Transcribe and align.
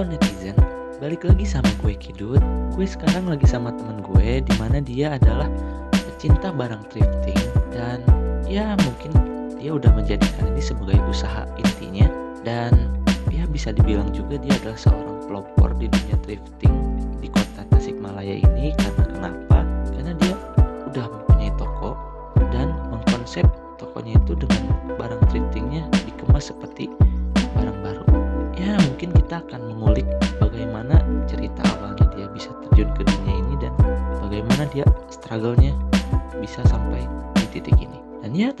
Halo 0.00 0.16
netizen, 0.16 0.56
balik 0.96 1.28
lagi 1.28 1.44
sama 1.44 1.68
gue 1.84 1.92
Kidut. 1.92 2.40
Gue 2.72 2.88
sekarang 2.88 3.28
lagi 3.28 3.44
sama 3.44 3.68
temen 3.68 4.00
gue, 4.00 4.40
di 4.40 4.54
mana 4.56 4.80
dia 4.80 5.20
adalah 5.20 5.44
pecinta 5.92 6.48
barang 6.48 6.88
thrifting 6.88 7.36
dan 7.68 8.00
ya 8.48 8.80
mungkin 8.80 9.12
dia 9.60 9.76
udah 9.76 9.92
menjadikan 9.92 10.56
ini 10.56 10.64
sebagai 10.64 10.96
usaha 11.04 11.44
intinya 11.60 12.08
dan 12.48 12.88
ya 13.28 13.44
bisa 13.44 13.76
dibilang 13.76 14.08
juga 14.16 14.40
dia 14.40 14.56
adalah 14.64 14.80
seorang 14.80 15.20
pelopor 15.28 15.76
di 15.76 15.92
dunia 15.92 16.16
thrifting 16.24 16.72
di 17.20 17.28
kota 17.28 17.68
Tasikmalaya 17.68 18.40
ini 18.40 18.72
karena 18.80 19.04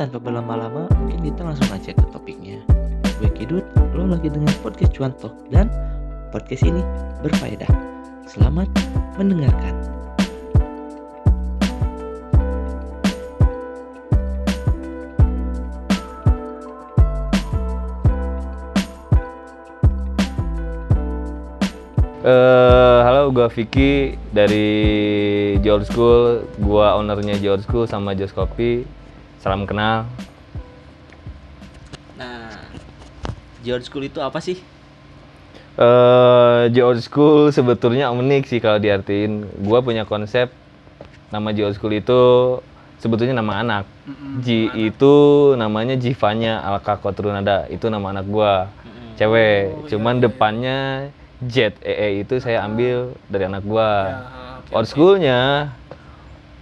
tanpa 0.00 0.16
berlama-lama 0.16 0.88
mungkin 0.96 1.28
kita 1.28 1.44
langsung 1.44 1.68
aja 1.76 1.92
ke 1.92 2.04
topiknya 2.08 2.56
gue 3.20 3.28
Kidut, 3.36 3.60
lo 3.92 4.08
lagi 4.08 4.32
dengan 4.32 4.48
podcast 4.64 4.96
Cuan 4.96 5.12
Talk 5.20 5.36
dan 5.52 5.68
podcast 6.32 6.64
ini 6.64 6.80
berfaedah 7.20 7.68
selamat 8.24 8.72
mendengarkan 9.20 9.76
Eh, 22.20 23.00
halo, 23.00 23.32
gua 23.32 23.48
Vicky 23.48 24.12
dari 24.30 24.68
George 25.64 25.88
School. 25.88 26.44
Gua 26.60 26.92
ownernya 27.00 27.40
George 27.40 27.64
School 27.64 27.88
sama 27.88 28.12
Jos 28.12 28.36
Kopi. 28.36 28.99
Salam 29.40 29.64
kenal. 29.64 30.04
nah 32.20 32.52
George 33.64 33.88
School 33.88 34.04
itu 34.04 34.20
apa 34.20 34.36
sih? 34.36 34.60
Eh, 35.80 36.62
George 36.76 37.00
School 37.08 37.48
sebetulnya 37.48 38.12
unik 38.12 38.44
sih 38.44 38.60
kalau 38.60 38.76
diartiin. 38.76 39.48
Gua 39.64 39.80
punya 39.80 40.04
konsep 40.04 40.52
nama 41.32 41.56
George 41.56 41.80
School 41.80 41.96
itu 41.96 42.20
sebetulnya 43.00 43.40
nama 43.40 43.64
anak. 43.64 43.84
Ji 44.44 44.68
itu 44.76 45.14
namanya 45.56 45.96
Jivanya 45.96 46.60
Alka 46.60 47.00
Kotrunada. 47.00 47.64
Itu 47.72 47.88
nama 47.88 48.12
anak 48.12 48.28
gua. 48.28 48.68
Cewek. 49.16 49.88
Cuman 49.88 50.20
depannya 50.20 51.08
Z 51.40 51.80
EE 51.80 52.28
itu 52.28 52.36
saya 52.44 52.60
ambil 52.68 53.16
dari 53.32 53.48
anak 53.48 53.64
gua. 53.64 54.20
Old 54.68 54.84
schoolnya 54.84 55.72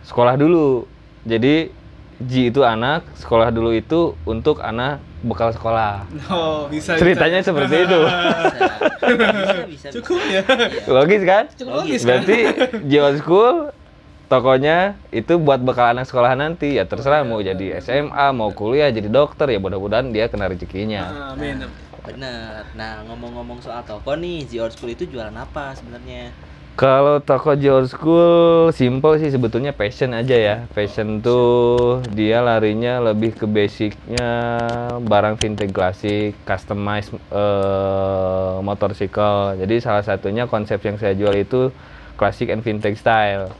sekolah 0.06 0.38
dulu. 0.38 0.86
Jadi 1.26 1.74
Ji 2.18 2.50
itu 2.50 2.66
anak, 2.66 3.06
sekolah 3.14 3.54
dulu 3.54 3.70
itu 3.70 4.18
untuk 4.26 4.58
anak 4.58 4.98
bekal 5.22 5.54
sekolah. 5.54 6.02
Oh, 6.26 6.66
bisa. 6.66 6.98
Ceritanya 6.98 7.42
seperti 7.46 7.86
itu. 7.86 8.00
bisa, 9.06 9.58
bisa, 9.70 9.86
Cukup 9.94 10.18
ya. 10.26 10.42
Logis 10.90 11.22
kan? 11.22 11.44
Cukup 11.54 11.72
logis 11.82 12.02
kan? 12.02 12.06
Berarti 12.10 12.38
Ji 12.90 12.98
Old 12.98 13.18
School 13.22 13.70
tokonya 14.26 14.98
itu 15.14 15.38
buat 15.38 15.62
bekal 15.62 15.96
anak 15.96 16.10
sekolah 16.10 16.36
nanti 16.36 16.76
ya 16.76 16.84
terserah 16.84 17.24
mau 17.24 17.40
jadi 17.40 17.80
SMA 17.80 18.26
mau 18.36 18.52
kuliah 18.52 18.92
jadi 18.92 19.08
dokter 19.08 19.48
ya 19.48 19.58
mudah-mudahan 19.62 20.10
dia 20.10 20.26
kena 20.26 20.50
rezekinya. 20.50 21.32
Amin. 21.32 21.64
Bener. 22.02 22.66
Nah 22.74 23.04
ngomong-ngomong 23.06 23.62
soal 23.62 23.84
toko 23.86 24.18
nih, 24.18 24.42
George 24.48 24.74
School 24.74 24.90
itu 24.90 25.06
jualan 25.06 25.34
apa 25.38 25.76
sebenarnya? 25.76 26.34
Kalau 26.78 27.18
toko 27.18 27.58
George 27.58 27.90
School 27.90 28.70
simple 28.70 29.18
sih 29.18 29.34
sebetulnya 29.34 29.74
passion 29.74 30.14
aja 30.14 30.38
ya. 30.38 30.56
Passion 30.70 31.18
tuh 31.18 31.98
dia 32.14 32.38
larinya 32.38 33.02
lebih 33.02 33.34
ke 33.34 33.50
basicnya 33.50 34.30
barang 35.02 35.42
vintage 35.42 35.74
klasik, 35.74 36.38
customize 36.46 37.10
eh, 37.34 38.54
motorcycle. 38.62 39.58
Jadi 39.58 39.82
salah 39.82 40.06
satunya 40.06 40.46
konsep 40.46 40.78
yang 40.86 40.94
saya 41.02 41.18
jual 41.18 41.34
itu 41.34 41.74
classic 42.14 42.46
and 42.54 42.62
vintage 42.62 43.02
style. 43.02 43.50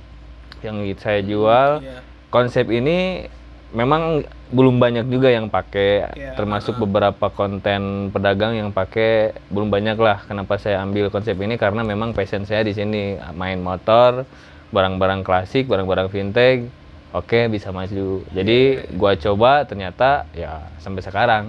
Yang 0.63 1.03
saya 1.03 1.19
jual 1.19 1.83
Iya. 1.83 1.99
konsep 2.31 2.71
ini 2.71 3.27
memang 3.75 4.23
belum 4.49 4.81
banyak 4.81 5.07
juga 5.13 5.29
yang 5.29 5.53
pakai 5.53 6.11
Iya, 6.17 6.33
termasuk 6.37 6.81
beberapa 6.81 7.29
konten 7.29 8.09
pedagang 8.09 8.57
yang 8.57 8.71
pakai 8.73 9.37
belum 9.53 9.69
banyak 9.69 9.97
lah 10.01 10.25
kenapa 10.25 10.57
saya 10.57 10.81
ambil 10.85 11.13
konsep 11.13 11.37
ini 11.37 11.61
karena 11.61 11.85
memang 11.85 12.17
passion 12.17 12.49
saya 12.49 12.65
di 12.65 12.73
sini 12.73 13.21
main 13.37 13.61
motor 13.61 14.25
barang-barang 14.73 15.25
klasik 15.25 15.69
barang-barang 15.69 16.09
vintage 16.13 16.69
oke 17.13 17.49
bisa 17.49 17.73
maju. 17.73 18.25
Jadi 18.33 18.89
gua 18.97 19.17
coba 19.17 19.65
ternyata 19.65 20.29
ya 20.37 20.69
sampai 20.81 21.03
sekarang. 21.05 21.45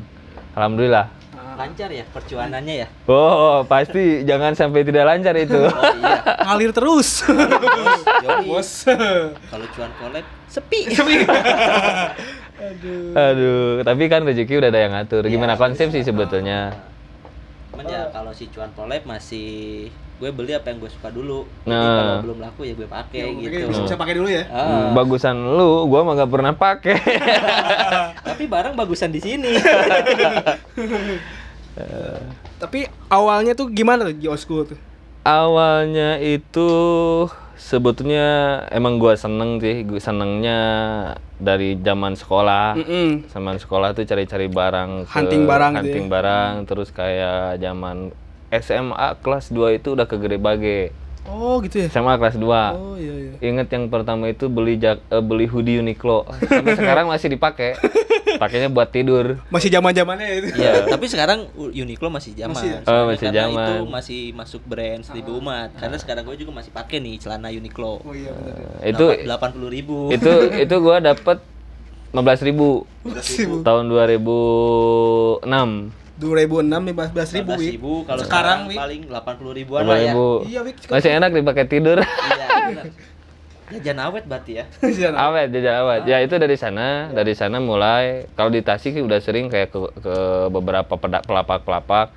Alhamdulillah. 0.56 1.08
Lancar 1.60 1.92
ya 1.92 2.08
perjuangannya 2.16 2.88
ya? 2.88 2.88
oh 3.12 3.68
pasti. 3.68 4.24
Jangan 4.24 4.56
sampai 4.56 4.88
tidak 4.88 5.04
lancar 5.04 5.36
itu. 5.36 5.60
Oh 5.60 5.92
iya. 6.00 6.24
Ngalir 6.48 6.72
terus. 6.72 7.28
Bos. 8.48 8.88
Kalau 9.52 9.68
cuan 9.76 9.92
collab 10.00 10.26
sepi. 10.48 10.88
Aduh. 12.60 13.16
aduh 13.16 13.72
tapi 13.82 14.04
kan 14.06 14.22
rezeki 14.22 14.54
udah 14.56 14.70
ada 14.70 14.80
yang 14.80 14.94
ngatur 14.94 15.24
gimana 15.26 15.54
Iya, 15.54 15.62
konsep 15.62 15.88
sih 15.90 16.02
bisa. 16.02 16.12
sebetulnya 16.12 16.76
Cuman 17.70 17.86
ya 17.86 18.12
kalau 18.12 18.32
si 18.32 18.52
cuan 18.52 18.68
collab 18.76 19.04
masih 19.04 19.88
gue 20.20 20.30
beli 20.30 20.52
apa 20.52 20.68
yang 20.68 20.84
gue 20.84 20.92
suka 20.92 21.08
dulu. 21.08 21.48
Jadi 21.64 21.72
Nah. 21.72 21.96
kalau 21.96 22.16
belum 22.28 22.40
laku 22.44 22.68
ya 22.68 22.76
gue 22.76 22.84
pakai 22.84 23.24
gitu. 23.40 23.72
Bisa, 23.72 23.82
bisa 23.86 23.96
pakai 23.96 24.20
dulu 24.20 24.28
ya. 24.28 24.44
Ah, 24.52 24.68
Hmm, 24.68 24.88
bagusan 24.92 25.32
lu 25.32 25.88
gua 25.88 26.04
mah 26.04 26.20
gak 26.20 26.28
pernah 26.28 26.52
pakai 26.52 27.00
tapi 28.28 28.44
barang 28.44 28.76
bagusan 28.76 29.10
di 29.10 29.24
sini. 29.24 29.56
Tapi 32.60 32.80
awalnya 33.08 33.56
tuh 33.56 33.72
gimana 33.72 34.04
tuh 34.06 34.36
School 34.36 34.68
tuh? 34.68 34.80
awalnya 35.22 36.18
itu 36.18 36.72
sebetulnya 37.60 38.28
emang 38.70 38.96
gua 38.96 39.14
seneng 39.14 39.60
sih 39.60 39.84
gue 39.84 40.00
senengnya 40.00 40.60
dari 41.36 41.76
zaman 41.78 42.16
sekolah 42.16 42.74
Mm-mm. 42.74 43.28
zaman 43.28 43.60
sekolah 43.60 43.92
tuh 43.92 44.04
cari-cari 44.04 44.48
barang 44.48 45.04
ke- 45.04 45.12
Hunting 45.12 45.44
barang 45.44 45.72
gitu 45.74 45.80
hunting 45.84 46.06
ya. 46.06 46.12
barang 46.12 46.54
terus 46.64 46.90
kayak 46.90 47.60
zaman 47.60 48.16
SMA 48.50 48.96
kelas 49.20 49.52
2 49.52 49.78
itu 49.78 49.94
udah 49.94 50.08
ke 50.08 50.16
Gede 50.16 50.40
Bage 50.40 50.80
Oh, 51.26 51.60
gitu 51.60 51.84
ya. 51.84 51.88
SMA 51.90 52.16
kelas 52.16 52.36
2 52.36 52.48
Oh, 52.74 52.96
iya 52.96 53.14
iya. 53.14 53.32
Ingat 53.42 53.68
yang 53.70 53.88
pertama 53.88 54.28
itu 54.28 54.48
beli 54.48 54.76
jak, 54.76 55.04
eh, 55.06 55.20
beli 55.20 55.46
hoodie 55.46 55.78
Uniqlo 55.78 56.24
sampai 56.46 56.76
sekarang 56.76 57.06
masih 57.08 57.28
dipakai 57.28 57.76
pakainya 58.38 58.70
buat 58.70 58.88
tidur 58.88 59.42
Masih 59.50 59.68
zaman-zamannya 59.70 60.26
ya 60.26 60.36
itu. 60.38 60.48
Iya, 60.56 60.74
tapi 60.94 61.06
sekarang 61.06 61.40
Uniqlo 61.56 62.08
masih 62.08 62.32
zaman. 62.34 62.56
Masih 62.56 62.70
ya? 62.72 62.80
Oh, 62.86 63.04
masih 63.08 63.26
karena 63.28 63.40
zaman. 63.46 63.60
Itu 63.60 63.74
masih 63.88 64.22
masuk 64.32 64.62
brand 64.64 65.02
seribu 65.04 65.38
umat. 65.38 65.70
Karena 65.76 65.98
sekarang 66.00 66.24
gue 66.24 66.38
juga 66.38 66.52
masih 66.56 66.72
pakai 66.72 66.98
nih 67.00 67.20
celana 67.20 67.52
Uniqlo. 67.52 68.00
Oh 68.00 68.14
iya 68.16 68.32
benar. 68.32 68.56
itu 68.86 69.06
delapan 69.28 69.50
puluh 69.52 69.70
ribu. 69.70 69.98
itu 70.10 70.32
itu 70.56 70.76
gua 70.80 70.98
dapet 71.00 71.38
15.000 72.10 72.42
ribu 72.42 72.90
Ribu. 73.38 73.56
tahun 73.62 73.86
2006 73.86 75.46
2006 76.20 76.68
15 76.68 77.36
ribu, 77.36 77.52
Wik. 77.56 77.70
ribu. 77.74 77.94
Kalau 78.04 78.22
Sekarang, 78.22 78.60
sekarang, 78.62 78.78
paling 78.78 79.02
delapan 79.08 79.34
puluh 79.36 79.54
ribuan 79.54 79.82
lah 79.82 79.98
ya. 79.98 80.12
15.000 80.12 80.46
Iya, 80.46 80.60
Wik. 80.62 80.76
masih 80.86 81.10
enak 81.14 81.30
dipakai 81.32 81.66
tidur 81.66 81.98
Iya, 81.98 82.46
benar. 82.70 82.86
Jajan 83.70 83.98
awet 84.02 84.24
berarti 84.26 84.52
ya. 84.56 84.66
Iya, 84.98 85.08
nah. 85.10 85.20
awet 85.26 85.48
jajan 85.50 85.76
awet 85.80 86.02
ya 86.04 86.18
itu 86.20 86.36
dari 86.36 86.54
sana 86.54 86.88
dari 87.10 87.32
sana 87.32 87.58
mulai 87.58 88.26
kalau 88.34 88.50
di 88.50 88.60
Tasik 88.60 88.92
sih 88.92 89.00
udah 89.00 89.20
sering 89.20 89.46
kayak 89.46 89.70
ke, 89.70 89.80
ke 89.96 90.16
beberapa 90.50 90.90
pedak 90.92 91.24
pelapak 91.24 91.62
pelapak 91.62 92.10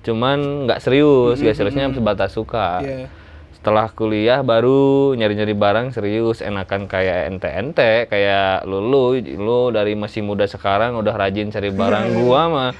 cuman 0.00 0.64
nggak 0.64 0.80
serius 0.80 1.38
nggak 1.38 1.54
seriusnya 1.54 1.88
sebatas 1.90 2.30
suka 2.30 2.80
Iya. 2.80 3.08
setelah 3.54 3.88
kuliah 3.88 4.40
baru 4.40 5.12
nyari-nyari 5.12 5.52
barang 5.54 5.86
serius 5.90 6.40
enakan 6.40 6.84
kayak 6.84 7.28
ente-ente 7.30 8.04
kayak 8.06 8.64
lu 8.64 8.80
lu 8.80 9.04
lu 9.16 9.60
dari 9.70 9.92
masih 9.94 10.20
muda 10.20 10.44
sekarang 10.44 10.92
udah 10.94 11.12
rajin 11.14 11.48
cari 11.48 11.68
barang 11.68 12.16
gua 12.18 12.42
mah 12.46 12.70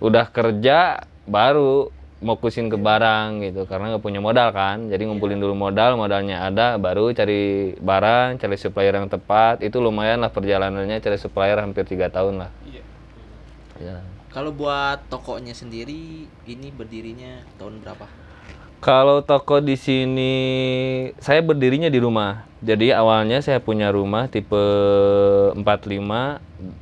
udah 0.00 0.26
kerja 0.32 1.04
baru 1.28 1.92
fokusin 2.20 2.68
ke 2.68 2.76
barang 2.76 3.40
gitu. 3.44 3.64
Karena 3.64 3.96
nggak 3.96 4.04
punya 4.04 4.20
modal 4.20 4.52
kan. 4.52 4.88
Jadi 4.92 5.08
ngumpulin 5.08 5.40
dulu 5.40 5.56
modal 5.56 5.96
modalnya 5.96 6.44
ada 6.44 6.76
baru 6.76 7.12
cari 7.16 7.72
barang 7.80 8.40
cari 8.40 8.56
supplier 8.60 8.96
yang 8.96 9.08
tepat. 9.08 9.64
Itu 9.64 9.80
lumayan 9.80 10.20
lah 10.20 10.32
perjalanannya 10.32 11.00
cari 11.00 11.16
supplier 11.16 11.60
hampir 11.60 11.88
tiga 11.88 12.12
tahun 12.12 12.44
lah. 12.44 12.50
Iya. 12.68 12.82
ya 13.80 13.96
Kalau 14.30 14.54
buat 14.54 15.10
tokonya 15.10 15.56
sendiri 15.56 16.30
ini 16.46 16.68
berdirinya 16.70 17.42
tahun 17.58 17.82
berapa? 17.82 18.19
Kalau 18.80 19.20
toko 19.20 19.60
di 19.60 19.76
sini 19.76 20.32
saya 21.20 21.44
berdirinya 21.44 21.92
di 21.92 22.00
rumah. 22.00 22.48
Jadi 22.64 22.92
awalnya 22.96 23.44
saya 23.44 23.60
punya 23.60 23.92
rumah 23.92 24.28
tipe 24.32 24.56
45 25.52 25.60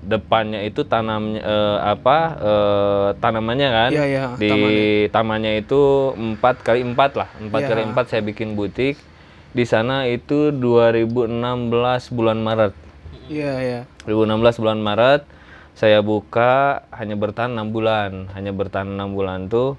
depannya 0.07 0.63
itu 0.63 0.87
tanamnya 0.87 1.43
eh, 1.43 1.79
apa 1.83 2.19
eh, 2.39 3.09
tanamannya 3.19 3.69
kan? 3.75 3.91
Iya, 3.91 4.05
iya, 4.07 4.25
di 4.39 4.51
tamannya. 5.11 5.59
itu 5.59 6.15
4 6.15 6.39
kali 6.63 6.87
4 6.87 7.19
lah. 7.19 7.31
4 7.43 7.51
Iya. 7.51 7.67
kali 7.67 7.83
4 7.91 8.11
saya 8.15 8.23
bikin 8.23 8.55
butik. 8.55 8.95
Di 9.51 9.67
sana 9.67 10.07
itu 10.07 10.55
2016 10.55 12.15
bulan 12.15 12.39
Maret. 12.39 12.75
Iya, 13.27 13.53
iya. 13.59 13.81
2016 14.07 14.63
bulan 14.63 14.79
Maret 14.79 15.27
saya 15.75 15.99
buka 15.99 16.87
hanya 16.95 17.19
bertahan 17.19 17.59
enam 17.59 17.75
bulan. 17.75 18.31
Hanya 18.39 18.55
bertahan 18.55 18.87
enam 18.87 19.19
bulan 19.19 19.51
tuh 19.51 19.75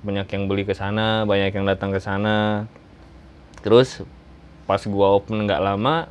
banyak 0.00 0.26
yang 0.32 0.48
beli 0.48 0.64
ke 0.64 0.72
sana 0.72 1.28
banyak 1.28 1.52
yang 1.52 1.66
datang 1.68 1.92
ke 1.92 2.00
sana. 2.00 2.66
Terus 3.60 4.00
pas 4.64 4.80
gua 4.86 5.16
open 5.18 5.44
nggak 5.44 5.60
lama 5.60 6.08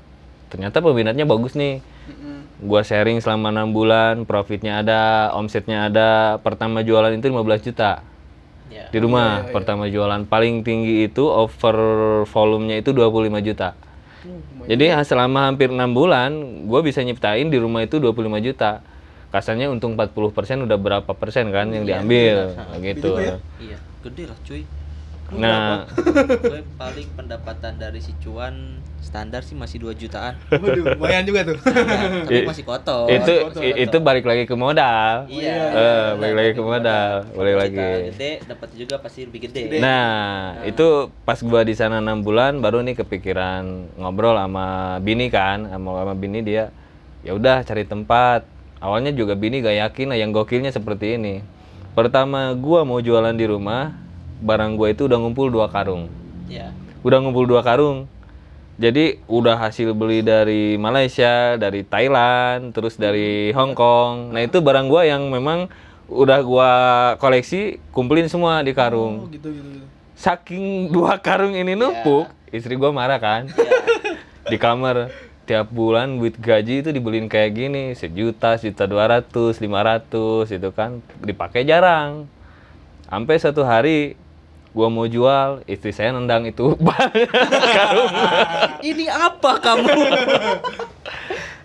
ternyata 0.50 0.82
peminatnya 0.82 1.26
bagus 1.26 1.54
nih. 1.54 1.82
Gua 2.60 2.84
sharing 2.84 3.24
selama 3.24 3.54
enam 3.56 3.72
bulan 3.72 4.28
profitnya 4.28 4.84
ada 4.84 5.32
omsetnya 5.34 5.88
ada 5.88 6.38
pertama 6.44 6.84
jualan 6.84 7.14
itu 7.14 7.30
15 7.30 7.68
juta. 7.72 8.04
Ya. 8.70 8.86
di 8.94 9.02
rumah 9.02 9.50
pertama 9.50 9.90
jualan. 9.90 10.30
Paling 10.30 10.62
tinggi 10.62 11.10
itu 11.10 11.26
over 11.26 11.78
volumenya 12.30 12.78
itu 12.78 12.94
25 12.94 13.42
juta. 13.42 13.74
Jadi 14.70 14.94
ha- 14.94 15.02
selama 15.02 15.50
hampir 15.50 15.74
enam 15.74 15.90
bulan, 15.90 16.30
gue 16.70 16.80
bisa 16.86 17.02
nyiptain 17.02 17.50
di 17.50 17.58
rumah 17.58 17.82
itu 17.82 17.98
25 17.98 18.38
juta. 18.38 18.86
Kasarnya 19.30 19.70
untung 19.70 19.94
40% 19.94 20.66
udah 20.66 20.78
berapa 20.78 21.12
persen 21.14 21.54
kan 21.54 21.70
yang 21.70 21.86
diambil, 21.86 22.50
gitu. 22.82 23.14
Iya, 23.62 23.78
gede 24.02 24.24
lah 24.26 24.38
cuy. 24.42 24.64
Nah, 25.30 25.86
gue 26.42 26.66
paling 26.74 27.08
pendapatan 27.14 27.78
dari 27.78 28.02
si 28.02 28.18
cuan 28.18 28.82
standar 28.98 29.46
sih 29.46 29.54
masih 29.54 29.78
2 29.86 29.94
jutaan. 29.94 30.34
Waduh, 30.50 30.98
lumayan 30.98 31.22
juga 31.22 31.46
tuh. 31.46 31.62
Ya, 31.62 32.02
tapi 32.26 32.50
masih 32.50 32.66
kotor. 32.66 33.06
itu 33.06 33.34
i- 33.62 33.86
itu 33.86 33.98
balik 34.02 34.26
lagi 34.26 34.50
ke 34.50 34.56
modal. 34.58 35.30
Iya. 35.30 35.54
Eh, 35.70 36.10
balik 36.18 36.36
lagi 36.36 36.52
ke 36.58 36.64
modal, 36.66 37.14
balik 37.38 37.56
lagi. 37.62 37.78
kita 37.78 38.10
gede 38.10 38.32
dapat 38.50 38.70
juga 38.74 38.96
pasti 38.98 39.20
lebih 39.30 39.40
gede. 39.46 39.78
Nah, 39.78 40.66
itu 40.66 40.88
pas 41.22 41.38
gua 41.46 41.62
di 41.62 41.78
sana 41.78 42.02
enam 42.02 42.26
bulan 42.26 42.58
baru 42.58 42.82
nih 42.82 42.98
kepikiran 43.06 43.94
ngobrol 44.02 44.34
sama 44.34 44.98
bini 45.06 45.30
kan, 45.30 45.70
sama 45.70 46.02
sama 46.02 46.14
bini 46.18 46.42
dia 46.42 46.74
ya 47.22 47.38
udah 47.38 47.62
cari 47.62 47.86
tempat. 47.86 48.58
Awalnya 48.80 49.12
juga 49.12 49.36
bini 49.36 49.60
gak 49.60 49.76
yakin 49.76 50.08
lah 50.12 50.18
yang 50.18 50.32
gokilnya 50.32 50.72
seperti 50.72 51.20
ini. 51.20 51.44
Pertama 51.92 52.56
gua 52.56 52.88
mau 52.88 53.04
jualan 53.04 53.36
di 53.36 53.44
rumah, 53.44 53.92
barang 54.40 54.80
gua 54.80 54.96
itu 54.96 55.04
udah 55.12 55.20
ngumpul 55.20 55.52
dua 55.52 55.68
karung. 55.68 56.08
Ya. 56.48 56.72
Udah 57.04 57.20
ngumpul 57.20 57.44
dua 57.44 57.60
karung. 57.60 58.08
Jadi 58.80 59.20
udah 59.28 59.60
hasil 59.60 59.92
beli 59.92 60.24
dari 60.24 60.80
Malaysia, 60.80 61.60
dari 61.60 61.84
Thailand, 61.84 62.72
terus 62.72 62.96
dari 62.96 63.52
Hong 63.52 63.76
Kong. 63.76 64.32
Nah, 64.32 64.40
itu 64.40 64.64
barang 64.64 64.88
gua 64.88 65.04
yang 65.04 65.28
memang 65.28 65.68
udah 66.08 66.40
gua 66.40 66.70
koleksi, 67.20 67.84
kumpulin 67.92 68.32
semua 68.32 68.64
di 68.64 68.72
karung 68.72 69.28
Oh, 69.28 69.30
gitu 69.30 69.52
gitu. 69.52 69.68
gitu. 69.76 69.86
saking 70.16 70.90
dua 70.90 71.20
karung 71.20 71.52
ini 71.52 71.76
numpuk, 71.76 72.32
istri 72.50 72.80
gua 72.80 72.96
marah 72.96 73.20
kan. 73.20 73.52
Di 74.48 74.56
kamar 74.56 75.12
tiap 75.50 75.74
bulan 75.74 76.22
duit 76.22 76.38
gaji 76.38 76.86
itu 76.86 76.94
dibeliin 76.94 77.26
kayak 77.26 77.58
gini, 77.58 77.98
sejuta, 77.98 78.54
sejuta 78.62 78.86
dua 78.86 79.10
ratus, 79.10 79.58
lima 79.58 79.82
ratus, 79.82 80.54
itu 80.54 80.70
kan 80.70 81.02
dipakai 81.26 81.66
jarang. 81.66 82.30
Sampai 83.10 83.42
satu 83.42 83.66
hari 83.66 84.14
gua 84.70 84.94
mau 84.94 85.10
jual, 85.10 85.66
istri 85.66 85.90
saya 85.90 86.14
nendang 86.14 86.46
itu 86.46 86.78
karung. 87.82 88.14
Ini 88.86 89.10
apa 89.10 89.58
kamu? 89.58 89.90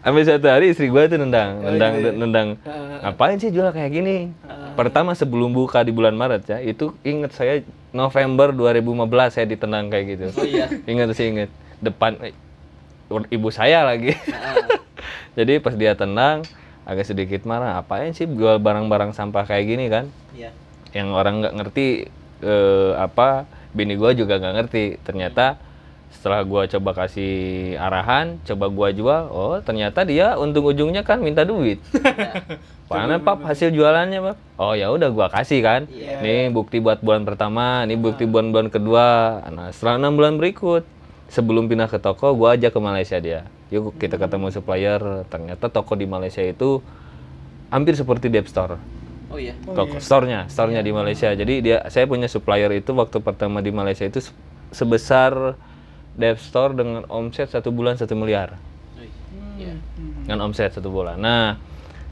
Sampai 0.01 0.23
satu 0.25 0.49
hari 0.49 0.73
istri 0.73 0.89
gua 0.89 1.05
tuh 1.05 1.21
nendang, 1.21 1.61
nendang, 1.61 1.93
nendang. 2.17 2.49
Ngapain 3.05 3.37
sih 3.37 3.53
jual 3.53 3.69
kayak 3.69 3.93
gini? 3.93 4.33
Pertama 4.81 5.13
sebelum 5.13 5.53
buka 5.53 5.85
di 5.85 5.93
bulan 5.93 6.17
Maret 6.17 6.49
ya, 6.49 6.59
itu 6.65 6.97
inget 7.05 7.37
saya 7.37 7.61
November 7.93 8.49
2015 8.49 9.29
saya 9.29 9.45
ditendang 9.45 9.93
kayak 9.93 10.05
gitu. 10.17 10.25
Oh 10.41 10.49
iya. 10.49 10.73
Ingat 10.89 11.13
sih 11.13 11.29
inget 11.29 11.53
depan 11.85 12.17
ibu 13.11 13.49
saya 13.53 13.85
lagi. 13.85 14.17
Jadi 15.39 15.59
pas 15.59 15.75
dia 15.75 15.99
tendang 15.99 16.47
agak 16.87 17.09
sedikit 17.09 17.43
marah. 17.49 17.81
Apain 17.81 18.15
sih 18.15 18.29
jual 18.29 18.61
barang-barang 18.63 19.17
sampah 19.17 19.45
kayak 19.49 19.65
gini 19.67 19.87
kan? 19.91 20.09
Iya. 20.37 20.55
Yang 20.95 21.09
orang 21.11 21.35
nggak 21.43 21.55
ngerti 21.59 21.87
eh, 22.45 22.93
apa 22.95 23.49
bini 23.75 23.99
gua 23.99 24.15
juga 24.15 24.39
nggak 24.39 24.55
ngerti. 24.63 24.85
Ternyata 25.03 25.59
setelah 26.15 26.47
gua 26.47 26.63
coba 26.71 26.91
kasih 27.05 27.75
arahan, 27.77 28.39
coba 28.47 28.71
gua 28.71 28.89
jual, 28.95 29.23
oh 29.35 29.59
ternyata 29.59 30.07
dia 30.07 30.39
untung 30.39 30.71
ujungnya 30.71 31.03
kan 31.03 31.19
minta 31.19 31.43
duit. 31.43 31.83
Mana 32.91 33.19
pap 33.19 33.43
hasil 33.43 33.75
jualannya 33.75 34.23
pap? 34.23 34.39
Oh 34.55 34.79
ya 34.79 34.95
udah 34.95 35.11
gua 35.11 35.27
kasih 35.27 35.61
kan. 35.67 35.91
Nih 36.23 36.55
bukti 36.55 36.79
buat 36.79 37.03
bulan 37.03 37.27
pertama, 37.27 37.83
nih 37.91 37.99
bukti 37.99 38.31
buat 38.31 38.47
bulan 38.47 38.71
kedua. 38.71 39.43
Nah 39.51 39.75
setelah 39.75 40.07
enam 40.07 40.15
bulan 40.15 40.39
berikut, 40.39 40.87
sebelum 41.29 41.69
pindah 41.71 41.89
ke 41.89 41.99
toko, 42.01 42.33
gua 42.37 42.57
ajak 42.57 42.75
ke 42.75 42.81
Malaysia 42.81 43.19
dia. 43.21 43.49
Yuk 43.73 43.97
kita 43.97 44.21
ketemu 44.21 44.53
supplier. 44.53 45.01
Ternyata 45.29 45.69
toko 45.73 45.97
di 45.97 46.05
Malaysia 46.05 46.43
itu 46.45 46.85
hampir 47.73 47.97
seperti 47.99 48.31
Dep 48.31 48.47
Store. 48.47 48.79
Oh 49.33 49.41
iya. 49.41 49.57
Toko 49.67 49.99
store-nya, 49.99 50.47
store-nya 50.47 50.79
di 50.85 50.95
Malaysia. 50.95 51.33
Jadi 51.35 51.59
dia 51.59 51.83
saya 51.91 52.07
punya 52.07 52.31
supplier 52.31 52.71
itu 52.71 52.95
waktu 52.95 53.19
pertama 53.19 53.59
di 53.59 53.75
Malaysia 53.75 54.07
itu 54.07 54.23
se- 54.23 54.35
sebesar 54.71 55.59
Dev 56.15 56.39
Store 56.39 56.71
dengan 56.71 57.03
omset 57.11 57.51
satu 57.51 57.75
bulan 57.75 57.99
satu 57.99 58.15
miliar 58.15 58.55
Wih, 58.95 59.11
Iya. 59.59 59.75
dengan 60.23 60.47
omset 60.47 60.71
satu 60.71 60.87
bulan. 60.87 61.19
Nah, 61.19 61.59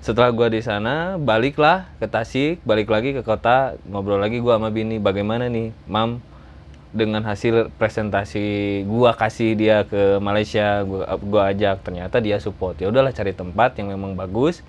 setelah 0.02 0.34
gua 0.34 0.50
di 0.50 0.58
sana, 0.58 1.14
baliklah 1.14 1.86
ke 2.02 2.10
Tasik, 2.10 2.58
balik 2.66 2.90
lagi 2.90 3.14
ke 3.14 3.22
kota, 3.22 3.78
ngobrol 3.86 4.18
lagi 4.18 4.42
gua 4.42 4.58
sama 4.58 4.74
bini, 4.74 4.98
bagaimana 4.98 5.46
nih, 5.46 5.70
Mam, 5.86 6.18
dengan 6.92 7.24
hasil 7.24 7.72
presentasi 7.80 8.84
gua 8.84 9.16
kasih 9.16 9.56
dia 9.56 9.88
ke 9.88 10.20
Malaysia, 10.20 10.84
gua, 10.84 11.08
gua 11.24 11.42
ajak, 11.48 11.80
ternyata 11.80 12.20
dia 12.20 12.36
support. 12.36 12.76
Ya 12.76 12.92
udahlah 12.92 13.16
cari 13.16 13.32
tempat 13.32 13.80
yang 13.80 13.88
memang 13.88 14.12
bagus, 14.12 14.60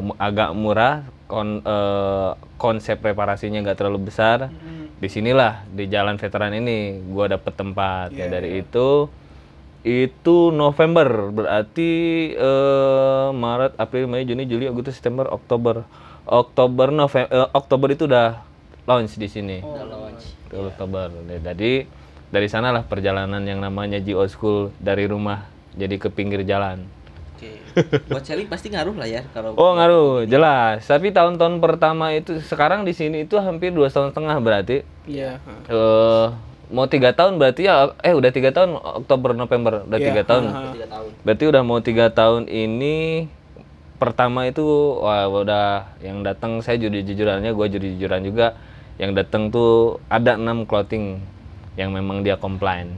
mu- 0.00 0.16
agak 0.16 0.56
murah, 0.56 1.04
kon, 1.28 1.60
eh, 1.60 2.30
konsep 2.56 3.00
reparasinya 3.04 3.60
nggak 3.60 3.78
terlalu 3.78 4.08
besar. 4.08 4.48
Di 4.98 5.06
sinilah 5.06 5.62
di 5.70 5.86
Jalan 5.86 6.16
Veteran 6.16 6.56
ini 6.56 6.98
gua 7.12 7.28
dapet 7.28 7.54
tempat. 7.54 8.10
ya 8.10 8.26
dari 8.26 8.64
itu 8.64 9.06
itu 9.86 10.50
November 10.50 11.28
berarti 11.30 11.90
eh, 12.34 13.28
Maret, 13.30 13.76
April, 13.76 14.08
Mei, 14.08 14.24
Juni, 14.24 14.48
Juli, 14.48 14.64
Agustus, 14.64 14.96
September, 14.96 15.28
Oktober. 15.28 15.84
Oktober 16.28 16.92
November 16.92 17.48
Oktober 17.56 17.88
itu 17.88 18.04
udah 18.04 18.44
launch 18.84 19.16
di 19.16 19.28
sini. 19.32 19.64
Udah 19.64 19.84
launch. 19.88 20.37
Di 20.48 20.56
Oktober. 20.56 21.08
Jadi 21.38 21.72
dari 22.28 22.48
sanalah 22.48 22.84
perjalanan 22.84 23.40
yang 23.42 23.60
namanya 23.60 23.96
G 23.98 24.12
Old 24.12 24.28
School 24.28 24.72
dari 24.76 25.04
rumah 25.04 25.48
jadi 25.72 25.96
ke 25.96 26.08
pinggir 26.08 26.44
jalan. 26.44 26.84
Oke. 27.36 27.62
Buat 28.10 28.26
selling 28.26 28.50
pasti 28.50 28.68
ngaruh 28.68 28.98
lah 28.98 29.06
ya 29.06 29.22
kalau 29.30 29.54
Oh 29.54 29.72
ngaruh, 29.72 30.26
jelas. 30.26 30.82
Tapi 30.82 31.14
tahun-tahun 31.14 31.62
pertama 31.62 32.10
itu 32.10 32.42
sekarang 32.42 32.82
di 32.82 32.90
sini 32.90 33.22
itu 33.22 33.38
hampir 33.38 33.70
dua 33.70 33.86
tahun 33.88 34.10
setengah 34.10 34.36
berarti. 34.42 34.82
Iya. 35.06 35.38
eh 35.70 36.26
mau 36.68 36.84
tiga 36.84 37.16
tahun 37.16 37.40
berarti 37.40 37.64
ya 37.64 37.96
eh 38.04 38.12
udah 38.12 38.28
tiga 38.28 38.52
tahun 38.52 38.76
Oktober 38.76 39.32
November 39.32 39.88
udah 39.88 39.96
Iya, 39.96 40.06
tiga 40.12 40.22
tahun. 40.26 40.44
tiga 40.76 40.86
tahun. 40.90 41.08
Berarti 41.24 41.44
udah 41.48 41.62
mau 41.64 41.78
tiga 41.80 42.06
tahun 42.12 42.42
ini 42.44 42.96
pertama 43.96 44.46
itu 44.46 44.62
wah 44.98 45.26
udah 45.26 45.96
yang 45.98 46.20
datang 46.20 46.60
saya 46.60 46.78
jujur 46.78 47.02
jujurannya 47.02 47.50
gue 47.50 47.66
jujur 47.68 47.90
jujuran 47.98 48.22
juga 48.22 48.54
yang 48.98 49.14
datang 49.14 49.50
tuh 49.54 50.02
ada 50.10 50.34
enam 50.34 50.66
clothing 50.66 51.22
yang 51.78 51.94
memang 51.94 52.26
dia 52.26 52.34
komplain 52.34 52.94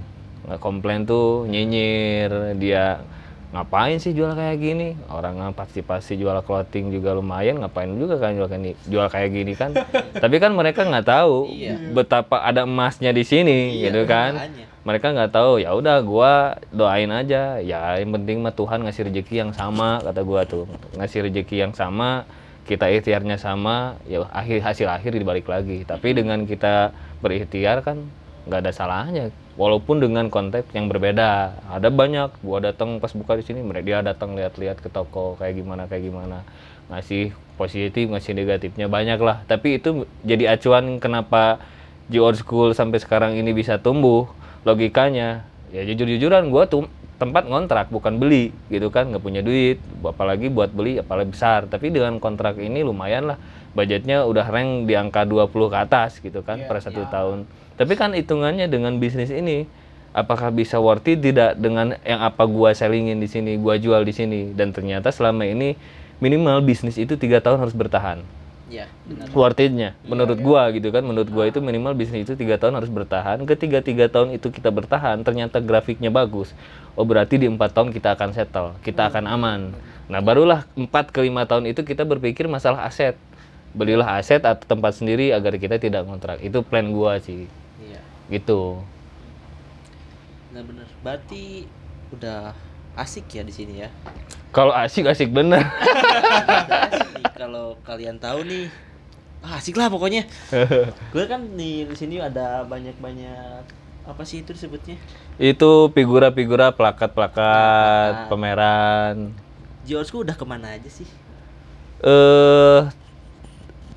nggak 0.49 0.61
komplain 0.61 1.05
tuh 1.05 1.45
nyinyir 1.47 2.57
dia 2.57 3.05
ngapain 3.51 3.99
sih 3.99 4.15
jual 4.15 4.31
kayak 4.39 4.63
gini? 4.63 4.95
Orang 5.11 5.43
pasti 5.59 5.83
pasti 5.83 6.15
jual 6.15 6.39
clothing 6.47 6.95
juga 6.95 7.19
lumayan 7.19 7.59
ngapain 7.59 7.91
juga 7.99 8.23
kan 8.23 8.39
jual 8.39 8.47
kayak 8.47 8.63
gini 8.63 8.73
jual 8.87 9.07
kayak 9.11 9.31
gini 9.35 9.53
kan? 9.59 9.71
Tapi 10.23 10.37
kan 10.39 10.55
mereka 10.55 10.87
nggak 10.87 11.07
tahu 11.07 11.51
betapa 11.91 12.47
ada 12.47 12.63
emasnya 12.63 13.11
di 13.11 13.27
sini 13.27 13.83
gitu 13.83 14.07
kan? 14.07 14.39
makanya. 14.39 14.67
mereka 14.81 15.07
nggak 15.13 15.33
tahu 15.35 15.61
ya 15.61 15.75
udah 15.75 15.99
gua 16.07 16.63
doain 16.71 17.11
aja. 17.11 17.59
Ya 17.59 17.99
yang 17.99 18.15
penting 18.15 18.39
mah 18.39 18.55
Tuhan 18.55 18.87
ngasih 18.87 19.11
rezeki 19.11 19.35
yang 19.43 19.51
sama 19.51 19.99
kata 19.99 20.23
gua 20.23 20.47
tuh. 20.47 20.71
Ngasih 20.95 21.27
rezeki 21.27 21.67
yang 21.67 21.75
sama 21.75 22.25
kita 22.71 22.87
ikhtiarnya 22.87 23.35
sama 23.35 23.99
ya 24.07 24.23
akhir 24.31 24.63
hasil 24.63 24.87
akhir 24.87 25.19
dibalik 25.19 25.51
lagi. 25.51 25.83
Tapi 25.83 26.15
dengan 26.15 26.47
kita 26.47 26.95
berikhtiar 27.19 27.83
kan 27.83 28.07
nggak 28.47 28.61
ada 28.63 28.71
salahnya. 28.71 29.25
Walaupun 29.59 29.99
dengan 29.99 30.31
konteks 30.31 30.71
yang 30.71 30.87
berbeda. 30.87 31.59
Ada 31.67 31.91
banyak 31.91 32.47
gua 32.47 32.63
datang 32.63 33.03
pas 33.03 33.11
buka 33.11 33.35
di 33.35 33.43
sini 33.43 33.67
mereka 33.67 33.85
dia 33.91 33.99
datang 34.07 34.39
lihat-lihat 34.39 34.79
ke 34.79 34.87
toko 34.87 35.35
kayak 35.43 35.59
gimana 35.59 35.91
kayak 35.91 36.07
gimana. 36.07 36.47
Ngasih 36.87 37.35
positif 37.59 38.07
ngasih 38.07 38.39
negatifnya 38.39 38.87
banyak 38.87 39.19
lah. 39.19 39.43
Tapi 39.51 39.83
itu 39.83 40.07
jadi 40.23 40.55
acuan 40.55 41.03
kenapa 41.03 41.59
G 42.07 42.23
Old 42.23 42.39
School 42.39 42.73
sampai 42.79 43.03
sekarang 43.03 43.35
ini 43.35 43.51
bisa 43.51 43.83
tumbuh. 43.83 44.31
Logikanya 44.63 45.43
ya 45.75 45.83
jujur-jujuran 45.83 46.55
gua 46.55 46.71
tuh 46.71 46.87
tempat 47.21 47.45
ngontrak 47.45 47.93
bukan 47.93 48.17
beli 48.17 48.49
gitu 48.73 48.89
kan 48.89 49.13
nggak 49.13 49.21
punya 49.21 49.45
duit 49.45 49.77
apalagi 50.01 50.49
buat 50.49 50.73
beli 50.73 50.97
apalagi 50.97 51.37
besar. 51.37 51.69
Tapi 51.69 51.93
dengan 51.93 52.17
kontrak 52.17 52.57
ini 52.57 52.81
lumayan 52.81 53.29
lah 53.29 53.39
budgetnya 53.77 54.25
udah 54.25 54.49
rank 54.49 54.89
di 54.89 54.97
angka 54.97 55.29
20 55.29 55.53
ke 55.53 55.77
atas 55.77 56.19
gitu 56.25 56.41
kan 56.41 56.65
per 56.65 56.81
satu 56.81 57.05
tahun. 57.13 57.45
Tapi 57.77 57.93
kan 57.95 58.17
hitungannya 58.17 58.73
dengan 58.73 58.97
bisnis 58.97 59.29
ini 59.29 59.69
apakah 60.17 60.49
bisa 60.49 60.81
worth 60.81 61.05
it? 61.13 61.21
Tidak 61.21 61.61
dengan 61.61 62.01
yang 62.03 62.25
apa 62.25 62.49
gua 62.49 62.73
sellingin 62.73 63.21
di 63.21 63.29
sini 63.29 63.61
gua 63.61 63.77
jual 63.77 64.01
di 64.09 64.17
sini. 64.17 64.41
Dan 64.57 64.73
ternyata 64.73 65.13
selama 65.13 65.45
ini 65.45 65.77
minimal 66.25 66.65
bisnis 66.65 66.97
itu 66.97 67.21
tiga 67.21 67.45
tahun 67.45 67.69
harus 67.69 67.77
bertahan 67.77 68.40
ya 68.71 68.87
benar. 69.05 69.27
Worth 69.35 69.61
it-nya. 69.61 69.99
Menurut 70.07 70.39
gua 70.39 70.71
gitu 70.71 70.89
kan 70.95 71.03
menurut 71.03 71.29
gua 71.29 71.51
itu 71.51 71.59
minimal 71.59 71.93
bisnis 71.99 72.25
itu 72.25 72.39
tiga 72.39 72.57
tahun 72.57 72.79
harus 72.79 72.89
bertahan. 72.89 73.43
Ketika 73.45 73.83
tiga 73.83 74.07
tahun 74.07 74.39
itu 74.39 74.49
kita 74.55 74.71
bertahan 74.71 75.21
ternyata 75.27 75.59
grafiknya 75.59 76.09
bagus 76.09 76.55
oh 76.95 77.03
berarti 77.03 77.39
di 77.39 77.47
empat 77.51 77.75
tahun 77.75 77.91
kita 77.91 78.15
akan 78.15 78.31
settle 78.31 78.79
kita 78.87 79.11
akan 79.11 79.27
aman. 79.27 79.61
Nah 80.07 80.23
barulah 80.23 80.65
empat 80.79 81.11
ke 81.11 81.27
lima 81.27 81.45
tahun 81.45 81.67
itu 81.71 81.83
kita 81.83 82.07
berpikir 82.07 82.47
masalah 82.47 82.87
aset. 82.87 83.19
Belilah 83.75 84.19
aset 84.19 84.43
atau 84.43 84.67
tempat 84.67 84.99
sendiri 84.99 85.31
agar 85.31 85.55
kita 85.59 85.79
tidak 85.79 86.07
kontrak. 86.07 86.39
Itu 86.43 86.63
plan 86.63 86.91
gua 86.95 87.19
sih. 87.23 87.47
Iya. 87.83 88.01
Gitu. 88.31 88.83
Benar 90.51 90.65
benar. 90.67 90.87
Berarti 91.03 91.71
udah 92.11 92.55
asik 92.99 93.31
ya 93.31 93.43
di 93.47 93.55
sini 93.55 93.87
ya? 93.87 93.89
Kalau 94.51 94.75
asik 94.75 95.07
asik 95.07 95.31
bener 95.31 95.63
kalau 97.41 97.81
kalian 97.89 98.21
tahu 98.21 98.45
nih 98.45 98.69
ah, 99.41 99.57
asik 99.57 99.81
lah 99.81 99.89
pokoknya 99.89 100.29
gue 101.17 101.25
kan 101.25 101.41
di 101.57 101.89
di 101.89 101.97
sini 101.97 102.21
ada 102.21 102.69
banyak 102.69 103.01
banyak 103.01 103.65
apa 104.05 104.23
sih 104.29 104.45
itu 104.45 104.53
disebutnya 104.53 105.01
itu 105.41 105.89
figura-figura 105.97 106.77
plakat-plakat 106.77 108.29
pameran 108.29 109.33
Georgeku 109.89 110.21
udah 110.29 110.37
ke 110.37 110.45
mana 110.45 110.77
aja 110.77 110.93
sih 110.93 111.09
eh 112.05 112.85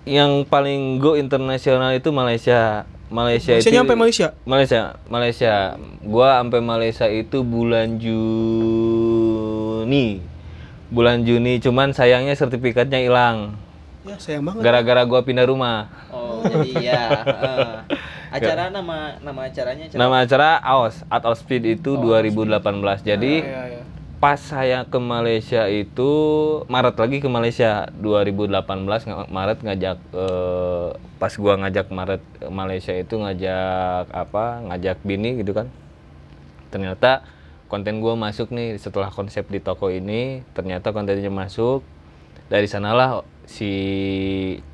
yang 0.04 0.44
paling 0.48 1.00
go 1.00 1.16
internasional 1.16 1.96
itu 1.96 2.12
Malaysia. 2.12 2.84
Malaysia 3.08 3.56
Malaysia 3.56 3.70
itu 3.70 3.72
nyampe 3.72 3.96
Malaysia. 3.96 4.36
Malaysia, 4.44 5.00
Malaysia. 5.08 5.80
Gua 6.04 6.44
sampai 6.44 6.60
Malaysia 6.60 7.08
itu 7.08 7.40
bulan 7.46 7.96
Juni. 8.02 8.20
Bulan 10.94 11.26
Juni, 11.26 11.58
cuman 11.58 11.90
sayangnya 11.90 12.32
sertifikatnya 12.32 13.02
hilang. 13.02 13.58
Ya, 14.04 14.14
sayang 14.16 14.46
banget. 14.46 14.62
Gara-gara 14.62 15.02
gua 15.04 15.26
pindah 15.26 15.44
rumah. 15.44 15.90
oh 16.08 16.44
jadi 16.44 16.70
ya 16.86 17.02
eh. 17.10 17.76
acara 18.36 18.68
nama 18.68 19.16
nama 19.18 19.42
acaranya 19.44 19.88
acara 19.88 19.98
Nama 19.98 20.16
acara 20.22 20.48
AOS, 20.62 21.02
Art 21.08 21.26
of 21.26 21.34
Speed 21.36 21.64
itu 21.74 21.96
2018. 21.96 22.62
Jadi 23.02 23.42
Ya, 23.42 23.62
ya. 23.70 23.82
pas 24.20 24.38
saya 24.38 24.84
ke 24.84 24.96
Malaysia 24.98 25.66
itu 25.66 26.12
Maret 26.66 26.94
lagi 26.94 27.18
ke 27.18 27.28
Malaysia 27.28 27.90
2018 27.96 28.62
ng- 29.04 29.30
Maret 29.30 29.60
ngajak 29.62 29.98
eh, 30.12 30.88
pas 31.18 31.34
gua 31.34 31.54
ngajak 31.58 31.88
Maret 31.90 32.22
Malaysia 32.48 32.94
itu 32.94 33.16
ngajak 33.16 34.06
apa 34.10 34.46
ngajak 34.68 35.02
bini 35.02 35.40
gitu 35.40 35.52
kan 35.52 35.72
ternyata 36.70 37.24
konten 37.74 38.06
gua 38.06 38.14
masuk 38.14 38.54
nih 38.54 38.78
setelah 38.78 39.10
konsep 39.10 39.50
di 39.50 39.58
toko 39.58 39.90
ini 39.90 40.46
ternyata 40.54 40.94
kontennya 40.94 41.34
masuk. 41.34 41.82
Dari 42.46 42.70
sanalah 42.70 43.26
si 43.50 43.74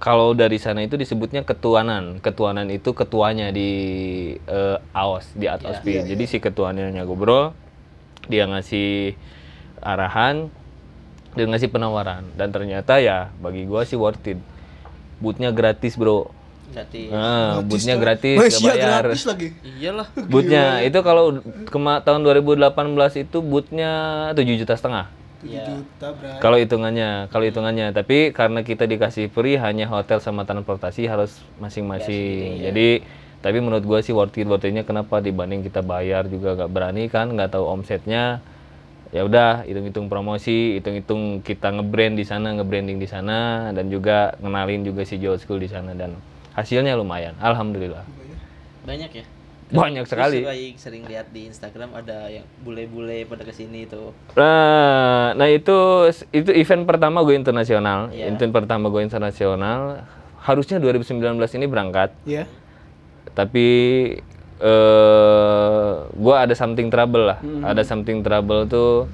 kalau 0.04 0.36
dari 0.36 0.60
sana 0.60 0.84
itu 0.84 1.00
disebutnya 1.00 1.48
ketuanan. 1.48 2.20
Ketuanan 2.20 2.68
itu 2.68 2.92
ketuanya 2.92 3.56
di 3.56 3.72
eh, 4.36 4.78
AOS 4.92 5.32
di 5.40 5.48
Art 5.48 5.64
of 5.64 5.80
Speed 5.80 6.12
jadi 6.12 6.24
si 6.28 6.44
ketuannya 6.44 6.92
ngobrol 7.00 7.56
dia 8.28 8.44
ngasih 8.52 9.16
arahan 9.80 10.52
dia 11.40 11.48
ngasih 11.48 11.72
penawaran. 11.72 12.28
Dan 12.36 12.52
ternyata 12.52 13.00
ya 13.00 13.32
bagi 13.40 13.64
gua 13.64 13.88
sih 13.88 13.96
worth 13.96 14.28
it. 14.28 14.44
Bootnya 15.24 15.56
gratis 15.56 15.96
bro 15.96 16.36
berarti 16.70 17.02
nah, 17.10 17.60
bootnya 17.60 17.96
gratis 17.96 18.38
Malaysia 18.38 18.70
bayar. 18.70 19.02
gratis 19.04 19.26
lagi. 19.26 19.48
iyalah. 19.64 20.08
Bootnya 20.32 20.64
itu 20.82 21.00
kalau 21.02 21.42
kema 21.66 22.00
tahun 22.00 22.22
2018 22.22 22.70
itu 23.20 23.38
bootnya 23.40 23.92
7 24.32 24.42
juta 24.56 24.74
setengah. 24.74 25.06
7 25.40 25.48
Iya. 25.48 25.64
juta, 25.66 26.08
kalau 26.38 26.56
hitungannya 26.56 27.28
kalau 27.28 27.44
hitungannya. 27.44 27.90
Tapi 27.92 28.30
karena 28.30 28.60
kita 28.62 28.84
dikasih 28.84 29.28
free 29.28 29.56
hanya 29.56 29.88
hotel 29.88 30.20
sama 30.20 30.44
transportasi 30.44 31.06
harus 31.06 31.40
masing-masing. 31.58 32.60
Jadi 32.62 33.02
tapi 33.40 33.58
menurut 33.58 33.82
gua 33.82 34.00
sih 34.00 34.12
worth 34.12 34.36
it 34.36 34.46
worth 34.46 34.64
it-nya 34.64 34.84
kenapa? 34.84 35.18
Dibanding 35.18 35.64
kita 35.64 35.80
bayar 35.80 36.28
juga 36.28 36.54
gak 36.54 36.70
berani 36.70 37.08
kan 37.08 37.32
nggak 37.32 37.56
tahu 37.56 37.66
omsetnya. 37.66 38.44
Ya 39.10 39.26
udah 39.26 39.66
hitung-hitung 39.66 40.06
promosi 40.06 40.78
hitung-hitung 40.78 41.42
kita 41.42 41.74
ngebrand 41.74 42.14
di 42.14 42.22
sana 42.22 42.54
ngebranding 42.54 43.02
di 43.02 43.10
sana 43.10 43.72
dan 43.74 43.90
juga 43.90 44.38
ngenalin 44.38 44.86
juga 44.86 45.02
si 45.02 45.18
Joe 45.18 45.40
School 45.42 45.58
di 45.58 45.66
sana 45.66 45.98
dan 45.98 46.14
hasilnya 46.60 46.94
lumayan 46.94 47.34
alhamdulillah 47.40 48.04
banyak 48.84 49.12
ya 49.12 49.26
banyak 49.70 50.02
sekali 50.10 50.42
sering, 50.42 50.74
sering 50.82 51.04
lihat 51.06 51.30
di 51.30 51.46
Instagram 51.46 51.94
ada 51.94 52.26
yang 52.26 52.42
bule-bule 52.66 53.22
pada 53.24 53.46
ke 53.46 53.54
sini 53.54 53.86
tuh 53.86 54.10
Nah, 54.34 55.38
nah 55.38 55.46
itu 55.46 56.10
itu 56.34 56.50
event 56.58 56.90
pertama 56.90 57.22
gue 57.22 57.38
internasional. 57.38 58.10
Iya. 58.10 58.34
Event 58.34 58.50
pertama 58.50 58.90
gue 58.90 59.06
internasional. 59.06 60.02
Harusnya 60.42 60.82
2019 60.82 61.22
ini 61.54 61.70
berangkat, 61.70 62.10
Ya. 62.26 62.50
tapi 63.38 63.68
eh 64.58 65.90
gue 66.10 66.36
ada 66.36 66.58
something 66.58 66.90
trouble 66.90 67.30
lah. 67.30 67.38
Ada 67.62 67.86
something 67.86 68.26
trouble 68.26 68.66
tuh 68.66 69.06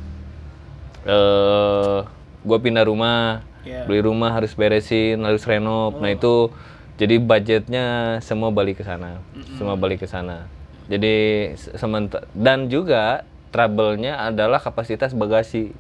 eh 1.04 2.00
gue 2.46 2.58
pindah 2.62 2.86
rumah, 2.88 3.42
Iya. 3.66 3.84
beli 3.90 4.00
rumah 4.06 4.32
harus 4.32 4.54
beresin, 4.54 5.20
harus 5.20 5.44
renov. 5.44 5.98
Nah 6.00 6.14
itu 6.14 6.48
jadi 6.96 7.16
budgetnya 7.18 7.86
semua 8.20 8.50
balik 8.50 8.80
ke 8.80 8.84
sana, 8.84 9.20
semua 9.56 9.76
balik 9.76 10.02
ke 10.02 10.08
sana. 10.08 10.48
Jadi 10.86 11.16
sementara 11.76 12.24
dan 12.32 12.68
juga 12.68 13.26
trouble-nya 13.50 14.22
adalah 14.22 14.60
kapasitas 14.60 15.12
bagasi 15.12 15.74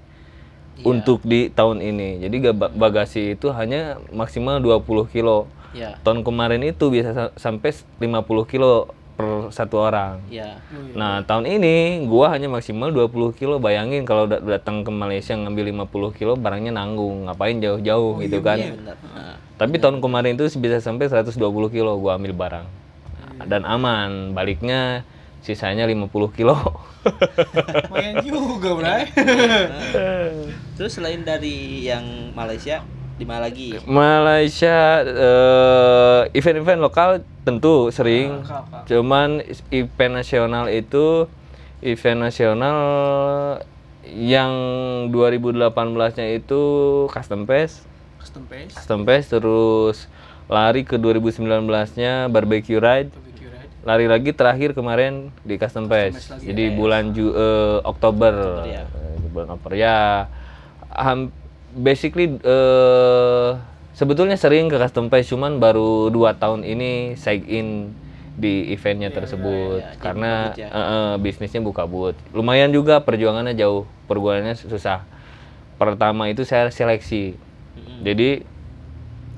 untuk 0.81 1.23
di 1.23 1.47
tahun 1.47 1.79
ini. 1.79 2.19
Jadi 2.19 2.35
ga- 2.41 2.73
bagasi 2.73 3.33
itu 3.33 3.47
hanya 3.49 3.95
maksimal 4.11 4.59
20 4.59 5.05
kilo. 5.05 5.47
ya 5.71 5.99
Tahun 6.01 6.19
kemarin 6.21 6.63
itu 6.63 6.87
bisa 6.87 7.11
sa- 7.11 7.35
sampai 7.35 7.71
50 7.99 8.43
kilo 8.43 8.91
per 9.15 9.47
satu 9.49 9.79
orang. 9.81 10.19
ya 10.27 10.59
Nah, 10.91 11.23
tahun 11.23 11.47
ini 11.49 11.75
gua 12.03 12.31
hanya 12.31 12.47
maksimal 12.47 12.91
20 12.91 13.31
kilo. 13.31 13.57
Bayangin 13.57 14.03
kalau 14.03 14.27
dat- 14.27 14.43
datang 14.43 14.83
ke 14.83 14.91
Malaysia 14.91 15.31
ngambil 15.31 15.71
50 15.71 16.11
kilo 16.11 16.35
barangnya 16.35 16.71
nanggung. 16.71 17.25
Ngapain 17.25 17.57
jauh-jauh 17.57 18.19
gitu 18.19 18.39
kan. 18.39 18.59
iya 18.59 18.71
benar 18.71 18.95
Nah, 19.09 19.35
Tapi 19.55 19.79
tahun 19.79 19.99
kemarin 19.99 20.35
itu 20.35 20.51
bisa 20.59 20.77
sampai 20.77 21.07
120 21.07 21.39
kilo 21.69 21.95
gua 21.95 22.15
ambil 22.15 22.35
barang. 22.35 22.67
Dan 23.43 23.63
aman, 23.63 24.31
baliknya 24.31 25.03
sisanya 25.39 25.83
50 25.85 26.11
kilo. 26.31 26.55
Lumayan 27.87 28.15
juga, 28.19 28.69
Bray. 28.73 29.03
terus 30.73 30.91
selain 30.91 31.21
dari 31.21 31.85
yang 31.85 32.03
Malaysia 32.33 32.81
di 33.15 33.23
mana 33.23 33.39
lagi 33.41 33.79
Malaysia 33.85 34.77
eh, 35.01 36.21
event-event 36.33 36.79
lokal 36.79 37.09
tentu 37.41 37.87
sering. 37.89 38.43
Lokal, 38.43 38.61
Kak. 38.67 38.83
Cuman 38.85 39.29
event 39.69 40.13
nasional 40.13 40.65
itu 40.67 41.29
event 41.79 42.19
nasional 42.21 42.79
yang 44.05 44.51
2018-nya 45.09 46.27
itu 46.35 46.61
custom 47.09 47.43
pace, 47.43 47.81
Custom 48.19 48.43
paste. 48.45 48.75
custom 48.75 48.99
pace 49.01 49.27
terus 49.27 49.97
lari 50.45 50.81
ke 50.81 50.95
2019-nya 50.95 52.27
barbecue 52.27 52.77
ride. 52.77 53.09
Barbecue 53.09 53.49
ride. 53.49 53.69
Lari 53.81 54.05
lagi 54.05 54.29
terakhir 54.31 54.73
kemarin 54.73 55.33
di 55.41 55.55
custom 55.55 55.85
pace. 55.85 56.13
pace 56.15 56.29
lagi. 56.31 56.45
Jadi 56.45 56.63
bulan 56.71 57.03
Ju 57.11 57.31
eh, 57.31 57.79
Oktober. 57.81 58.33
ya. 58.67 58.83
Eh, 58.83 59.15
di 59.17 59.27
bulan 59.27 59.47
Oktober 59.51 59.73
ya. 59.73 60.27
ham- 60.91 61.33
basically 61.75 62.39
eh 62.41 63.49
sebetulnya 63.95 64.35
sering 64.35 64.67
ke 64.67 64.75
custom 64.79 65.07
pace 65.07 65.31
cuman 65.31 65.59
baru 65.59 66.11
dua 66.11 66.35
tahun 66.35 66.63
ini 66.67 67.15
sign 67.15 67.43
in 67.47 67.67
di 68.35 68.67
eventnya 68.75 69.15
tersebut 69.15 69.79
ya, 69.79 69.95
jadi 69.95 70.03
karena 70.03 70.31
buka 70.31 70.51
boot 70.51 70.59
ya. 70.59 70.67
eh, 70.67 70.79
eh, 70.83 71.11
bisnisnya 71.23 71.61
buka 71.63 71.83
boot. 71.87 72.15
Lumayan 72.35 72.67
juga 72.75 72.99
perjuangannya 72.99 73.55
jauh, 73.55 73.87
perjuangannya 74.11 74.59
susah. 74.59 75.07
Pertama 75.79 76.27
itu 76.27 76.43
saya 76.43 76.67
seleksi. 76.67 77.39
Jadi 78.03 78.43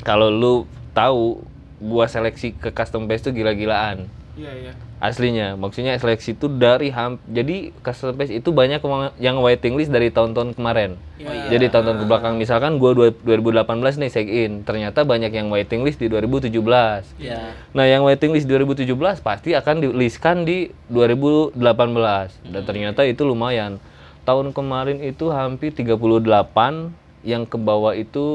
kalau 0.01 0.33
lu 0.33 0.65
tahu 0.97 1.45
gua 1.77 2.09
seleksi 2.09 2.57
ke 2.57 2.73
custom 2.73 3.05
pace 3.05 3.29
itu 3.29 3.37
gila-gilaan. 3.37 4.09
Iya, 4.37 4.53
iya. 4.53 4.73
aslinya 4.97 5.57
maksudnya 5.57 5.97
seleksi 5.97 6.37
itu 6.37 6.45
dari 6.45 6.93
ham 6.93 7.17
jadi 7.25 7.73
custom 7.81 8.17
pass 8.17 8.29
itu 8.29 8.49
banyak 8.53 8.81
yang- 9.17 9.41
waiting 9.41 9.77
list 9.77 9.89
dari 9.93 10.13
tahun-tahun 10.13 10.53
kemarin. 10.57 10.97
Iya, 11.17 11.57
jadi 11.57 11.73
tahun-tahun 11.73 11.97
ke 12.01 12.05
belakang 12.05 12.33
misalkan 12.37 12.77
gua 12.77 12.93
dua- 12.93 13.17
2018 13.25 13.97
nih 13.97 14.09
check 14.13 14.29
in 14.29 14.61
ternyata 14.61 15.01
banyak 15.01 15.33
yang 15.33 15.49
waiting 15.49 15.81
list 15.81 15.97
di 15.97 16.05
2017 16.09 17.05
ya 17.17 17.53
nah 17.73 17.85
yang 17.89 18.05
waiting 18.05 18.29
list 18.33 18.45
2017 18.45 19.21
pasti 19.25 19.57
akan 19.57 19.81
di 19.81 19.87
listkan 19.89 20.45
di 20.45 20.69
2018 20.89 22.37
dan 22.45 22.61
ternyata 22.61 23.01
itu 23.05 23.25
lumayan. 23.25 23.81
Tahun 24.27 24.51
kemarin 24.51 24.99
itu 25.01 25.31
hampir 25.33 25.71
38 25.71 26.93
yang 27.23 27.47
ke 27.47 27.57
bawah 27.57 27.95
itu 27.95 28.25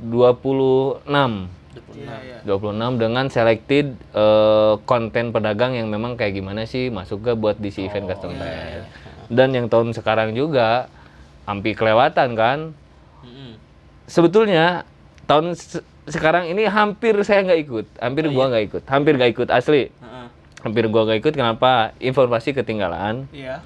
26 0.00 1.46
Iya, 1.94 2.16
iya. 2.22 2.38
26 2.42 2.96
dengan 2.96 3.24
selected 3.26 3.92
konten 4.82 5.30
pedagang 5.30 5.72
yang 5.72 5.86
memang 5.86 6.14
kayak 6.14 6.34
gimana 6.34 6.64
sih 6.64 6.88
masuk 6.88 7.22
gak 7.22 7.36
buat 7.36 7.56
di 7.56 7.68
si 7.68 7.84
event 7.84 8.06
custom 8.06 8.32
pass. 8.32 8.84
Dan 9.28 9.52
yang 9.52 9.66
tahun 9.66 9.92
sekarang 9.92 10.32
juga 10.32 10.88
hampir 11.42 11.72
kelewatan 11.72 12.32
kan. 12.32 12.58
Sebetulnya 14.04 14.84
tahun 15.24 15.54
se- 15.54 15.80
sekarang 16.04 16.44
ini 16.46 16.66
hampir 16.66 17.14
saya 17.22 17.40
nggak 17.42 17.60
ikut, 17.62 17.86
hampir 17.96 18.26
gua 18.28 18.50
nggak 18.50 18.64
ikut, 18.68 18.82
hampir 18.84 19.12
nggak 19.14 19.32
ikut 19.32 19.48
asli. 19.48 19.88
Heeh. 19.88 20.26
Hampir 20.60 20.84
gua 20.86 21.06
nggak 21.06 21.20
ikut 21.22 21.34
kenapa? 21.34 21.94
Informasi 21.96 22.52
ketinggalan. 22.52 23.30
Iya. 23.30 23.62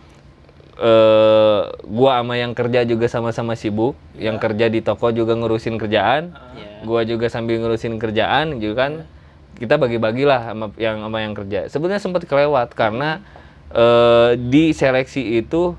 Eh 0.77 1.63
gua 1.89 2.21
sama 2.21 2.35
yang 2.37 2.53
kerja 2.53 2.85
juga 2.85 3.09
sama-sama 3.09 3.57
sibuk, 3.57 3.97
yang 4.21 4.37
kerja 4.37 4.69
di 4.69 4.85
toko 4.85 5.09
juga 5.11 5.33
ngurusin 5.33 5.81
kerjaan. 5.81 6.37
ya. 6.57 6.85
gua 6.85 7.03
juga 7.03 7.33
sambil 7.33 7.59
ngurusin 7.61 7.97
kerjaan 7.97 8.61
gitu 8.61 8.77
kan. 8.77 9.09
Kita 9.57 9.81
bagi-bagilah 9.81 10.53
sama 10.53 10.67
yang 10.77 11.01
sama 11.01 11.19
yang 11.25 11.33
kerja. 11.33 11.73
Sebenarnya 11.73 12.03
sempat 12.05 12.29
kelewat 12.29 12.77
karena 12.77 13.25
eh, 13.73 14.37
di 14.37 14.77
seleksi 14.77 15.41
itu 15.41 15.73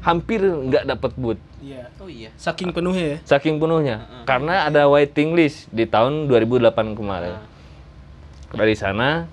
hampir 0.00 0.40
nggak 0.40 0.86
dapet 0.86 1.12
booth. 1.18 1.42
Iya. 1.60 1.92
oh 2.00 2.08
iya. 2.08 2.32
Saking 2.40 2.72
penuhnya 2.72 3.04
ya. 3.04 3.18
saking 3.28 3.60
penuhnya. 3.60 4.08
Karena 4.24 4.64
ada 4.70 4.88
waiting 4.88 5.36
list 5.36 5.68
di 5.68 5.84
tahun 5.84 6.30
2008 6.32 6.96
kemarin. 6.96 7.36
Dari 8.56 8.74
sana 8.74 9.28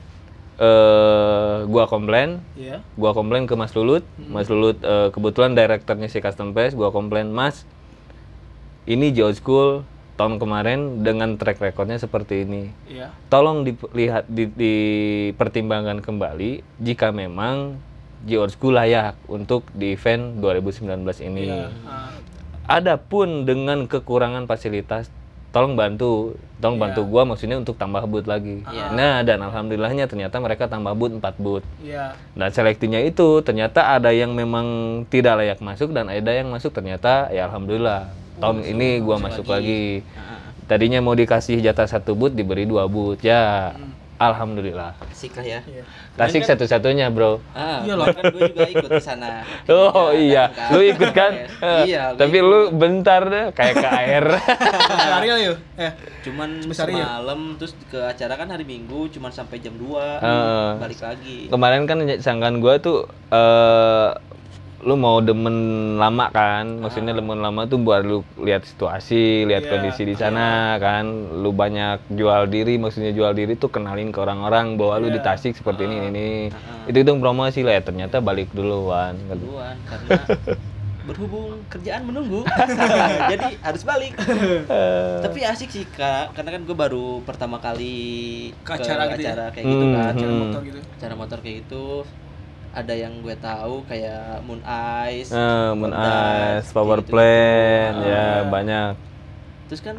eh 0.57 1.57
gua 1.69 1.85
komplain. 1.85 2.41
Iya. 2.57 2.81
gua 2.97 3.13
komplain 3.13 3.45
ke 3.45 3.53
Mas 3.53 3.73
Lulut. 3.77 4.01
Mas 4.17 4.49
Lulut 4.49 4.77
eh, 4.81 5.09
kebetulan 5.13 5.53
direkturnya 5.53 6.09
si 6.09 6.17
Custom 6.17 6.51
Pass 6.51 6.73
gua 6.73 6.89
komplain 6.89 7.29
Mas 7.29 7.63
ini 8.89 9.13
Geold 9.13 9.37
School. 9.37 9.85
Tahun 10.17 10.41
kemarin 10.41 11.05
dengan 11.05 11.37
track 11.37 11.61
recordnya 11.61 12.01
seperti 12.01 12.41
ini. 12.41 12.73
Iya. 12.89 13.13
tolong 13.29 13.61
dilihat 13.61 14.25
di, 14.25 14.49
dipertimbangkan 14.49 16.01
kembali 16.01 16.65
jika 16.81 17.13
memang 17.13 17.77
Geold 18.25 18.49
School 18.49 18.73
layak 18.73 19.13
untuk 19.29 19.69
di 19.77 19.93
event 19.93 20.41
2019 20.41 21.05
ini. 21.21 21.53
Iya. 21.53 21.69
Ah, 21.85 22.17
adapun 22.81 23.45
dengan 23.45 23.85
kekurangan 23.85 24.49
fasilitas 24.49 25.13
tolong 25.55 25.73
bantu 25.79 26.35
tolong 26.57 26.77
bantu 26.81 27.05
gua 27.05 27.23
maksudnya 27.23 27.57
untuk 27.57 27.77
tambah 27.77 28.03
booth 28.09 28.25
lagi. 28.25 28.65
Nah 28.93 29.21
dan 29.21 29.41
alhamdulillahnya 29.45 30.09
ternyata 30.09 30.41
mereka 30.41 30.65
tambah 30.65 30.93
booth 30.97 31.17
4 31.17 31.37
booth 31.37 31.65
Iya. 31.81 32.17
Nah, 32.33 32.49
selektinya 32.49 32.97
itu 33.01 33.41
ternyata 33.45 33.93
ada 33.93 34.09
yang 34.09 34.33
memang 34.33 35.01
tidak 35.07 35.39
layak 35.41 35.59
masuk 35.61 35.93
dan 35.93 36.09
ada 36.09 36.31
yang 36.33 36.49
masuk 36.49 36.73
ternyata 36.73 37.29
ya 37.29 37.45
alhamdulillah 37.49 38.09
tahun 38.41 38.65
ini 38.65 39.01
gua 39.01 39.17
masuk 39.21 39.49
lagi. 39.49 40.05
Tadinya 40.67 40.99
mau 40.99 41.15
dikasih 41.15 41.63
jatah 41.63 41.87
satu 41.87 42.11
boot 42.11 42.35
diberi 42.35 42.67
dua 42.67 42.91
boot 42.91 43.23
ya. 43.23 43.71
Alhamdulillah. 44.17 44.97
asik 45.03 45.33
lah 45.33 45.45
ya 45.47 45.59
Iya. 45.63 45.83
Tasik 46.13 46.41
satu-satunya, 46.43 47.07
Bro. 47.07 47.37
ah 47.51 47.81
Iya 47.81 47.93
kemarin 47.93 48.09
kan 48.09 48.23
gue 48.27 48.41
juga 48.49 48.65
ikut 48.67 48.89
ke 48.89 48.97
sana 48.99 49.45
Oh 49.69 50.09
iya, 50.09 50.49
datang 50.49 50.73
lu 50.73 50.79
ikut 50.83 51.09
kan? 51.11 51.31
iya 51.83 52.01
gua 52.09 52.17
Tapi 52.17 52.37
lu 52.39 52.59
bentar 52.71 53.21
deh 53.23 53.45
kayak 53.51 53.75
ke 53.75 53.87
air. 53.87 54.25
Sehari 54.99 55.27
lah 55.27 55.39
yuk. 55.43 55.57
Eh. 55.77 55.91
cuman 56.23 56.49
Sebesar 56.59 56.89
ya? 56.89 56.97
semalam 56.99 57.39
terus 57.55 57.73
ke 57.85 57.99
acara 57.99 58.33
kan 58.35 58.49
hari 58.49 58.65
Minggu 58.65 59.07
cuman 59.09 59.29
sampai 59.29 59.57
jam 59.57 59.73
2 59.73 59.85
Heeh. 60.19 60.69
balik 60.77 60.99
lagi 60.99 61.37
Kemarin 61.47 61.85
kan 61.85 61.97
sangkaan 62.17 62.57
gua 62.57 62.77
tuh 62.77 63.05
eh 63.29 64.09
lu 64.77 64.93
mau 64.93 65.17
demen 65.19 65.55
lama 65.97 66.29
kan? 66.29 66.77
Maksudnya 66.77 67.17
demen 67.17 67.41
lama 67.41 67.65
tuh 67.65 67.81
buat 67.81 68.05
lu 68.05 68.21
lihat 68.37 68.61
situasi 68.61 69.41
lihat 69.43 69.65
Iya. 69.65 69.71
kondisi 69.73 70.05
di 70.05 70.13
sana 70.13 70.77
kan? 70.77 71.05
Lu 71.41 71.49
banyak 71.49 72.13
jual 72.13 72.45
diri 72.45 72.77
maksudnya 72.77 73.09
jual 73.09 73.33
diri 73.33 73.57
tuh 73.57 73.73
kenalin 73.73 74.13
ke 74.13 74.19
orang-orang 74.21 74.77
bahwa 74.77 75.01
lu 75.01 75.09
di 75.09 75.17
Tasik 75.17 75.57
seperti 75.57 75.89
ini 75.89 75.95
ini, 75.97 76.07
ini. 76.07 76.29
itu 76.85 76.97
itu 77.01 77.11
promosi 77.17 77.65
lah 77.65 77.77
ya 77.77 77.81
ternyata 77.81 78.21
balik 78.21 78.53
duluan. 78.53 79.17
Kan 79.17 79.37
duluan 79.41 79.75
karena 79.89 80.09
berhubung 81.07 81.63
kerjaan 81.71 82.03
menunggu. 82.05 82.43
Jadi 83.33 83.57
harus 83.63 83.81
balik. 83.81 84.13
Tapi 85.23 85.39
asik 85.41 85.73
sih 85.73 85.85
kak. 85.89 86.37
Karena 86.37 86.53
kan 86.53 86.61
gue 86.67 86.77
baru 86.77 87.25
pertama 87.25 87.57
kali 87.57 87.95
Ke 88.61 88.77
acara 88.77 89.09
gitu 89.09 89.25
ya? 89.25 89.33
acara 89.33 89.45
kayak 89.55 89.65
gitu 89.65 89.85
kan. 89.89 90.03
Hmm, 90.03 90.11
acara 90.13 90.29
hmm. 90.29 90.41
Motor 90.45 90.61
gitu. 90.67 90.79
acara 90.85 91.13
motor 91.17 91.37
kayak 91.41 91.55
gitu 91.65 91.85
ada 92.71 92.93
yang 92.93 93.19
gue 93.19 93.35
tahu 93.35 93.81
kayak 93.85 94.43
Moon 94.43 94.61
Ice, 95.09 95.31
Eh, 95.31 95.69
Moon 95.73 95.91
Honda, 95.91 96.59
Ice, 96.61 96.69
Power. 96.71 96.99
Plant, 97.01 97.95
Ah. 97.97 98.05
ya 98.05 98.25
banyak. 98.45 98.93
Terus 99.67 99.81
kan 99.81 99.95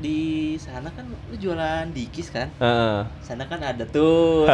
di 0.00 0.20
sana 0.56 0.88
kan 0.88 1.04
lu 1.04 1.36
jualan 1.36 1.84
dikis 1.88 2.28
kan? 2.28 2.48
Heeh. 2.56 3.04
Sana 3.20 3.44
kan 3.44 3.60
ada 3.60 3.84
tuh. 3.84 4.48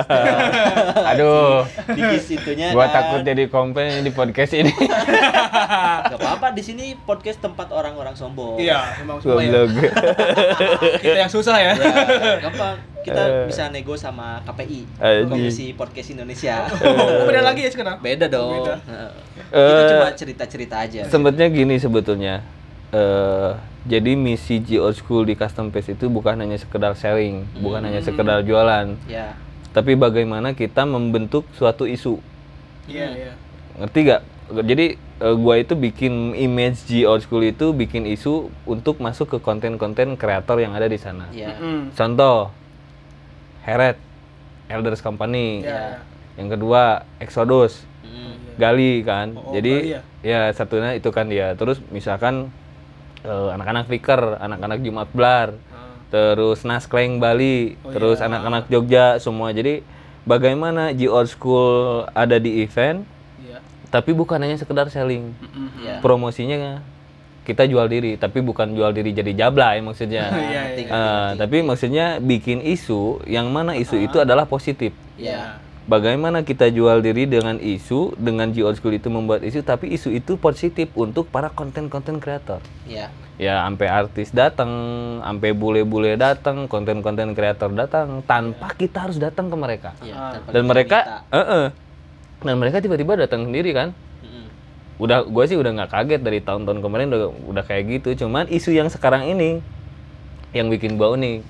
Aduh, 1.11 1.63
dikis 1.89 2.27
itunya 2.33 2.71
gua 2.71 2.87
kan. 2.87 2.95
takut 2.97 3.21
jadi 3.23 3.47
komplain 3.47 4.03
di 4.03 4.11
podcast 4.11 4.53
ini. 4.53 4.75
Gak 6.11 6.19
apa-apa 6.19 6.51
di 6.51 6.61
sini 6.61 6.99
podcast 6.99 7.39
tempat 7.39 7.71
orang-orang 7.71 8.13
sombong. 8.13 8.59
Iya, 8.59 8.99
memang 8.99 9.19
semua 9.19 9.39
ya. 9.39 9.63
Kita 11.03 11.19
yang 11.19 11.31
susah 11.31 11.57
ya. 11.57 11.73
Ya, 11.75 12.37
gampang. 12.41 12.77
Kita 13.01 13.23
Eh. 13.23 13.47
bisa 13.47 13.71
nego 13.71 13.95
sama 13.95 14.43
KPI, 14.43 14.83
Anjing. 14.99 15.31
Komisi 15.31 15.67
Podcast 15.73 16.11
Indonesia. 16.11 16.67
Oh, 16.67 17.23
beda 17.23 17.39
lagi 17.41 17.63
ya 17.63 17.71
sekarang? 17.71 18.03
Beda 18.03 18.27
dong. 18.27 18.67
Beda. 18.67 18.83
Heeh. 18.83 19.11
Eh, 19.49 19.71
Itu 19.71 19.83
cuma 19.89 20.09
cerita-cerita 20.13 20.75
aja. 20.81 21.07
Sebetulnya 21.07 21.47
gini 21.49 21.79
sebetulnya. 21.79 22.43
eh 22.89 23.51
jadi 23.87 24.13
misi 24.13 24.59
G 24.59 24.77
Old 24.77 24.99
School 24.99 25.23
di 25.23 25.39
Custom 25.39 25.71
Paste 25.71 25.95
itu 25.95 26.11
bukan 26.11 26.35
hanya 26.37 26.59
sekedar 26.59 26.93
sharing, 26.93 27.47
bukan 27.59 27.87
hanya 27.87 28.03
sekedar 28.03 28.43
jualan, 28.43 28.99
Ya. 29.07 29.39
tapi 29.71 29.95
bagaimana 29.95 30.53
kita 30.53 30.83
membentuk 30.83 31.47
suatu 31.55 31.87
isu. 31.87 32.19
Iya, 32.87 33.07
iya. 33.15 33.33
Ngerti 33.79 33.99
gak? 34.05 34.23
Jadi 34.47 34.87
eh, 34.97 35.35
gua 35.35 35.59
itu 35.59 35.75
bikin 35.75 36.35
image 36.35 36.87
G 36.87 37.03
Old 37.03 37.23
School 37.23 37.43
itu 37.43 37.71
bikin 37.71 38.07
isu 38.07 38.51
untuk 38.63 38.99
masuk 38.99 39.27
ke 39.27 39.39
konten-konten 39.39 40.15
kreator 40.15 40.59
yang 40.59 40.75
ada 40.75 40.87
di 40.87 40.99
sana. 40.99 41.31
Ya. 41.31 41.55
Mm. 41.59 41.95
Contoh, 41.95 42.51
Heret, 43.63 43.99
Elders 44.67 45.03
Company. 45.03 45.63
Iya. 45.63 46.03
Yang 46.37 46.49
kedua, 46.59 46.83
Exodus, 47.19 47.83
Mm. 48.07 48.35
Gali 48.57 48.93
kan. 49.03 49.35
Oh, 49.35 49.51
Jadi 49.51 49.99
Gali 49.99 49.99
ya? 50.23 50.55
satunya 50.55 50.95
itu 50.95 51.11
kan 51.11 51.27
dia. 51.27 51.53
Terus 51.59 51.83
misalkan 51.91 52.49
anak-anak 53.27 53.85
Fikir, 53.87 54.21
anak-anak 54.37 54.79
Jumat 54.81 55.09
Blar, 55.11 55.49
Ah. 55.67 55.99
terus 56.09 56.63
Naskleng 56.63 57.19
Bali, 57.19 57.75
Oh, 57.81 57.91
terus 57.91 58.19
iya. 58.19 58.27
anak-anak 58.27 58.65
Jogja 58.67 59.19
semua. 59.19 59.51
Jadi 59.51 59.83
bagaimana 60.23 60.91
G 60.91 61.07
Old 61.07 61.27
School 61.27 61.75
ada 62.09 62.37
di 62.37 62.61
event, 62.61 63.03
Iya. 63.39 63.59
tapi 63.89 64.11
bukan 64.11 64.39
hanya 64.39 64.55
sekedar 64.55 64.87
selling. 64.87 65.35
Ya. 65.79 65.99
Promosinya 65.99 66.81
kita 67.43 67.63
jual 67.63 67.87
diri, 67.87 68.15
tapi 68.15 68.41
bukan 68.41 68.71
jual 68.71 68.91
diri 68.91 69.11
jadi 69.11 69.31
jablay 69.37 69.79
maksudnya. 69.79 70.27
Iya, 70.33 70.43
iya. 70.43 70.61
ngerti, 70.65 70.83
Eh, 70.83 70.89
ngerti. 70.89 71.39
tapi 71.39 71.57
maksudnya 71.63 72.07
bikin 72.19 72.59
isu 72.61 73.23
yang 73.25 73.47
mana 73.49 73.75
isu 73.75 73.99
itu 74.01 74.19
adalah 74.19 74.45
positif. 74.45 74.91
Ya. 75.15 75.63
Bagaimana 75.87 76.43
kita 76.43 76.67
jual 76.75 76.99
diri 76.99 77.31
dengan 77.31 77.63
isu, 77.63 78.19
dengan 78.19 78.51
G 78.51 78.67
Old 78.67 78.83
School 78.83 78.99
itu 78.99 79.07
membuat 79.07 79.47
isu, 79.47 79.63
tapi 79.63 79.95
isu 79.95 80.11
itu 80.11 80.35
positif 80.35 80.91
untuk 80.99 81.31
para 81.31 81.47
konten-konten 81.47 82.19
kreator. 82.19 82.59
Ya. 82.91 83.07
Ya, 83.39 83.63
sampai 83.63 83.87
artis 83.87 84.35
datang, 84.35 84.67
sampai 85.23 85.55
bule-bule 85.55 86.19
datang, 86.19 86.67
konten-konten 86.67 87.39
kreator 87.39 87.71
datang, 87.71 88.19
tanpa 88.27 88.75
kita 88.75 89.07
harus 89.07 89.23
datang 89.23 89.47
ke 89.47 89.55
mereka. 89.55 89.91
Ya. 90.03 90.35
Ah. 90.35 90.51
Dan 90.51 90.67
mereka, 90.67 91.23
eh, 91.31 91.39
eh. 91.39 91.67
dan 92.43 92.57
mereka 92.59 92.83
tiba-tiba 92.83 93.15
datang 93.15 93.47
sendiri 93.47 93.71
kan? 93.71 93.95
Udah, 94.97 95.29
gue 95.29 95.45
sih 95.45 95.55
udah 95.61 95.77
nggak 95.77 95.91
kaget 95.93 96.21
dari 96.25 96.41
tahun-tahun 96.41 96.81
kemarin 96.81 97.13
udah, 97.13 97.31
udah 97.53 97.65
kayak 97.69 98.01
gitu. 98.01 98.27
Cuman 98.27 98.49
isu 98.49 98.73
yang 98.73 98.89
sekarang 98.89 99.29
ini 99.29 99.61
yang 100.57 100.73
bikin 100.73 100.97
bau 100.97 101.15
nih. 101.21 101.45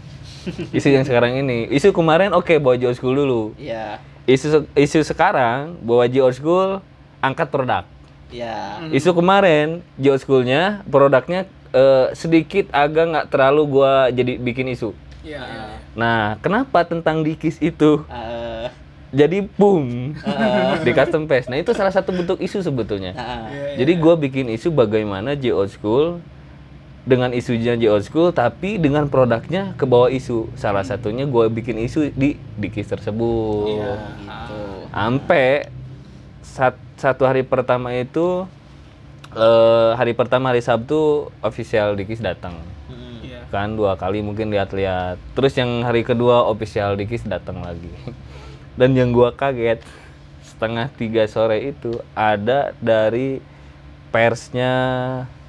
isu 0.77 0.94
yang 0.94 1.03
sekarang 1.03 1.42
ini, 1.42 1.66
isu 1.75 1.90
kemarin 1.90 2.31
oke 2.31 2.55
bawa 2.62 2.79
G 2.79 2.87
Old 2.87 2.99
School 2.99 3.18
dulu. 3.18 3.42
Ya. 3.59 3.99
Isu 4.26 4.66
isu 4.74 5.06
sekarang 5.06 5.78
bahwa 5.86 6.04
G 6.10 6.18
Old 6.18 6.34
School 6.34 6.82
angkat 7.22 7.48
produk. 7.48 7.86
Ya. 8.34 8.82
Isu 8.90 9.14
kemarin 9.14 9.86
G 9.94 10.10
Old 10.10 10.20
School-nya 10.20 10.82
produknya 10.90 11.46
eh, 11.70 12.06
sedikit 12.12 12.66
agak 12.74 13.04
nggak 13.06 13.26
terlalu 13.30 13.62
gua 13.80 14.10
jadi 14.10 14.36
bikin 14.36 14.66
isu. 14.74 14.90
Iya, 15.26 15.42
iya. 15.42 15.66
Nah, 15.98 16.38
kenapa 16.38 16.86
tentang 16.86 17.26
dikis 17.26 17.58
itu 17.58 18.06
Eh, 18.06 18.70
jadi 19.14 19.46
boom 19.58 20.14
di 20.84 20.90
custom 20.90 21.30
paste. 21.30 21.48
Nah 21.48 21.58
itu 21.62 21.70
salah 21.72 21.94
satu 21.94 22.10
bentuk 22.10 22.38
isu 22.42 22.60
sebetulnya. 22.62 23.14
Nah, 23.14 23.48
Jadi 23.78 23.92
gue 23.96 24.14
bikin 24.28 24.46
isu 24.50 24.74
bagaimana 24.74 25.38
J 25.38 25.54
Old 25.54 25.70
School 25.70 26.18
dengan 27.06 27.30
isunya 27.30 27.78
J 27.78 27.86
Old 27.86 28.04
School 28.04 28.34
tapi 28.34 28.82
dengan 28.82 29.06
produknya 29.06 29.78
ke 29.78 29.86
bawah 29.86 30.10
isu. 30.10 30.50
Salah 30.58 30.82
satunya 30.82 31.22
gue 31.24 31.46
bikin 31.48 31.78
isu 31.78 32.10
di 32.12 32.34
Dikis 32.58 32.90
tersebut. 32.90 33.70
gitu. 34.18 34.60
Sampai 34.90 35.70
sat- 36.42 36.82
satu 36.98 37.22
hari 37.22 37.46
pertama 37.46 37.94
itu 37.94 38.44
eh, 39.38 39.90
hari 39.94 40.18
pertama 40.18 40.50
hari 40.50 40.60
Sabtu 40.66 41.30
official 41.40 41.94
Dikis 41.94 42.18
datang. 42.18 42.58
Mm. 42.90 43.22
Iya. 43.22 43.40
Kan 43.54 43.78
dua 43.78 43.94
kali 43.94 44.18
mungkin 44.26 44.50
lihat-lihat. 44.50 45.22
Terus 45.38 45.54
yang 45.54 45.86
hari 45.86 46.02
kedua 46.02 46.42
official 46.50 46.98
Dikis 46.98 47.22
datang 47.22 47.62
lagi. 47.62 47.92
Dan 48.78 48.98
yang 48.98 49.14
gua 49.14 49.30
kaget 49.30 49.78
setengah 50.42 50.90
tiga 50.96 51.22
sore 51.30 51.70
itu 51.70 52.00
ada 52.16 52.74
dari 52.82 53.38
persnya 54.10 54.74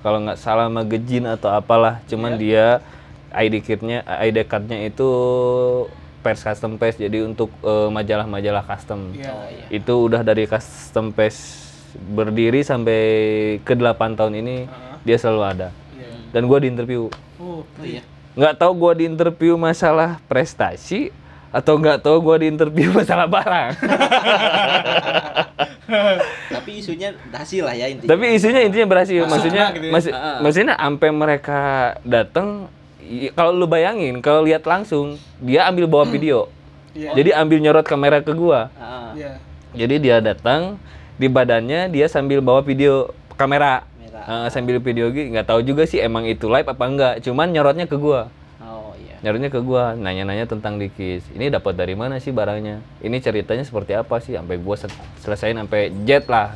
kalau 0.08 0.24
nggak 0.24 0.40
salah 0.40 0.72
magazine 0.72 1.28
atau 1.28 1.52
apalah 1.52 2.00
cuman 2.08 2.34
dia 2.34 2.80
ID 3.30 3.60
kitnya 3.60 4.02
ID 4.08 4.42
cardnya 4.46 4.82
itu 4.82 5.06
pers 6.18 6.40
custom 6.40 6.76
paste 6.76 6.98
jadi 6.98 7.22
untuk 7.22 7.52
eh, 7.60 7.88
majalah-majalah 7.90 8.64
custom 8.64 9.12
Iya. 9.12 9.30
Oh, 9.30 9.46
iya. 9.46 9.66
itu 9.70 9.94
udah 10.00 10.24
dari 10.24 10.48
custom 10.48 11.12
paste 11.12 11.68
berdiri 12.08 12.62
sampai 12.62 13.00
ke 13.62 13.74
8 13.74 14.16
tahun 14.16 14.34
ini 14.38 14.56
dia 15.04 15.16
selalu 15.16 15.42
ada 15.44 15.68
Iya. 15.92 16.08
dan 16.32 16.42
gua 16.48 16.58
di 16.58 16.68
interview 16.68 17.12
Oh, 17.36 17.62
Oh 17.62 17.84
iya. 17.84 18.00
nggak 18.34 18.54
tahu 18.56 18.72
gua 18.74 18.92
di 18.94 19.04
interview 19.04 19.54
masalah 19.56 20.18
prestasi 20.26 21.10
atau 21.50 21.74
nggak 21.76 22.00
tahu 22.00 22.16
gua 22.22 22.36
di 22.38 22.48
interview 22.48 22.90
masalah 22.96 23.28
barang 23.28 23.70
Tapi 26.50 26.72
isunya 26.78 27.10
hasil 27.30 27.64
lah 27.64 27.72
ya 27.72 27.88
intinya. 27.88 28.10
tapi 28.10 28.24
isunya 28.34 28.62
intinya 28.62 28.88
berhasil 28.88 29.24
maksudnya 29.24 29.66
gitu 29.72 29.86
ya. 29.86 29.92
masih 29.92 30.12
Ah. 30.12 30.40
maksudnya 30.40 30.76
sampai 30.76 31.10
mereka 31.10 31.62
datang 32.04 32.68
kalau 33.34 33.52
lu 33.52 33.66
bayangin 33.66 34.20
kalau 34.20 34.44
lihat 34.44 34.64
langsung 34.64 35.16
dia 35.38 35.64
ambil 35.66 35.88
bawa 35.88 36.04
video 36.06 36.52
Iya. 36.92 37.14
jadi 37.14 37.30
ambil 37.38 37.58
nyorot 37.62 37.86
kamera 37.86 38.20
ke 38.20 38.32
gua 38.32 38.68
Ah, 38.74 39.14
Iya. 39.14 39.40
jadi 39.74 39.96
dia 39.98 40.18
datang 40.20 40.76
di 41.16 41.28
badannya 41.28 41.88
dia 41.88 42.06
sambil 42.06 42.40
bawa 42.40 42.60
video 42.60 43.08
kamera 43.34 43.88
Kamera. 43.88 44.44
Eh, 44.44 44.48
sambil 44.50 44.78
video 44.78 45.08
gitu 45.08 45.30
nggak 45.30 45.46
tahu 45.46 45.62
juga 45.62 45.84
sih 45.84 45.98
emang 45.98 46.26
itu 46.26 46.46
live 46.46 46.66
apa 46.66 46.84
enggak 46.84 47.14
cuman 47.22 47.48
nyorotnya 47.48 47.86
ke 47.86 47.96
gua 47.96 48.28
Nyarinya 49.18 49.50
ke 49.50 49.60
gua 49.60 49.94
nanya-nanya 49.94 50.46
tentang 50.46 50.78
dikis. 50.78 51.26
Ini 51.32 51.50
dapat 51.50 51.74
dari 51.74 51.98
mana 51.98 52.18
sih 52.18 52.30
barangnya? 52.30 52.80
Ini 53.00 53.18
ceritanya 53.18 53.66
seperti 53.66 53.94
apa 53.94 54.22
sih? 54.22 54.38
Sampai 54.38 54.58
gua 54.58 54.78
sel- 54.78 54.94
selesaiin 55.20 55.58
sampai 55.58 55.90
jet 56.06 56.26
lah. 56.28 56.54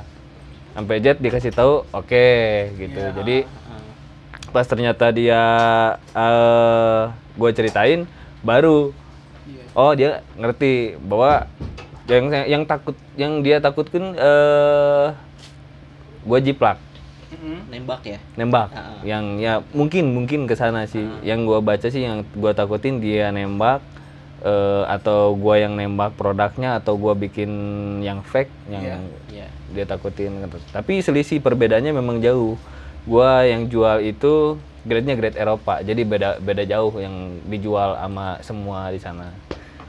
Sampai 0.71 1.01
jet 1.01 1.17
dikasih 1.17 1.51
tahu 1.51 1.83
oke 1.89 2.27
gitu. 2.75 3.01
Jadi 3.17 3.43
Ah. 3.43 3.81
pas 4.51 4.63
ternyata 4.63 5.09
dia 5.09 5.41
eh 6.11 7.01
gue 7.33 7.49
ceritain 7.51 8.03
baru 8.41 8.91
Iya. 9.41 9.63
oh 9.73 9.91
dia 9.95 10.09
ngerti 10.35 10.99
bahwa 10.99 11.47
yang 12.05 12.25
yang 12.45 12.63
takut 12.63 12.93
yang 13.15 13.39
dia 13.39 13.57
takutkan 13.57 14.11
eh 14.11 15.07
gue 16.21 16.39
jiplak 16.43 16.77
Mm-mm. 17.41 17.67
Nembak 17.67 18.01
ya. 18.05 18.19
nembak 18.33 18.69
Ah. 18.71 19.01
yang 19.01 19.37
ya 19.37 19.65
mungkin 19.73 20.13
mungkin 20.13 20.45
ke 20.45 20.53
sana 20.53 20.85
sih 20.85 21.01
yang 21.21 21.43
gua 21.43 21.57
baca 21.59 21.85
sih 21.85 21.99
yang 21.99 22.21
gua 22.33 22.53
takutin 22.53 22.97
dia 22.97 23.29
nembak 23.29 23.81
eh, 24.39 24.83
atau 24.85 25.33
gua 25.33 25.57
yang 25.57 25.73
nembak 25.73 26.13
produknya 26.13 26.77
atau 26.77 26.95
gua 26.95 27.13
bikin 27.13 27.49
yang 27.99 28.21
fake 28.21 28.49
yang 28.69 28.83
Iya. 28.83 28.97
Iya. 29.27 29.47
dia 29.71 29.85
takutin 29.85 30.37
gitu. 30.39 30.57
tapi 30.69 30.99
selisih 30.99 31.39
perbedaannya 31.39 31.91
memang 31.91 32.19
jauh 32.19 32.61
gua 33.03 33.41
yang 33.43 33.65
jual 33.65 33.97
itu 33.99 34.55
grade-nya 34.81 35.13
grade 35.13 35.35
Eropa 35.35 35.81
jadi 35.81 36.01
beda 36.01 36.29
beda 36.37 36.63
jauh 36.63 36.93
yang 36.95 37.13
dijual 37.45 37.93
sama 37.95 38.37
semua 38.41 38.89
di 38.89 38.97
sana 38.97 39.29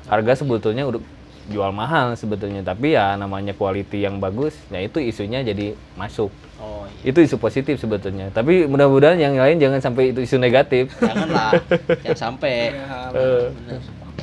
harga 0.04 0.36
sebetulnya 0.38 0.84
udah 0.84 1.00
jual 1.44 1.68
mahal 1.68 2.14
sebetulnya 2.14 2.62
tapi 2.62 2.92
ya 2.92 3.16
namanya 3.16 3.50
quality 3.50 4.00
yang 4.00 4.16
bagus 4.16 4.54
ya 4.68 4.78
itu 4.78 5.00
isunya 5.00 5.42
jadi 5.42 5.74
masuk 5.94 6.30
Oh 6.62 6.86
iya. 6.86 7.10
itu 7.10 7.18
isu 7.20 7.36
positif 7.36 7.74
sebetulnya 7.76 8.30
tapi 8.30 8.64
mudah-mudahan 8.64 9.18
yang 9.18 9.34
lain 9.34 9.58
jangan 9.58 9.82
sampai 9.82 10.14
itu 10.14 10.22
isu 10.22 10.38
negatif 10.38 10.94
Janganlah. 10.96 11.58
Jangan 12.06 12.18
sampai. 12.30 12.70
Ya, 12.70 13.10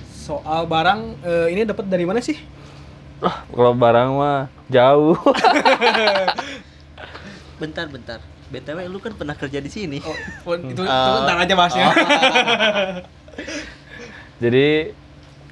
soal 0.08 0.64
barang 0.64 1.00
eh, 1.20 1.48
ini 1.52 1.68
dapat 1.68 1.84
dari 1.86 2.08
mana 2.08 2.24
sih? 2.24 2.40
ah, 3.20 3.44
kalau 3.46 3.76
barang 3.76 4.10
mah 4.14 4.40
jauh 4.72 5.20
Bentar, 7.60 7.92
bentar. 7.92 8.24
BTW 8.48 8.88
lu 8.88 8.98
kan 8.98 9.12
pernah 9.12 9.36
kerja 9.36 9.60
di 9.60 9.68
sini. 9.68 10.00
Oh, 10.00 10.16
oh, 10.48 10.56
itu, 10.56 10.80
itu 10.80 10.88
Ah. 10.88 11.22
ntar 11.22 11.38
aja 11.38 11.54
bahasnya. 11.54 11.92
jadi 14.40 14.96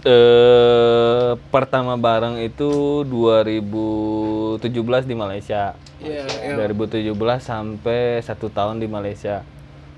eh 0.08 1.36
pertama 1.52 2.00
barang 2.00 2.39
itu 2.39 3.04
2017 3.04 5.04
di 5.04 5.15
Malaysia. 5.20 5.76
Iya, 6.00 6.56
iya. 6.56 6.56
2017 6.56 7.12
sampai 7.43 8.24
satu 8.24 8.48
tahun 8.48 8.80
di 8.80 8.88
Malaysia. 8.88 9.43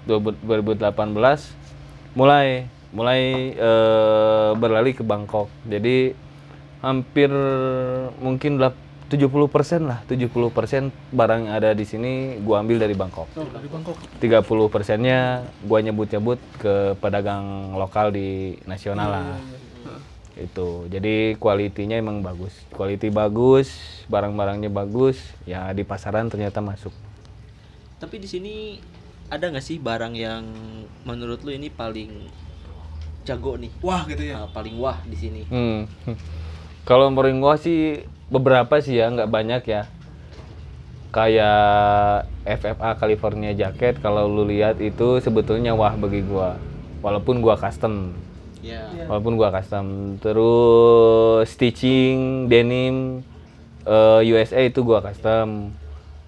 2018 0.10 0.98
mulai 2.18 2.66
mulai 2.90 3.54
eh, 3.54 4.52
berlari 4.58 4.98
ke 4.98 5.06
Bangkok. 5.06 5.46
Jadi 5.70 6.18
hampir 6.82 7.30
mungkin 8.18 8.58
lap- 8.58 8.90
70% 9.10 9.90
lah 9.90 10.06
70% 10.06 10.94
barang 11.10 11.50
yang 11.50 11.54
ada 11.58 11.74
di 11.74 11.82
sini 11.82 12.38
gua 12.46 12.62
ambil 12.62 12.78
dari 12.78 12.94
Bangkok. 12.94 13.26
Oh, 13.34 13.50
dari 13.50 13.66
Bangkok. 13.66 13.98
30 14.22 14.70
persennya 14.70 15.50
gua 15.66 15.82
nyebut-nyebut 15.82 16.38
ke 16.62 16.94
pedagang 17.02 17.74
lokal 17.74 18.14
di 18.14 18.62
nasional 18.70 19.10
lah 19.10 19.26
itu 20.40 20.88
jadi 20.88 21.36
kualitinya 21.36 22.00
emang 22.00 22.24
bagus 22.24 22.56
quality 22.72 23.12
bagus 23.12 23.70
barang-barangnya 24.08 24.72
bagus 24.72 25.20
ya 25.44 25.70
di 25.76 25.84
pasaran 25.84 26.32
ternyata 26.32 26.64
masuk 26.64 26.92
Tapi 28.00 28.16
di 28.16 28.32
sini 28.32 28.56
ada 29.30 29.52
nggak 29.52 29.62
sih 29.62 29.78
barang 29.78 30.16
yang 30.18 30.44
menurut 31.06 31.44
lu 31.46 31.54
ini 31.54 31.70
paling 31.70 32.32
jago 33.30 33.54
nih? 33.62 33.72
Wah, 33.86 34.02
gitu 34.10 34.24
ya. 34.26 34.42
Ah, 34.42 34.50
paling 34.50 34.76
wah 34.82 34.98
di 35.06 35.18
sini. 35.18 35.42
Hmm. 35.54 35.86
Kalau 36.90 37.14
Moringo 37.14 37.54
sih 37.62 38.02
beberapa 38.34 38.82
sih 38.82 38.98
ya, 38.98 39.14
nggak 39.14 39.30
banyak 39.30 39.64
ya. 39.70 39.86
Kayak 41.14 42.30
FFA 42.46 42.98
California 42.98 43.54
jacket 43.54 43.98
kalau 44.02 44.26
lu 44.30 44.46
lihat 44.50 44.78
itu 44.82 45.22
sebetulnya 45.22 45.78
wah 45.78 45.94
bagi 45.94 46.26
gua. 46.26 46.58
Walaupun 47.06 47.42
gua 47.42 47.58
custom. 47.58 48.14
Ya. 48.60 49.08
Walaupun 49.08 49.40
gua 49.40 49.50
custom. 49.52 50.18
Terus 50.20 51.48
stitching 51.48 52.48
denim 52.52 53.24
eh, 53.84 54.30
USA 54.32 54.64
itu 54.64 54.84
gua 54.84 55.00
custom. 55.00 55.72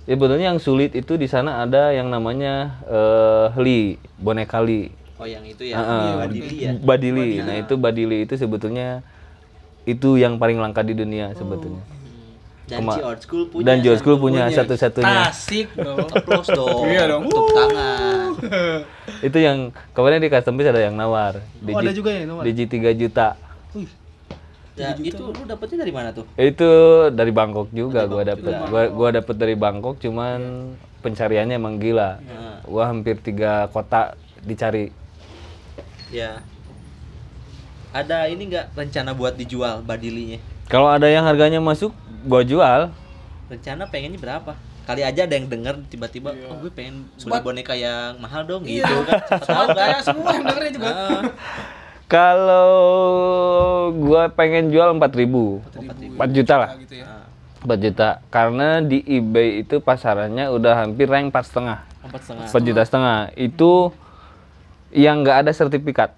Ya 0.10 0.18
sebetulnya 0.18 0.52
yang 0.52 0.60
sulit 0.60 0.98
itu 0.98 1.14
di 1.16 1.30
sana 1.30 1.62
ada 1.62 1.92
yang 1.94 2.10
namanya 2.10 2.82
eh, 2.88 3.48
Lee, 3.62 4.00
boneka 4.18 4.60
Lee. 4.64 4.92
Oh 5.22 5.28
yang 5.30 5.46
itu 5.46 5.70
ya. 5.70 5.78
Badili 6.18 6.56
ya. 6.58 6.72
Badili. 6.82 7.30
Nah, 7.46 7.56
itu 7.62 7.74
badili 7.78 8.18
itu 8.26 8.34
sebetulnya 8.34 9.06
itu 9.86 10.18
yang 10.18 10.42
paling 10.42 10.58
langka 10.58 10.82
di 10.82 10.98
dunia 10.98 11.34
sebetulnya. 11.38 11.86
Dan 12.72 12.88
Kema- 12.88 13.04
old 13.04 13.20
school 13.20 13.44
punya. 13.52 13.66
Dan 13.68 13.76
George 13.84 14.00
School 14.00 14.16
satu. 14.18 14.24
punya 14.24 14.44
satu-satunya. 14.48 15.18
Tasik 15.28 15.68
dong. 15.76 16.08
Applause 16.08 16.50
dong. 16.56 16.88
Iya 16.88 17.04
dong. 17.12 17.24
Tepuk 17.28 17.48
tangan. 17.52 18.11
Itu 19.28 19.38
yang 19.38 19.70
kemarin 19.94 20.22
di 20.22 20.30
custom 20.30 20.58
piece 20.58 20.70
ada 20.70 20.82
yang 20.82 20.96
nawar. 20.98 21.42
Oh, 21.42 21.78
ada 21.78 21.94
juga 21.94 22.10
ya, 22.14 22.24
nawar? 22.26 22.44
Digi 22.46 22.66
3 22.68 22.92
juta. 22.98 23.38
Ya, 24.72 24.96
itu 24.96 25.20
lu 25.20 25.44
dapetnya 25.44 25.84
dari 25.84 25.94
mana 25.94 26.10
tuh? 26.16 26.24
Itu 26.40 26.72
dari 27.12 27.30
Bangkok 27.36 27.70
juga 27.76 28.08
gua 28.08 28.24
dapet. 28.24 28.54
Gua 28.72 28.88
gua 28.88 29.10
dapet 29.12 29.36
dari 29.36 29.54
Bangkok 29.54 30.00
cuman 30.00 30.72
pencariannya 31.04 31.60
emang 31.60 31.76
gila. 31.78 32.18
Nah, 32.24 32.64
Gua 32.64 32.88
hampir 32.88 33.20
tiga 33.20 33.68
kota 33.70 34.16
dicari. 34.42 34.90
ya. 36.10 36.40
Ada 37.92 38.32
ini 38.32 38.48
nggak 38.48 38.72
rencana 38.72 39.12
buat 39.12 39.36
dijual 39.36 39.84
badilinya? 39.84 40.40
Kalau 40.72 40.88
ada 40.88 41.12
yang 41.12 41.28
harganya 41.28 41.60
masuk, 41.60 41.92
gua 42.24 42.40
jual. 42.48 42.96
Rencana 43.52 43.84
pengennya 43.92 44.16
berapa? 44.24 44.56
Kali 44.82 45.02
aja 45.02 45.22
ada 45.24 45.34
yang 45.34 45.46
denger 45.46 45.76
tiba-tiba, 45.88 46.34
oh 46.50 46.58
gue 46.58 46.72
pengen 46.74 47.06
beli 47.16 47.40
boneka 47.40 47.74
yang 47.74 48.18
mahal 48.18 48.42
dong 48.44 48.66
gitu 48.66 48.84
kan. 49.06 49.22
Tahu 49.48 49.68
kan. 49.72 50.02
Semua 50.02 50.30
yang 50.34 50.44
dengernya 50.44 50.72
juga. 50.74 50.90
Ah, 50.90 51.22
Kalau 52.12 52.72
gua 53.94 54.28
pengen 54.28 54.68
jual 54.68 54.92
4000. 54.92 55.64
4 56.20 56.36
juta 56.36 56.54
lah. 56.58 56.70
Gitu 56.76 57.00
ya. 57.00 57.08
ah, 57.08 57.24
4 57.62 57.78
juta 57.78 58.10
karena 58.28 58.82
di 58.82 59.00
eBay 59.00 59.62
itu 59.62 59.78
pasarannya 59.80 60.50
udah 60.50 60.82
hampir 60.82 61.06
rank 61.06 61.30
empat 61.30 61.46
setengah 61.46 61.78
empat 62.02 62.22
setengah. 62.26 62.46
4 62.50 62.68
juta 62.68 62.82
setengah 62.82 63.18
itu 63.38 63.72
yang 64.92 65.22
nggak 65.22 65.46
ada 65.46 65.52
sertifikat 65.54 66.12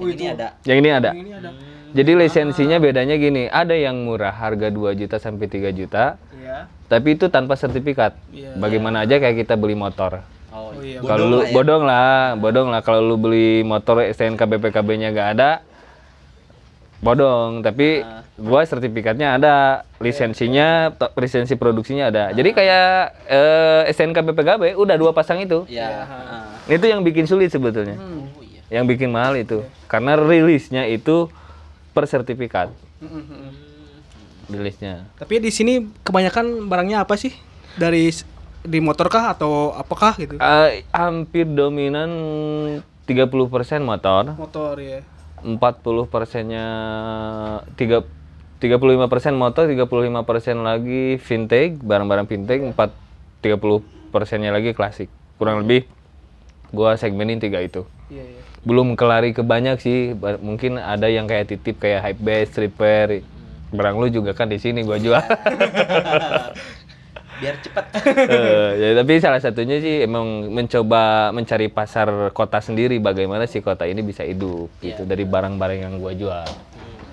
Oh, 0.00 0.08
Yang 0.08 0.16
ini 0.16 0.26
ada. 0.32 0.48
yang 0.64 0.78
ini 0.80 0.88
ada 0.88 1.10
Yang 1.12 1.20
ini 1.20 1.32
ada. 1.36 1.50
Jadi 1.90 2.12
lisensinya 2.14 2.78
bedanya 2.78 3.18
gini, 3.18 3.50
ada 3.50 3.74
yang 3.74 4.06
murah 4.06 4.30
harga 4.30 4.70
2 4.70 4.94
juta 4.94 5.18
sampai 5.18 5.50
3 5.50 5.74
juta, 5.74 6.14
Iya. 6.38 6.70
tapi 6.86 7.18
itu 7.18 7.26
tanpa 7.26 7.58
sertifikat. 7.58 8.14
Iya. 8.30 8.54
Bagaimana 8.54 9.02
aja 9.02 9.18
kayak 9.18 9.42
kita 9.42 9.58
beli 9.58 9.74
motor. 9.74 10.22
Oh, 10.50 10.70
Oh, 10.70 10.82
iya. 10.82 11.02
Kalau 11.02 11.26
lu 11.26 11.38
bodong 11.50 11.82
lah, 11.82 12.34
bodong 12.38 12.70
lah 12.70 12.80
kalau 12.82 13.02
lu 13.02 13.18
beli 13.18 13.62
motor 13.62 14.02
STNK 14.06 14.38
BPKB-nya 14.38 15.10
gak 15.10 15.28
ada, 15.38 15.50
bodong. 17.00 17.64
Tapi 17.64 18.06
gua 18.38 18.62
sertifikatnya 18.62 19.36
ada, 19.36 19.54
lisensinya, 19.98 20.94
lisensi 21.16 21.54
produksinya 21.56 22.08
ada. 22.08 22.24
Jadi 22.30 22.50
kayak 22.54 22.86
eh, 23.26 23.82
STNK 23.90 24.30
BPKB 24.30 24.62
udah 24.76 24.96
dua 24.96 25.10
pasang 25.10 25.42
itu. 25.42 25.66
Ya. 25.66 26.06
ah. 26.06 26.44
Itu 26.70 26.86
yang 26.86 27.02
bikin 27.02 27.26
sulit 27.26 27.50
sebetulnya. 27.50 27.98
Hmm. 27.98 28.30
Oh 28.30 28.42
iya. 28.44 28.62
Yang 28.70 28.84
bikin 28.96 29.10
mahal 29.10 29.34
itu. 29.34 29.66
Karena 29.90 30.14
rilisnya 30.14 30.86
itu 30.86 31.26
per 32.00 32.08
sertifikat. 32.08 32.72
Rilisnya. 34.48 35.04
Tapi 35.20 35.36
di 35.36 35.52
sini 35.52 35.84
kebanyakan 36.00 36.64
barangnya 36.64 37.04
apa 37.04 37.20
sih? 37.20 37.36
Dari 37.76 38.08
di 38.64 38.80
motor 38.80 39.12
kah 39.12 39.36
atau 39.36 39.76
apakah 39.76 40.16
gitu? 40.16 40.40
Eh, 40.40 40.88
hampir 40.96 41.44
dominan 41.44 42.08
30% 43.04 43.84
motor, 43.84 44.32
Motor 44.32 44.80
ya. 44.80 45.04
40 45.44 46.08
persennya 46.08 46.66
tiga 47.76 48.04
35 48.60 49.08
persen 49.08 49.36
motor, 49.36 49.68
35 49.68 50.24
persen 50.28 50.56
lagi 50.64 51.16
vintage, 51.16 51.80
barang-barang 51.80 52.28
vintage, 52.28 52.60
4 52.76 52.92
30 53.44 53.80
persennya 54.12 54.52
lagi 54.52 54.72
klasik. 54.72 55.08
Kurang 55.36 55.64
lebih 55.64 55.84
gua 56.72 56.96
segmenin 56.96 57.40
tiga 57.40 57.60
itu. 57.60 57.88
Iya, 58.12 58.24
iya. 58.24 58.42
Belum 58.60 58.92
kelari 58.92 59.32
ke 59.32 59.40
banyak 59.40 59.80
sih, 59.80 60.12
mungkin 60.44 60.76
ada 60.76 61.08
yang 61.08 61.24
kayak 61.24 61.48
titip 61.48 61.80
kayak 61.80 62.04
hype 62.04 62.20
base, 62.20 62.52
stripper. 62.52 63.24
Barang 63.72 63.96
lu 64.02 64.12
juga 64.12 64.36
kan 64.36 64.50
di 64.50 64.60
sini 64.60 64.84
gua 64.84 65.00
jual. 65.00 65.20
Biar 67.40 67.56
cepat. 67.64 67.84
Eh, 68.04 68.68
ya 68.76 68.88
tapi 69.00 69.16
salah 69.16 69.40
satunya 69.40 69.80
sih 69.80 70.04
emang 70.04 70.52
mencoba 70.52 71.32
mencari 71.32 71.72
pasar 71.72 72.28
kota 72.36 72.60
sendiri 72.60 73.00
bagaimana 73.00 73.48
si 73.48 73.64
kota 73.64 73.88
ini 73.88 74.04
bisa 74.04 74.28
hidup 74.28 74.68
gitu 74.84 75.08
dari 75.08 75.24
barang-barang 75.24 75.78
yang 75.80 75.96
gua 75.96 76.12
jual. 76.12 76.48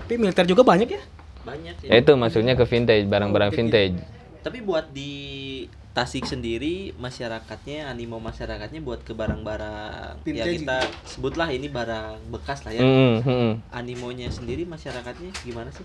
Tapi 0.04 0.20
militer 0.20 0.44
juga 0.44 0.68
banyak 0.68 0.90
ya? 0.92 1.00
Banyak 1.48 1.74
sih. 1.80 1.88
Ya 1.88 2.04
itu 2.04 2.12
maksudnya 2.20 2.60
ke 2.60 2.68
vintage, 2.68 3.08
barang-barang 3.08 3.56
vintage. 3.56 3.96
Tapi 4.44 4.60
buat 4.60 4.92
di 4.92 5.64
Tasik 5.98 6.30
sendiri 6.30 6.94
masyarakatnya 7.02 7.90
animo 7.90 8.22
masyarakatnya 8.22 8.86
buat 8.86 9.02
ke 9.02 9.18
barang-barang 9.18 10.22
ya 10.30 10.46
kita 10.46 10.86
sebutlah 11.10 11.50
ini 11.50 11.66
barang 11.74 12.22
bekas 12.30 12.62
lah 12.70 12.78
ya. 12.78 12.86
Mm, 12.86 13.26
mm. 13.26 13.52
Animonya 13.74 14.30
sendiri 14.30 14.70
masyarakatnya 14.70 15.34
gimana 15.42 15.74
sih? 15.74 15.82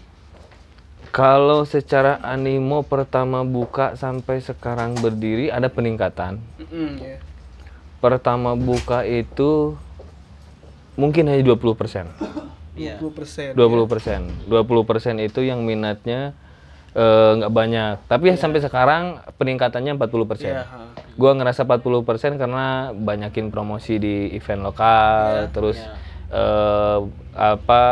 Kalau 1.16 1.64
secara 1.64 2.20
animo 2.20 2.84
pertama 2.84 3.40
buka 3.40 3.96
sampai 3.96 4.44
sekarang 4.44 5.00
berdiri 5.00 5.48
ada 5.48 5.72
peningkatan. 5.72 6.44
ya. 7.00 7.16
Pertama 7.96 8.52
buka 8.52 9.08
itu 9.08 9.80
mungkin 11.00 11.24
hanya 11.32 11.40
20%. 11.40 12.12
Iya. 12.76 13.00
20%. 13.00 13.56
20%. 13.56 14.48
20% 14.48 15.24
itu 15.24 15.40
yang 15.40 15.64
minatnya 15.64 16.36
eh, 16.92 17.30
nggak 17.40 17.52
banyak. 17.52 17.94
Tapi 18.08 18.36
sampai 18.36 18.60
sekarang 18.60 19.20
peningkatannya 19.36 19.96
40%. 19.96 20.48
Iya, 20.48 20.64
ha. 20.64 20.92
Gua 21.16 21.36
ngerasa 21.36 21.68
40% 21.68 22.40
karena 22.40 22.92
banyakin 22.96 23.52
promosi 23.52 24.00
di 24.00 24.32
event 24.32 24.64
lokal, 24.64 25.52
terus 25.52 25.76
eh, 26.32 26.98
apa 27.32 27.82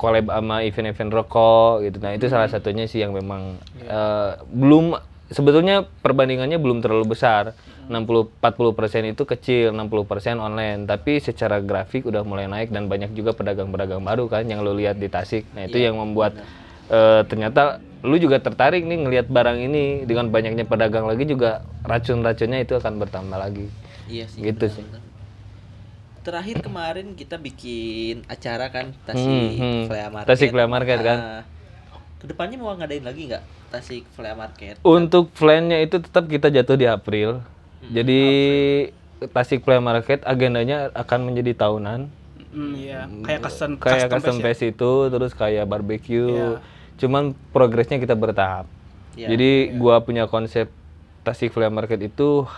collab 0.00 0.32
sama 0.32 0.64
event-event 0.64 1.12
rokok 1.12 1.84
gitu. 1.84 1.96
Nah, 2.00 2.12
itu 2.16 2.26
salah 2.28 2.48
satunya 2.48 2.88
sih 2.88 3.04
yang 3.04 3.12
memang 3.12 3.60
eh, 3.84 4.30
belum 4.48 4.96
sebetulnya 5.32 5.84
perbandingannya 6.04 6.56
belum 6.60 6.80
terlalu 6.80 7.16
besar. 7.16 7.56
60 7.82 8.38
40% 8.38 9.10
itu 9.10 9.26
kecil, 9.26 9.74
60% 9.74 10.38
online. 10.38 10.86
Tapi 10.86 11.18
secara 11.18 11.58
grafik 11.58 12.06
udah 12.08 12.22
mulai 12.22 12.46
naik 12.46 12.70
dan 12.70 12.86
banyak 12.86 13.12
juga 13.12 13.34
pedagang-pedagang 13.34 14.00
baru 14.00 14.30
kan 14.30 14.46
yang 14.46 14.62
lo 14.62 14.72
lihat 14.72 14.96
di 14.96 15.10
Tasik. 15.10 15.50
Nah, 15.52 15.66
itu 15.66 15.82
yang 15.82 15.98
membuat 15.98 16.38
eh, 16.88 17.26
ternyata 17.26 17.82
lu 18.02 18.18
juga 18.18 18.42
tertarik 18.42 18.82
nih 18.82 18.98
ngelihat 19.06 19.26
barang 19.30 19.58
ini 19.62 20.02
dengan 20.02 20.26
banyaknya 20.26 20.66
pedagang 20.66 21.06
lagi 21.06 21.22
juga 21.22 21.62
racun-racunnya 21.86 22.66
itu 22.66 22.74
akan 22.74 22.98
bertambah 22.98 23.38
lagi. 23.38 23.70
Iya 24.10 24.26
sih. 24.26 24.42
Gitu 24.42 24.66
sih. 24.66 24.82
benar-benar. 24.82 25.10
Terakhir 26.22 26.56
kemarin 26.62 27.18
kita 27.18 27.34
bikin 27.38 28.22
acara 28.30 28.70
kan 28.70 28.94
Hmm, 28.94 29.06
Tasik 29.06 29.42
hmm. 29.58 29.82
Flea 29.90 30.08
Market. 30.10 30.28
Tasik 30.30 30.48
Flea 30.54 30.68
Market, 30.70 30.98
kan? 31.02 31.18
Ah. 31.18 31.42
Ke 32.22 32.30
depannya 32.30 32.54
mau 32.58 32.74
ngadain 32.78 33.02
lagi 33.02 33.26
nggak 33.26 33.42
Tasik 33.74 34.06
Flea 34.14 34.34
Market? 34.34 34.78
Untuk 34.86 35.34
plan-nya 35.34 35.82
itu 35.82 35.98
tetap 35.98 36.30
kita 36.30 36.50
jatuh 36.50 36.78
di 36.78 36.86
April. 36.86 37.42
Jadi 37.90 38.22
Tasik 39.30 39.62
Flea 39.62 39.82
Market 39.82 40.22
agendanya 40.22 40.90
akan 40.94 41.30
menjadi 41.30 41.54
tahunan. 41.54 42.06
Hmm, 42.52 42.74
iya. 42.78 43.06
Kayak 43.26 43.40
custom 43.50 43.70
Kayak 43.78 44.10
custom 44.10 44.38
custom 44.38 44.46
ya? 44.46 44.70
itu 44.74 44.92
terus 45.10 45.32
kayak 45.34 45.64
barbecue. 45.66 46.30
Iya. 46.34 46.71
Cuman 46.98 47.32
progresnya 47.50 47.96
kita 47.96 48.12
bertahap. 48.12 48.66
Iya, 49.12 49.28
Jadi 49.36 49.76
gua 49.76 50.00
punya 50.00 50.24
konsep 50.24 50.72
Tasik 51.22 51.52
Flea 51.52 51.68
Market 51.68 52.00
itu 52.00 52.48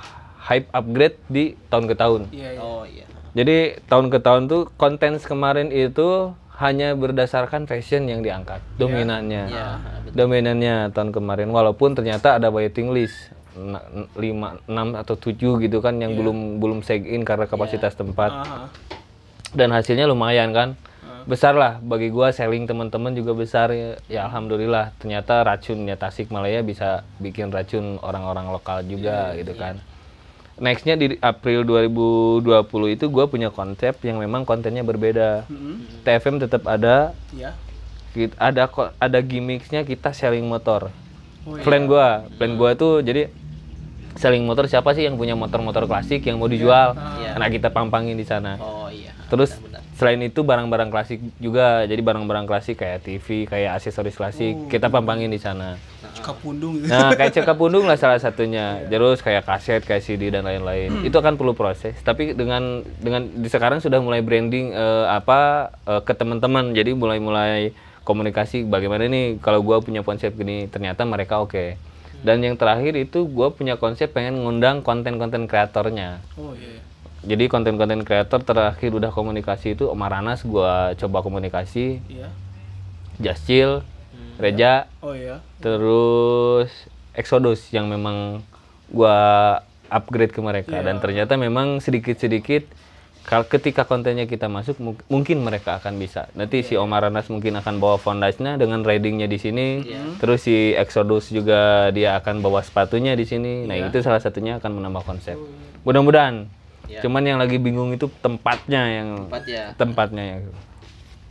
hype 0.45 0.69
upgrade 0.71 1.19
di 1.27 1.59
tahun 1.69 1.85
ke 1.91 1.95
tahun. 1.99 2.21
Iya, 2.31 2.49
iya. 2.57 2.61
Oh 2.63 2.85
iya. 2.87 3.07
Jadi 3.35 3.83
tahun 3.91 4.15
ke 4.15 4.19
tahun 4.23 4.47
tuh 4.47 4.71
konten 4.79 5.19
kemarin 5.19 5.75
itu 5.75 6.31
hanya 6.55 6.95
berdasarkan 6.95 7.67
fashion 7.67 8.07
yang 8.07 8.23
diangkat 8.23 8.63
dominannya. 8.79 9.51
Iya, 9.51 9.69
Dominannya 10.15 10.95
tahun 10.95 11.11
kemarin 11.11 11.51
walaupun 11.51 11.99
ternyata 11.99 12.39
ada 12.39 12.49
waiting 12.55 12.95
list 12.95 13.35
Na- 13.55 13.87
n- 13.87 14.11
lima, 14.19 14.59
enam 14.67 14.99
atau 14.99 15.15
tujuh 15.15 15.63
gitu 15.63 15.79
kan 15.79 15.95
yang 16.03 16.19
belum 16.19 16.59
belum 16.59 16.83
check 16.83 17.07
in 17.07 17.23
karena 17.23 17.47
kapasitas 17.47 17.95
tempat 17.95 18.35
Aha. 18.35 18.67
dan 19.55 19.71
hasilnya 19.71 20.11
lumayan 20.11 20.51
kan 20.51 20.75
besar 21.25 21.53
lah. 21.53 21.77
Bagi 21.79 22.09
gua 22.09 22.31
selling 22.31 22.65
teman-teman 22.65 23.13
juga 23.13 23.33
besar 23.33 23.73
ya, 23.73 23.97
ya 24.07 24.21
alhamdulillah. 24.25 24.93
Ternyata 24.97 25.43
racunnya 25.43 25.97
Tasikmalaya 25.97 26.61
bisa 26.61 27.03
bikin 27.19 27.49
racun 27.49 27.97
orang-orang 28.01 28.49
lokal 28.49 28.81
juga 28.83 29.33
gitu 29.35 29.53
kan. 29.55 29.81
Nextnya 30.55 30.95
di 30.95 31.19
April 31.19 31.67
2020 31.67 32.47
itu 32.95 33.11
gua 33.11 33.27
punya 33.27 33.51
konsep 33.51 33.99
yang 34.01 34.23
memang 34.23 34.47
kontennya 34.47 34.81
berbeda. 34.81 35.51
TFM 36.03 36.39
tetap 36.39 36.63
ada. 36.65 37.11
Iya. 37.31 37.59
Kit- 38.15 38.39
ada 38.39 38.71
ada 38.97 39.19
gimmicksnya 39.19 39.83
kita 39.83 40.15
selling 40.15 40.47
motor. 40.47 40.95
Oh, 41.43 41.59
plan 41.59 41.85
gua. 41.85 42.31
Plan 42.39 42.55
gua 42.55 42.73
tuh 42.73 43.03
jadi 43.03 43.27
selling 44.15 44.47
motor 44.47 44.71
siapa 44.71 44.95
sih 44.95 45.03
yang 45.03 45.19
punya 45.19 45.35
motor-motor 45.35 45.91
klasik 45.91 46.23
yang 46.23 46.39
mau 46.39 46.47
dijual? 46.47 46.95
Nah 47.35 47.51
kita 47.51 47.69
pampangin 47.69 48.15
di 48.15 48.23
sana. 48.23 48.55
Oh 48.57 48.87
iya. 48.87 49.11
Terus. 49.27 49.59
Selain 50.05 50.21
itu 50.21 50.45
barang-barang 50.45 50.93
klasik 50.93 51.17
juga, 51.41 51.89
jadi 51.89 51.97
barang-barang 52.05 52.45
klasik 52.45 52.77
kayak 52.85 53.09
TV, 53.09 53.49
kayak 53.49 53.81
aksesoris 53.81 54.21
klasik, 54.21 54.69
kita 54.69 54.93
pampangin 54.93 55.33
di 55.33 55.41
sana. 55.41 55.81
Kapundung 56.21 56.77
gitu. 56.77 56.93
Nah, 56.93 57.17
kayak 57.17 57.33
cekap 57.33 57.57
pundung 57.57 57.89
lah 57.89 57.97
salah 57.97 58.21
satunya. 58.21 58.85
Terus 58.93 59.25
kayak 59.25 59.49
kaset, 59.49 59.81
kayak 59.81 60.05
CD 60.05 60.29
dan 60.29 60.45
lain-lain. 60.45 61.09
Itu 61.09 61.17
akan 61.25 61.41
perlu 61.41 61.57
proses. 61.57 61.97
Tapi 62.05 62.37
dengan 62.37 62.85
dengan 63.01 63.25
di 63.33 63.49
sekarang 63.49 63.81
sudah 63.81 64.05
mulai 64.05 64.21
branding 64.21 64.77
eh, 64.77 65.07
apa 65.09 65.73
eh, 65.89 66.05
ke 66.05 66.13
teman-teman. 66.13 66.77
Jadi 66.77 66.93
mulai-mulai 66.93 67.73
komunikasi 68.05 68.69
bagaimana 68.69 69.09
nih 69.09 69.41
kalau 69.41 69.65
gua 69.65 69.81
punya 69.81 70.05
konsep 70.05 70.37
gini, 70.37 70.69
ternyata 70.69 71.09
mereka 71.09 71.41
oke. 71.41 71.81
Dan 72.21 72.45
yang 72.45 72.61
terakhir 72.61 72.93
itu 73.01 73.25
gua 73.25 73.57
punya 73.57 73.81
konsep 73.81 74.13
pengen 74.13 74.45
ngundang 74.45 74.85
konten-konten 74.85 75.49
kreatornya. 75.49 76.21
Oh 76.37 76.53
iya. 76.53 76.94
Jadi 77.25 77.45
konten-konten 77.47 78.05
kreator 78.05 78.41
terakhir 78.41 78.93
udah 78.93 79.09
komunikasi 79.09 79.73
itu 79.73 79.89
Omar 79.89 80.13
Anas 80.15 80.45
gua 80.45 80.93
coba 80.95 81.21
komunikasi, 81.21 82.05
Iya. 82.05 82.29
Jascil, 83.17 83.81
Reja, 84.35 84.91
Oh 84.99 85.15
iya. 85.15 85.39
terus 85.59 86.69
Exodus 87.13 87.71
yang 87.71 87.87
memang 87.87 88.43
gua 88.89 89.17
upgrade 89.87 90.31
ke 90.31 90.41
mereka 90.41 90.83
dan 90.83 90.99
ternyata 90.99 91.35
memang 91.35 91.79
sedikit-sedikit 91.79 92.67
kalau 93.23 93.47
ketika 93.47 93.87
kontennya 93.87 94.27
kita 94.27 94.45
masuk 94.47 94.77
mu- 94.77 95.01
mungkin 95.09 95.41
mereka 95.41 95.79
akan 95.79 95.97
bisa. 95.97 96.29
Nanti 96.35 96.61
si 96.61 96.75
Omar 96.75 97.09
Anas 97.09 97.25
mungkin 97.27 97.55
akan 97.55 97.79
bawa 97.79 97.97
fondasinya 97.97 98.59
dengan 98.59 98.83
ridingnya 98.83 99.25
di 99.25 99.39
sini. 99.39 99.81
Terus 100.19 100.45
si 100.45 100.75
Exodus 100.75 101.31
juga 101.31 101.89
dia 101.89 102.19
akan 102.19 102.45
bawa 102.45 102.61
sepatunya 102.61 103.15
di 103.15 103.25
sini. 103.25 103.65
Nah, 103.65 103.81
itu 103.81 104.03
salah 104.03 104.21
satunya 104.21 104.61
akan 104.61 104.77
menambah 104.77 105.09
konsep. 105.09 105.41
Mudah-mudahan. 105.83 106.45
Cuman 106.87 107.23
yang 107.23 107.39
lagi 107.39 107.57
bingung 107.57 107.91
itu 107.91 108.07
tempatnya 108.19 108.83
yang 108.93 109.09
Tempat 109.25 109.43
ya. 109.45 109.65
tempatnya 109.75 110.25
yang 110.25 110.43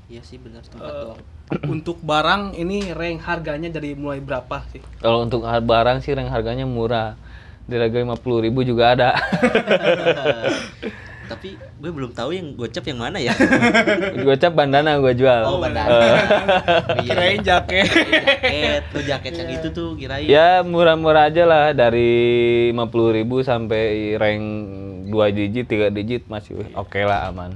Iya 0.06 0.22
sih 0.22 0.38
benar 0.38 0.62
tempat 0.64 0.86
Eh, 0.86 1.02
doang. 1.04 1.20
Untuk 1.74 1.98
barang 2.00 2.54
ini 2.54 2.92
rank 2.92 3.22
harganya 3.22 3.70
dari 3.70 3.94
mulai 3.94 4.20
berapa 4.20 4.62
sih? 4.70 4.82
Kalau 4.98 5.22
untuk 5.22 5.42
barang 5.44 6.02
sih 6.02 6.12
rank 6.12 6.30
harganya 6.30 6.64
murah. 6.64 7.14
Di 7.64 7.76
harga 7.76 7.96
50.000 7.96 8.20
juga 8.64 8.92
ada. 8.92 9.10
tapi 11.24 11.56
gue 11.56 11.88
belum 11.90 12.12
tahu 12.12 12.30
yang 12.30 12.52
gocap 12.54 12.84
yang 12.84 13.00
mana 13.00 13.16
ya. 13.18 13.32
Gocap 14.28 14.54
bandana 14.54 15.00
gua 15.00 15.16
jual. 15.16 15.42
Oh, 15.42 15.58
bandana. 15.58 15.88
Eh, 15.90 15.96
Iya. 17.00 17.04
Kirain 17.08 17.40
jaket. 17.42 17.88
jaket, 17.88 18.84
lo 18.92 19.02
jaket 19.02 19.34
yang 19.34 19.50
itu 19.52 19.68
tuh 19.72 19.96
kirain. 19.96 20.28
ya 20.28 20.62
murah-murah 20.62 21.32
aja 21.32 21.44
lah 21.44 21.66
dari 21.72 22.12
50.000 22.70 23.24
sampai 23.42 23.84
rank 24.20 24.44
2 25.14 25.30
digit, 25.38 25.66
3 25.70 25.94
digit 25.94 26.26
masih 26.26 26.66
oke 26.74 26.98
lah 27.06 27.30
aman. 27.30 27.54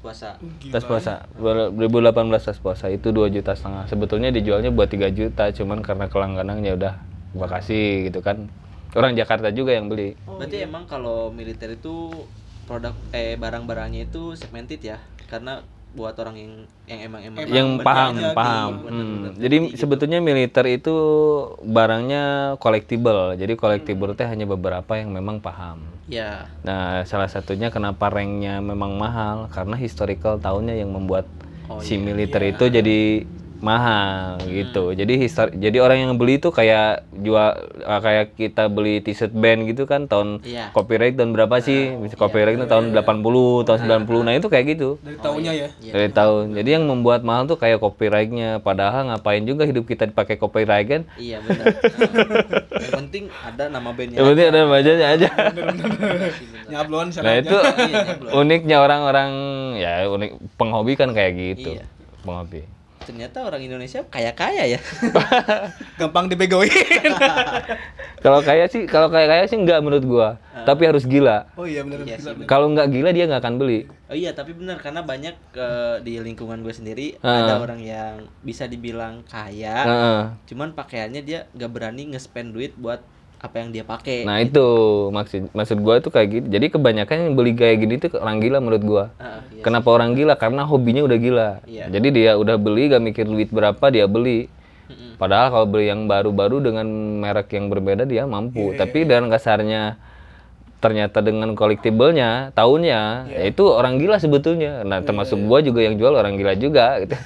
Puasa. 0.01 0.41
Pas 0.73 0.85
puasa. 0.89 1.29
2018 1.37 2.49
pas 2.49 2.59
puasa 2.65 2.89
itu 2.89 3.13
2 3.13 3.29
juta 3.29 3.53
setengah. 3.53 3.85
Sebetulnya 3.93 4.33
dijualnya 4.33 4.73
buat 4.73 4.89
3 4.89 5.13
juta, 5.13 5.53
cuman 5.53 5.85
karena 5.85 6.09
kelangganannya 6.09 6.73
udah 6.81 6.97
gua 7.37 7.61
kasih 7.61 8.09
gitu 8.09 8.25
kan. 8.25 8.49
Orang 8.97 9.13
Jakarta 9.13 9.53
juga 9.53 9.77
yang 9.77 9.93
beli. 9.93 10.17
Berarti 10.25 10.65
emang 10.65 10.89
kalau 10.89 11.29
militer 11.29 11.77
itu 11.77 12.09
produk 12.67 12.95
eh 13.11 13.39
barang-barangnya 13.39 14.07
itu 14.07 14.35
segmented 14.35 14.83
ya? 14.83 14.99
Karena 15.27 15.63
buat 15.97 16.13
orang 16.21 16.37
yang 16.37 16.53
yang 16.85 17.01
emang 17.09 17.21
emang 17.25 17.41
yang 17.49 17.69
paham 17.81 18.13
paham 18.37 18.71
bener-bener 18.85 19.33
Hmm. 19.33 19.41
jadi 19.41 19.57
gitu. 19.65 19.81
sebetulnya 19.81 20.21
militer 20.21 20.69
itu 20.69 20.93
barangnya 21.65 22.25
collectible 22.61 23.33
jadi 23.33 23.57
collectible 23.57 24.13
teh 24.13 24.29
hanya 24.29 24.45
beberapa 24.45 24.93
yang 24.93 25.09
memang 25.09 25.41
paham 25.41 25.81
ya 26.05 26.53
nah 26.61 27.01
salah 27.09 27.33
satunya 27.33 27.73
kenapa 27.73 28.13
ranknya 28.13 28.61
memang 28.61 28.93
mahal 29.01 29.49
karena 29.49 29.73
historical 29.81 30.37
tahunnya 30.37 30.77
yang 30.77 30.93
membuat 30.93 31.25
Oh, 31.67 31.83
si 31.83 31.99
iya. 31.99 32.05
militer 32.05 32.45
itu 32.47 32.71
jadi 32.71 33.27
mahal 33.59 34.37
gitu 34.43 34.93
jadi 34.93 35.13
histori 35.17 35.55
jadi 35.55 35.79
orang 35.79 35.99
yang 36.01 36.13
beli 36.15 36.37
itu 36.37 36.49
kayak 36.49 37.05
jual 37.13 37.51
eh, 37.77 38.01
kayak 38.01 38.25
kita 38.35 38.67
beli 38.67 39.01
t-shirt 39.01 39.31
band 39.31 39.65
gitu 39.67 39.85
kan 39.85 40.05
tahun 40.07 40.39
Iya. 40.43 40.71
copyright 40.71 41.17
tahun 41.17 41.33
berapa 41.33 41.57
sih 41.59 41.97
Bisa 41.99 42.15
copyright 42.15 42.55
itu 42.55 42.67
tahun 42.67 42.93
80 42.93 43.65
tahun 43.65 43.79
90 44.05 44.23
nah 44.23 44.33
itu 44.33 44.47
kayak 44.47 44.67
gitu 44.73 44.89
Dari 45.01 45.17
tahunnya 45.17 45.53
ya. 45.53 45.69
Iya. 45.79 45.93
dari 45.93 46.11
tahun. 46.11 46.45
Jadi 46.53 46.69
yang 46.71 46.85
membuat 46.85 47.21
mahal 47.23 47.47
tuh 47.47 47.57
kayak 47.57 47.79
copyrightnya. 47.79 48.61
Padahal 48.61 49.09
ngapain 49.09 49.43
juga 49.43 49.65
hidup 49.65 49.85
kita 49.85 50.07
dipakai 50.07 50.37
copyright 50.37 50.87
kan? 50.87 51.03
iya 51.17 51.41
benar 51.41 51.67
yang 52.83 52.93
penting 53.01 53.25
ada 53.33 53.65
nama 53.69 53.91
bandnya 53.91 54.17
Yang 54.17 54.27
penting 54.29 54.47
ada 54.47 54.61
bacanya 54.67 55.07
aja. 55.09 55.29
Nyablon 56.69 57.07
Nah 57.17 57.35
itu 57.37 57.57
Iya, 57.57 58.03
uniknya 58.35 58.77
orang-orang 58.79 59.31
ya 59.77 59.93
unik 60.07 60.31
penghobi 60.57 60.93
kan 60.95 61.11
kayak 61.11 61.33
gitu. 61.35 61.71
Iya. 61.77 61.85
Penghobi. 62.23 62.76
Ternyata 63.07 63.39
orang 63.41 63.63
Indonesia 63.63 64.03
kaya 64.05 64.35
kaya 64.35 64.67
ya 64.67 64.81
gampang 66.01 66.27
dibegoin. 66.27 66.67
Kalau 68.17 68.43
kayak 68.43 68.69
sih, 68.69 68.91
kalau 68.91 69.07
kayak 69.07 69.29
kayak 69.29 69.47
sih 69.47 69.55
enggak 69.55 69.79
menurut 69.79 70.03
gua. 70.03 70.29
Tapi 70.67 70.83
harus 70.83 71.07
gila. 71.07 71.47
oh 71.55 71.63
iya 71.63 71.87
benar. 71.87 72.03
Iya. 72.03 72.19
Kalau 72.45 72.75
nggak 72.75 72.89
gila 72.91 73.15
dia 73.15 73.25
nggak 73.25 73.39
akan 73.39 73.55
beli. 73.57 73.87
oh 74.07 74.15
iya 74.15 74.31
tapi 74.31 74.51
benar 74.51 74.79
karena 74.79 75.03
banyak 75.03 75.35
eh, 75.53 75.97
di 76.01 76.19
lingkungan 76.19 76.63
gue 76.63 76.71
sendiri 76.71 77.19
Ah. 77.21 77.43
ada 77.43 77.59
orang 77.59 77.79
yang 77.79 78.15
bisa 78.39 78.67
dibilang 78.67 79.27
kaya 79.27 79.83
Heeh. 79.83 80.23
cuman 80.47 80.73
pakaiannya 80.73 81.23
dia 81.23 81.51
nggak 81.51 81.67
berani 81.67 82.15
nge-spend 82.15 82.55
duit 82.55 82.71
buat 82.75 83.03
apa 83.47 83.57
yang 83.63 83.71
dia 83.71 83.85
pakai 83.87 84.27
Nah 84.27 84.43
itu 84.43 84.67
maksud 85.15 85.55
maksud 85.55 85.79
gua 85.81 86.03
tuh 86.03 86.11
kayak 86.11 86.29
gitu. 86.29 86.47
Jadi 86.51 86.67
kebanyakan 86.75 87.17
yang 87.31 87.35
beli 87.39 87.53
kayak 87.55 87.77
gini 87.83 87.95
tuh 88.03 88.19
orang 88.19 88.43
gila 88.43 88.59
menurut 88.59 88.83
gua. 88.83 89.05
Ah, 89.17 89.41
iya. 89.55 89.63
Kenapa 89.63 89.89
orang 89.95 90.19
gila? 90.19 90.35
Karena 90.35 90.67
hobinya 90.67 91.03
udah 91.07 91.19
gila. 91.19 91.51
Iya. 91.65 91.87
Jadi 91.89 92.09
dia 92.11 92.31
udah 92.35 92.57
beli 92.59 92.91
gak 92.91 93.03
mikir 93.03 93.25
duit 93.25 93.49
berapa 93.55 93.85
dia 93.89 94.05
beli. 94.11 94.51
Mm-mm. 94.87 95.19
Padahal 95.19 95.51
kalau 95.51 95.67
beli 95.67 95.91
yang 95.91 96.07
baru-baru 96.07 96.63
dengan 96.63 96.87
merek 97.23 97.55
yang 97.55 97.67
berbeda 97.71 98.07
dia 98.07 98.27
mampu. 98.27 98.75
Iya, 98.75 98.87
Tapi 98.87 98.99
dengan 99.07 99.27
kasarnya 99.31 99.99
ternyata 100.77 101.19
dengan 101.19 101.53
collectible-nya 101.53 102.53
tahunnya 102.53 103.01
Iya. 103.27 103.39
ya 103.39 103.43
itu 103.49 103.65
orang 103.65 103.97
gila 103.97 104.17
sebetulnya. 104.17 104.83
Nah, 104.83 105.01
termasuk 105.01 105.41
gua 105.41 105.59
juga 105.59 105.81
yang 105.81 105.97
jual 105.97 106.13
orang 106.13 106.37
gila 106.37 106.53
juga 106.55 107.01
gitu. 107.01 107.17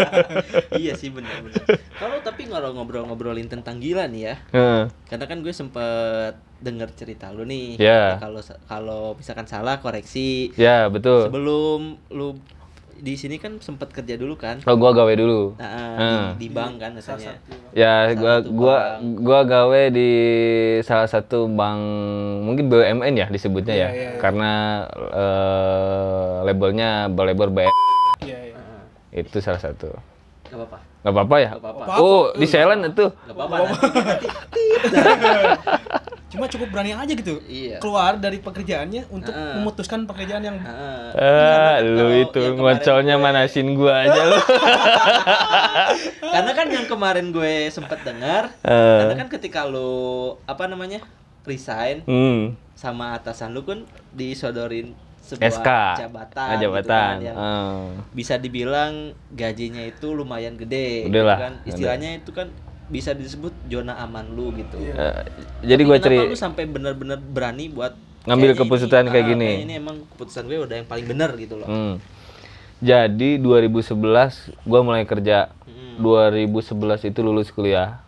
iya 0.80 0.92
sih 0.94 1.10
benar-benar 1.10 1.60
kalau 1.92 2.16
tapi 2.20 2.46
ngobrol 2.46 2.72
ngobrol-ngobrolin 2.72 3.46
tentang 3.46 3.78
gila 3.78 4.06
nih 4.06 4.22
ya 4.22 4.34
Heeh. 4.50 4.82
karena 5.06 5.24
kan 5.26 5.38
gue 5.40 5.52
sempet 5.52 6.32
denger 6.58 6.88
cerita 6.94 7.28
lu 7.30 7.44
nih 7.44 7.76
Ya. 7.76 8.16
kalau 8.16 8.40
kalau 8.66 9.02
misalkan 9.14 9.44
salah 9.44 9.80
koreksi 9.80 10.52
ya, 10.54 10.88
betul. 10.88 11.26
sebelum 11.26 11.80
lu 12.10 12.36
di 13.00 13.12
sini 13.14 13.36
kan 13.36 13.56
sempet 13.58 13.90
kerja 13.90 14.14
dulu 14.14 14.34
kan 14.34 14.58
Oh, 14.62 14.74
gua 14.74 14.90
gawe 14.92 15.10
dulu. 15.10 15.54
nah, 15.56 15.96
Hmm. 15.96 16.20
di, 16.34 16.38
di 16.38 16.46
bank 16.48 16.72
kan 16.76 16.90
misalnya 16.92 17.32
Ya, 17.72 18.06
Salah 18.06 18.14
gua 18.14 18.34
gua 18.46 18.76
bank. 18.76 19.00
gua 19.20 19.38
gawe 19.42 19.80
di 19.88 20.08
salah 20.80 21.06
satu 21.06 21.46
bank 21.46 21.78
mungkin 22.42 22.66
BUMN 22.66 23.12
ya 23.14 23.26
disebutnya 23.26 23.72
ya. 23.72 23.80
Iya, 23.80 23.88
iya, 23.90 24.06
iya. 24.06 24.18
Karena 24.18 24.50
eh, 24.92 26.32
labelnya 26.44 26.88
label 27.08 27.48
BM 27.50 27.74
Iya 28.20 28.38
iya. 28.46 28.56
itu 29.16 29.38
salah 29.38 29.58
satu. 29.58 29.88
Gak 30.44 30.56
apa-apa 30.56 30.78
Gak 31.00 31.10
apa-apa 31.10 31.34
ya? 31.38 31.50
Gak 31.50 31.58
apa-apa. 31.62 31.82
Oh, 31.96 32.22
di 32.30 32.44
silent 32.44 32.82
itu. 32.86 33.06
Gak 33.08 33.32
apa-apa. 33.32 33.56
Cuma 36.30 36.46
cukup 36.46 36.70
berani 36.70 36.94
aja 36.94 37.10
gitu. 37.10 37.42
Iya. 37.44 37.78
Keluar 37.78 38.14
dari 38.14 38.38
pekerjaannya 38.38 39.10
untuk 39.10 39.30
Heeh. 39.30 39.54
memutuskan 39.58 40.06
pekerjaan 40.06 40.40
yang 40.40 40.56
Ah, 40.60 41.10
karena 41.10 41.74
lu 41.82 41.98
kalau 41.98 42.14
itu 42.16 42.42
ngocolnya 42.54 43.14
gue- 43.14 43.24
manasin 43.24 43.68
gua 43.74 43.94
aja 44.00 44.20
lu. 44.24 44.38
Karena 46.32 46.52
kan 46.54 46.66
yang 46.68 46.86
kemarin 46.86 47.26
gue 47.30 47.66
sempet 47.68 48.00
dengar, 48.00 48.54
Eh. 48.60 48.98
karena 49.02 49.14
kan 49.16 49.28
ketika 49.28 49.66
lu 49.66 49.90
apa 50.44 50.64
namanya 50.64 51.02
resign 51.42 52.06
Hmm. 52.06 52.54
sama 52.72 53.12
atasan 53.12 53.50
lu 53.50 53.62
kan 53.62 53.82
disodorin 54.12 54.94
sebuah 55.20 55.50
SK. 55.52 55.68
jabatan, 56.00 56.46
Ah, 56.46 56.52
gitu 56.52 56.62
jabatan. 56.64 56.88
kan, 56.88 57.16
yang 57.20 57.36
Ah. 57.36 57.82
bisa 58.12 58.34
dibilang 58.36 58.92
gajinya 59.30 59.82
itu 59.82 60.10
lumayan 60.10 60.54
gede, 60.54 61.06
Udah 61.06 61.22
lah, 61.24 61.38
kan? 61.40 61.52
Istilahnya 61.64 62.14
itu 62.16 62.30
kan 62.30 62.50
bisa 62.90 63.14
disebut 63.14 63.54
zona 63.70 63.96
aman 64.02 64.26
lu 64.34 64.50
gitu. 64.58 64.76
Eh, 64.82 65.24
jadi 65.62 65.82
Tapi 65.82 65.88
gua 65.88 65.96
kenapa 66.02 66.06
ceri 66.10 66.30
lu 66.34 66.36
sampai 66.36 66.64
benar-benar 66.66 67.18
berani 67.22 67.70
buat 67.70 67.94
Ngambil 68.28 68.52
keputusan 68.52 69.08
ini, 69.08 69.12
kayak 69.16 69.24
ah, 69.24 69.30
gini. 69.32 69.46
kayaknya 69.48 69.64
ini 69.64 69.74
emang 69.80 69.96
keputusan 70.12 70.44
gue 70.44 70.56
udah 70.60 70.76
yang 70.76 70.88
paling 70.90 71.06
benar 71.08 71.30
gitu 71.40 71.56
loh. 71.56 71.64
Hmm. 71.64 71.96
Jadi 72.84 73.40
2011 73.40 74.52
gua 74.68 74.80
mulai 74.84 75.08
kerja. 75.08 75.56
Hmm. 75.64 76.04
2011 76.04 77.08
itu 77.08 77.20
lulus 77.24 77.48
kuliah. 77.48 78.04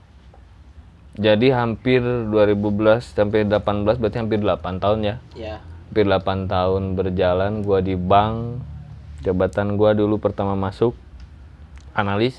Jadi 1.16 1.52
hampir 1.52 2.00
2011 2.04 3.12
sampai 3.12 3.44
18 3.48 4.00
berarti 4.00 4.16
hampir 4.20 4.40
8 4.40 4.80
tahun 4.84 4.98
ya. 5.00 5.16
Ya. 5.32 5.56
Hampir 5.88 6.04
8 6.04 6.48
tahun 6.48 6.82
berjalan 6.92 7.64
gua 7.64 7.80
di 7.80 7.96
bank. 7.96 8.60
Jabatan 9.24 9.80
gua 9.80 9.96
dulu 9.96 10.20
pertama 10.20 10.52
masuk 10.52 10.92
analis. 11.96 12.36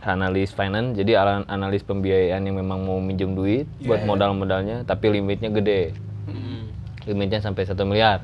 Analis 0.00 0.50
finance. 0.50 0.94
Jadi 0.94 1.12
analis 1.16 1.82
pembiayaan 1.82 2.42
yang 2.42 2.56
memang 2.56 2.82
mau 2.82 2.98
minjem 2.98 3.32
duit 3.32 3.66
buat 3.80 4.02
modal-modalnya 4.04 4.82
tapi 4.82 5.10
limitnya 5.10 5.48
gede. 5.48 5.92
Hmm. 6.24 6.68
limitnya 7.04 7.40
sampai 7.40 7.64
satu 7.64 7.88
miliar 7.88 8.20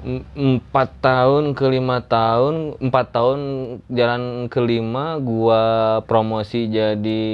Em- 0.00 0.24
empat 0.32 0.88
tahun 0.98 1.52
ke 1.52 1.68
lima 1.68 2.00
tahun 2.00 2.80
empat 2.80 3.06
tahun 3.12 3.38
jalan 3.86 4.22
kelima 4.48 5.20
gua 5.20 5.60
promosi 6.02 6.64
jadi 6.64 7.24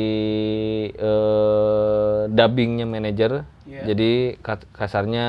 eh, 0.90 2.18
dubbingnya 2.28 2.82
manajer 2.82 3.46
Iya. 3.62 3.82
jadi 3.84 4.10
ka- 4.42 4.66
kasarnya 4.72 5.26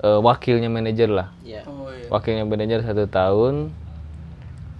eh, 0.00 0.18
wakilnya 0.18 0.72
manajer 0.72 1.12
lah 1.12 1.28
Ya. 1.44 1.60
Oh 1.68 1.92
iya. 1.92 2.08
wakilnya 2.08 2.44
manajer 2.44 2.80
satu 2.80 3.04
tahun 3.04 3.76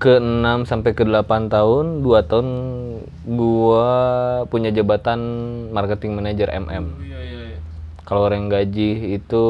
ke 0.00 0.16
6 0.16 0.64
sampai 0.64 0.96
ke 0.96 1.04
8 1.04 1.52
tahun 1.52 2.00
dua 2.00 2.24
tahun 2.24 2.48
gua 3.28 3.88
punya 4.48 4.72
jabatan 4.72 5.20
marketing 5.70 6.16
manager 6.16 6.48
MM 6.48 6.86
Iya 6.98 7.18
iya 7.20 7.40
iya. 7.52 7.58
kalau 8.02 8.24
orang 8.24 8.48
gaji 8.48 9.12
itu 9.12 9.44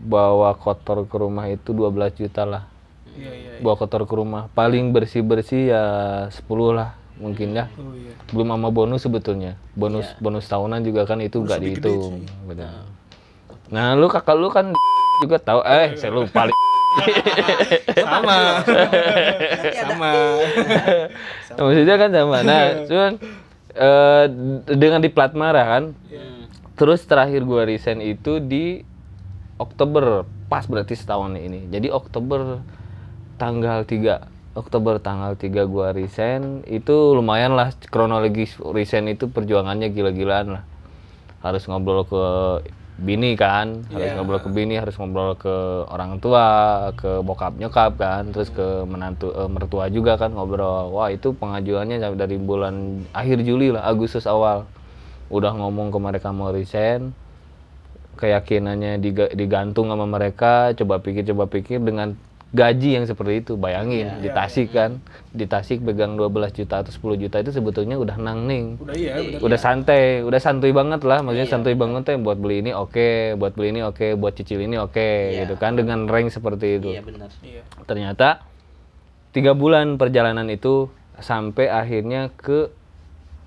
bawa 0.00 0.56
kotor 0.56 1.04
ke 1.04 1.16
rumah 1.18 1.44
itu 1.46 1.70
12 1.70 1.92
juta 2.16 2.42
lah 2.42 2.64
Iya, 3.12 3.30
iya. 3.34 3.52
bawa 3.60 3.74
kotor 3.76 4.08
ke 4.08 4.14
rumah 4.14 4.48
paling 4.54 4.94
bersih 4.94 5.20
bersih 5.20 5.74
ya 5.74 5.84
10 6.32 6.48
lah 6.72 6.96
mungkin 7.18 7.52
ya 7.52 7.66
Oh 7.76 7.92
iya. 7.92 8.14
belum 8.30 8.48
sama 8.48 8.68
bonus 8.70 9.02
sebetulnya 9.02 9.60
bonus 9.74 10.08
Iya. 10.08 10.22
bonus 10.22 10.46
tahunan 10.46 10.80
juga 10.80 11.04
kan 11.04 11.20
itu 11.20 11.42
nggak 11.42 11.58
lebih 11.58 11.72
gede 11.76 11.90
dihitung 11.90 12.14
Betul. 12.48 12.70
nah 13.68 13.92
lu 13.92 14.08
kakak 14.08 14.38
lu 14.38 14.48
kan 14.48 14.72
juga 15.22 15.36
tahu 15.36 15.60
eh 15.66 15.98
saya 16.00 16.16
lupa 16.16 16.48
Li. 16.98 17.12
Sama. 18.02 18.38
Sama. 19.78 20.10
maksudnya 21.58 21.96
kan 21.98 22.10
sama 22.14 22.38
nah 22.42 22.64
cuman 22.86 23.12
eh, 23.74 24.24
dengan 24.74 25.00
di 25.02 25.10
plat 25.10 25.32
merah 25.34 25.66
kan 25.66 25.84
Hmm. 26.08 26.46
terus 26.78 27.04
terakhir 27.04 27.44
gua 27.44 27.66
resign 27.66 28.00
itu 28.00 28.38
di 28.40 28.82
Oktober 29.58 30.22
pas 30.48 30.64
berarti 30.64 30.94
setahun 30.94 31.34
ini 31.34 31.68
jadi 31.68 31.90
Oktober 31.90 32.62
tanggal 33.36 33.84
3 33.84 34.56
Oktober 34.58 34.98
tanggal 34.98 35.34
3 35.38 35.66
gua 35.70 35.90
resign 35.94 36.66
itu 36.66 37.14
lumayan 37.14 37.54
lah 37.54 37.74
kronologis 37.90 38.58
resign 38.62 39.10
itu 39.10 39.30
perjuangannya 39.30 39.90
gila-gilaan 39.90 40.58
lah 40.58 40.62
harus 41.42 41.62
ngobrol 41.70 42.02
ke 42.02 42.24
bini 42.98 43.38
kan 43.38 43.86
harus 43.94 44.10
ngobrol 44.18 44.42
ke 44.42 44.50
bini 44.50 44.74
harus 44.74 44.98
ngobrol 44.98 45.38
ke 45.38 45.54
orang 45.86 46.18
tua 46.18 46.46
ke 46.98 47.22
bokap 47.22 47.54
nyokap 47.54 47.94
kan 47.94 48.34
terus 48.34 48.50
ke 48.50 48.82
menantu 48.90 49.30
eh, 49.38 49.46
mertua 49.46 49.86
juga 49.86 50.18
kan 50.18 50.34
ngobrol. 50.34 50.90
Wah 50.90 51.08
itu 51.14 51.30
pengajuannya 51.30 52.02
dari 52.18 52.36
bulan 52.42 53.06
akhir 53.14 53.46
Juli 53.46 53.70
lah 53.70 53.86
Agustus 53.86 54.26
awal. 54.26 54.66
Udah 55.30 55.54
ngomong 55.54 55.94
ke 55.94 55.98
mereka 56.02 56.34
mau 56.34 56.50
resign 56.50 57.14
keyakinannya 58.18 58.98
diga- 58.98 59.30
digantung 59.30 59.94
sama 59.94 60.02
mereka 60.02 60.74
coba 60.74 60.98
pikir 60.98 61.22
coba 61.30 61.46
pikir 61.46 61.78
dengan 61.78 62.18
gaji 62.48 62.96
yang 62.96 63.04
seperti 63.04 63.44
itu 63.44 63.60
bayangin 63.60 64.24
di 64.24 64.32
Tasik 64.32 64.72
kan 64.72 65.04
di 65.36 65.44
Tasik 65.44 65.84
pegang 65.84 66.16
12 66.16 66.56
juta 66.56 66.80
atau 66.80 66.88
10 66.88 67.20
juta 67.20 67.36
itu 67.44 67.52
sebetulnya 67.52 68.00
udah 68.00 68.16
nang 68.16 68.48
ning 68.48 68.80
Udah 68.80 68.96
iya, 68.96 69.20
udah. 69.20 69.44
udah 69.44 69.58
santai, 69.60 70.24
udah 70.24 70.40
santuy 70.40 70.72
banget 70.72 71.04
lah, 71.04 71.20
maksudnya 71.20 71.44
santuy 71.44 71.76
banget 71.76 72.08
teh 72.08 72.16
buat 72.16 72.40
beli 72.40 72.64
ini 72.64 72.72
oke, 72.72 73.36
buat 73.36 73.52
beli 73.52 73.76
ini 73.76 73.80
oke, 73.84 74.16
buat 74.16 74.32
cicil 74.32 74.64
ini 74.64 74.80
oke, 74.80 75.36
gitu 75.44 75.54
kan 75.60 75.76
dengan 75.76 76.08
rank 76.08 76.32
seperti 76.32 76.80
itu. 76.80 76.96
Iya 76.96 77.04
benar. 77.04 77.28
Iya. 77.44 77.62
Ternyata 77.84 78.40
tiga 79.36 79.52
bulan 79.52 80.00
perjalanan 80.00 80.48
itu 80.48 80.88
sampai 81.20 81.68
akhirnya 81.68 82.32
ke 82.32 82.72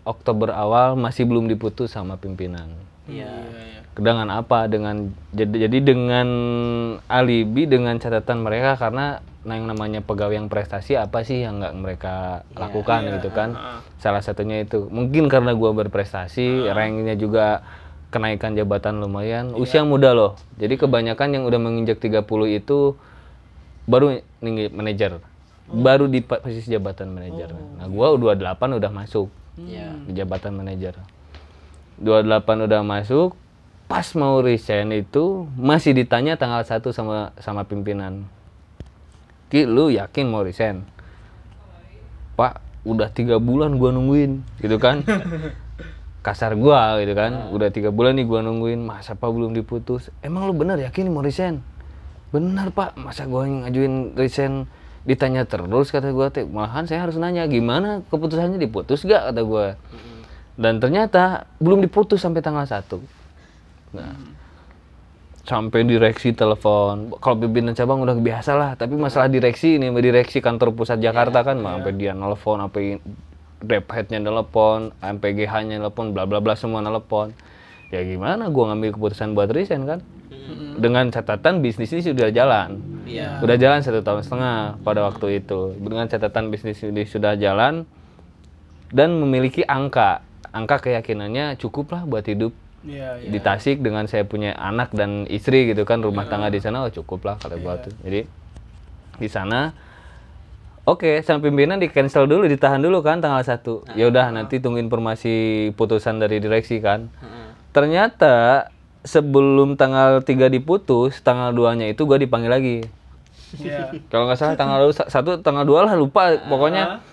Oktober 0.05 0.53
awal 0.53 0.93
masih 0.93 1.25
belum 1.25 1.49
diputus 1.49 1.97
sama 1.97 2.21
pimpinan. 2.21 2.69
Iya. 3.09 3.80
Dengan 3.91 4.27
apa? 4.31 4.71
Dengan 4.71 5.11
jadi, 5.35 5.67
jadi 5.67 5.77
dengan 5.83 6.27
alibi 7.11 7.67
dengan 7.67 7.99
catatan 7.99 8.39
mereka 8.43 8.79
karena 8.79 9.19
nah 9.41 9.57
yang 9.57 9.65
namanya 9.65 10.05
pegawai 10.05 10.37
yang 10.37 10.53
prestasi 10.53 10.93
apa 10.93 11.25
sih 11.25 11.41
yang 11.41 11.57
nggak 11.59 11.73
mereka 11.75 12.45
lakukan 12.53 13.19
gitu 13.19 13.33
kan? 13.33 13.57
Salah 13.97 14.21
satunya 14.21 14.61
itu 14.61 14.87
mungkin 14.87 15.27
karena 15.27 15.51
gua 15.57 15.73
berprestasi, 15.73 16.69
ranknya 16.71 17.17
juga 17.17 17.65
kenaikan 18.11 18.53
jabatan 18.53 18.99
lumayan, 18.99 19.55
usia 19.55 19.81
muda 19.87 20.11
loh. 20.11 20.35
Jadi 20.59 20.75
kebanyakan 20.77 21.41
yang 21.41 21.43
udah 21.47 21.59
menginjak 21.59 21.97
30 22.03 22.27
itu 22.53 22.95
baru 23.89 24.19
tinggi 24.43 24.69
manajer. 24.69 25.19
Baru 25.71 26.11
di 26.11 26.19
posisi 26.19 26.67
jabatan 26.67 27.15
manajer. 27.15 27.55
Nah, 27.79 27.87
gua 27.87 28.13
28 28.19 28.77
udah 28.77 28.91
masuk 28.91 29.31
Iya. 29.57 29.95
di 30.07 30.11
jabatan 30.15 30.53
manajer. 30.55 30.95
28 32.01 32.65
udah 32.67 32.81
masuk, 32.83 33.35
pas 33.91 34.07
mau 34.15 34.39
resign 34.39 35.03
itu 35.03 35.51
masih 35.59 35.91
ditanya 35.91 36.39
tanggal 36.39 36.63
1 36.63 36.79
sama 36.95 37.35
sama 37.43 37.67
pimpinan. 37.67 38.23
Ki, 39.51 39.67
lu 39.67 39.91
yakin 39.91 40.31
mau 40.31 40.47
resign? 40.47 40.87
Pak, 42.39 42.63
udah 42.87 43.11
tiga 43.11 43.35
bulan 43.35 43.75
gua 43.75 43.91
nungguin, 43.91 44.47
gitu 44.63 44.79
kan? 44.79 45.03
Kasar 46.25 46.55
gua 46.55 47.03
gitu 47.03 47.11
kan, 47.11 47.51
udah 47.51 47.67
tiga 47.67 47.91
bulan 47.91 48.15
nih 48.15 48.23
gua 48.31 48.39
nungguin, 48.39 48.79
masa 48.79 49.11
pak 49.11 49.27
belum 49.27 49.51
diputus? 49.51 50.07
Emang 50.23 50.47
lu 50.47 50.55
bener 50.55 50.79
yakin 50.79 51.11
mau 51.11 51.19
resign? 51.19 51.59
Bener 52.31 52.71
pak, 52.71 52.95
masa 52.95 53.27
gua 53.27 53.43
ngajuin 53.43 54.15
resign 54.15 54.71
ditanya 55.03 55.43
terus 55.43 55.91
kata 55.91 56.15
gua 56.15 56.31
teh, 56.31 56.47
malahan 56.47 56.87
saya 56.87 57.03
harus 57.03 57.19
nanya 57.19 57.43
gimana 57.43 58.07
keputusannya 58.07 58.55
diputus 58.55 59.03
gak 59.03 59.35
kata 59.35 59.41
gua. 59.43 59.75
Dan 60.55 60.79
ternyata 60.79 61.43
belum 61.59 61.83
diputus 61.83 62.23
sampai 62.23 62.39
tanggal 62.39 62.63
1. 62.63 63.19
Nah, 63.91 64.15
sampai 65.41 65.83
direksi 65.83 66.31
telepon. 66.31 67.11
Kalau 67.17 67.35
pimpinan 67.35 67.73
cabang 67.73 67.99
udah 68.05 68.15
biasa 68.15 68.51
lah, 68.55 68.71
tapi 68.77 68.95
masalah 68.95 69.27
direksi 69.27 69.75
ini, 69.81 69.89
direksi 69.99 70.39
kantor 70.39 70.71
pusat 70.71 71.01
Jakarta 71.01 71.41
kan, 71.41 71.59
mah 71.59 71.81
sampai 71.81 71.93
dia 71.97 72.13
nelpon, 72.13 72.61
sampai 72.61 73.01
rep 73.61 73.85
headnya 73.91 74.19
nelpon, 74.21 74.93
sampai 75.01 75.29
GH-nya 75.35 75.81
nelpon, 75.81 76.13
bla 76.13 76.23
bla 76.29 76.39
bla 76.39 76.53
semua 76.53 76.79
nelpon. 76.79 77.33
Ya 77.91 77.99
gimana 78.07 78.47
gua 78.47 78.71
ngambil 78.71 78.95
keputusan 78.95 79.35
buat 79.35 79.51
resign 79.51 79.83
kan? 79.83 79.99
Dengan 80.79 81.11
catatan 81.11 81.59
bisnis 81.59 81.91
ini 81.91 82.01
sudah 82.01 82.31
jalan. 82.31 82.79
Iya. 83.03 83.43
Udah 83.43 83.59
jalan 83.59 83.83
satu 83.83 83.99
tahun 83.99 84.23
setengah 84.23 84.79
pada 84.81 85.03
waktu 85.03 85.43
itu. 85.43 85.75
Dengan 85.75 86.07
catatan 86.07 86.47
bisnis 86.47 86.79
ini 86.79 87.03
sudah 87.03 87.35
jalan 87.35 87.83
dan 88.95 89.19
memiliki 89.19 89.67
angka. 89.67 90.23
Angka 90.55 90.87
keyakinannya 90.87 91.59
cukup 91.59 91.91
lah 91.91 92.07
buat 92.07 92.23
hidup 92.23 92.55
Iya, 92.81 93.21
iya. 93.21 93.29
di 93.29 93.37
Tasik 93.37 93.79
dengan 93.79 94.09
saya 94.09 94.25
punya 94.25 94.53
anak 94.53 94.89
dan 94.91 95.29
istri 95.29 95.69
gitu 95.69 95.85
kan 95.85 96.01
rumah 96.01 96.25
tangga 96.25 96.49
di 96.49 96.57
sana 96.57 96.81
oh 96.81 96.89
cukup 96.89 97.21
lah 97.23 97.35
kata 97.37 97.55
gua 97.55 97.77
tuh. 97.77 97.93
Jadi 98.01 98.25
di 99.17 99.29
sana 99.29 99.69
oke 100.81 101.21
sama 101.21 101.45
pimpinan 101.45 101.77
di 101.77 101.85
cancel 101.87 102.25
dulu 102.25 102.49
ditahan 102.49 102.81
dulu 102.81 102.99
kan 102.99 103.21
tanggal 103.21 103.41
satu. 103.41 103.85
Ya 103.93 104.09
udah 104.09 104.33
nanti 104.33 104.57
tunggu 104.57 104.81
informasi 104.81 105.33
putusan 105.71 106.17
dari 106.17 106.41
direksi 106.41 106.81
kan. 106.81 107.13
Ternyata 107.71 108.67
sebelum 109.01 109.73
tanggal 109.75 110.21
3 110.21 110.49
diputus 110.49 111.21
tanggal 111.21 111.53
2 111.53 111.73
nya 111.75 111.85
itu 111.85 112.03
gua 112.03 112.17
dipanggil 112.17 112.49
lagi. 112.49 112.77
Iya. 113.51 113.91
kalau 114.07 114.25
nggak 114.25 114.39
salah 114.39 114.55
tanggal 114.55 114.95
sa- 114.95 115.11
satu 115.11 115.35
tanggal 115.37 115.67
dua 115.67 115.83
lah 115.83 115.93
lupa 115.93 116.33
pokoknya. 116.39 117.03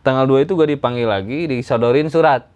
Tanggal 0.00 0.24
2 0.24 0.46
itu 0.46 0.54
gua 0.54 0.64
dipanggil 0.64 1.04
lagi 1.04 1.44
disodorin 1.44 2.08
surat 2.08 2.46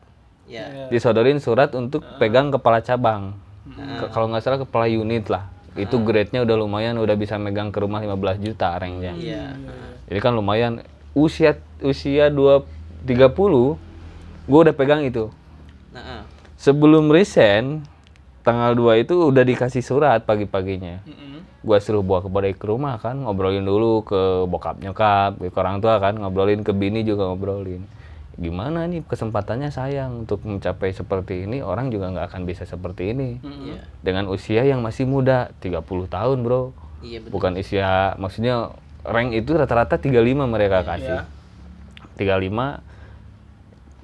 Iya. 0.53 0.87
disodorin 0.89 1.41
surat 1.41 1.73
untuk 1.73 2.05
pegang 2.17 2.53
kepala 2.53 2.79
cabang. 2.79 3.33
Ke- 3.73 4.11
Kalau 4.11 4.29
nggak 4.29 4.43
salah 4.43 4.61
kepala 4.61 4.85
unit 4.85 5.27
lah. 5.27 5.49
Itu 5.73 6.05
grade-nya 6.05 6.45
udah 6.45 6.57
lumayan, 6.59 7.01
udah 7.01 7.17
bisa 7.17 7.41
megang 7.41 7.73
ke 7.73 7.81
rumah 7.81 7.99
15 7.99 8.37
juta 8.37 8.77
ranknya. 8.77 9.17
Iya. 9.17 9.57
Jadi 10.05 10.19
kan 10.21 10.37
lumayan. 10.37 10.85
Usia 11.13 11.57
usia 11.81 12.29
2 12.29 12.65
30 13.03 13.81
gue 14.45 14.61
udah 14.61 14.75
pegang 14.77 15.01
itu. 15.03 15.33
Nah, 15.91 16.01
ah. 16.01 16.23
Sebelum 16.57 17.09
resign 17.09 17.83
tanggal 18.43 18.75
2 18.75 19.01
itu 19.01 19.15
udah 19.29 19.43
dikasih 19.43 19.81
surat 19.81 20.23
pagi-paginya. 20.23 21.01
Gua 21.63 21.79
suruh 21.79 22.03
bawa 22.03 22.21
ke 22.21 22.29
balik 22.29 22.57
ke 22.59 22.67
rumah 22.67 22.99
kan, 22.99 23.15
ngobrolin 23.15 23.63
dulu 23.63 24.03
ke 24.03 24.19
bokap 24.51 24.83
nyokap, 24.83 25.39
ke 25.39 25.55
orang 25.55 25.79
tua 25.79 26.03
kan, 26.03 26.19
ngobrolin 26.19 26.67
ke 26.67 26.75
bini 26.75 27.07
juga 27.07 27.31
ngobrolin. 27.31 27.87
Gimana 28.43 28.91
nih 28.91 29.07
kesempatannya 29.07 29.71
sayang 29.71 30.27
untuk 30.27 30.43
mencapai 30.43 30.91
seperti 30.91 31.47
ini, 31.47 31.63
orang 31.63 31.95
juga 31.95 32.11
nggak 32.11 32.27
akan 32.35 32.43
bisa 32.43 32.67
seperti 32.67 33.15
ini. 33.15 33.39
Iya. 33.39 33.87
Dengan 34.03 34.27
usia 34.27 34.67
yang 34.67 34.83
masih 34.83 35.07
muda, 35.07 35.55
30 35.63 36.11
tahun, 36.11 36.43
Bro. 36.43 36.75
Iya 37.07 37.23
benar. 37.23 37.31
Bukan 37.31 37.53
usia 37.55 38.19
maksudnya 38.19 38.75
rank 39.07 39.31
itu 39.31 39.55
rata-rata 39.55 39.95
35 39.95 40.51
mereka 40.51 40.83
kasih. 40.83 41.23
35 42.19 42.83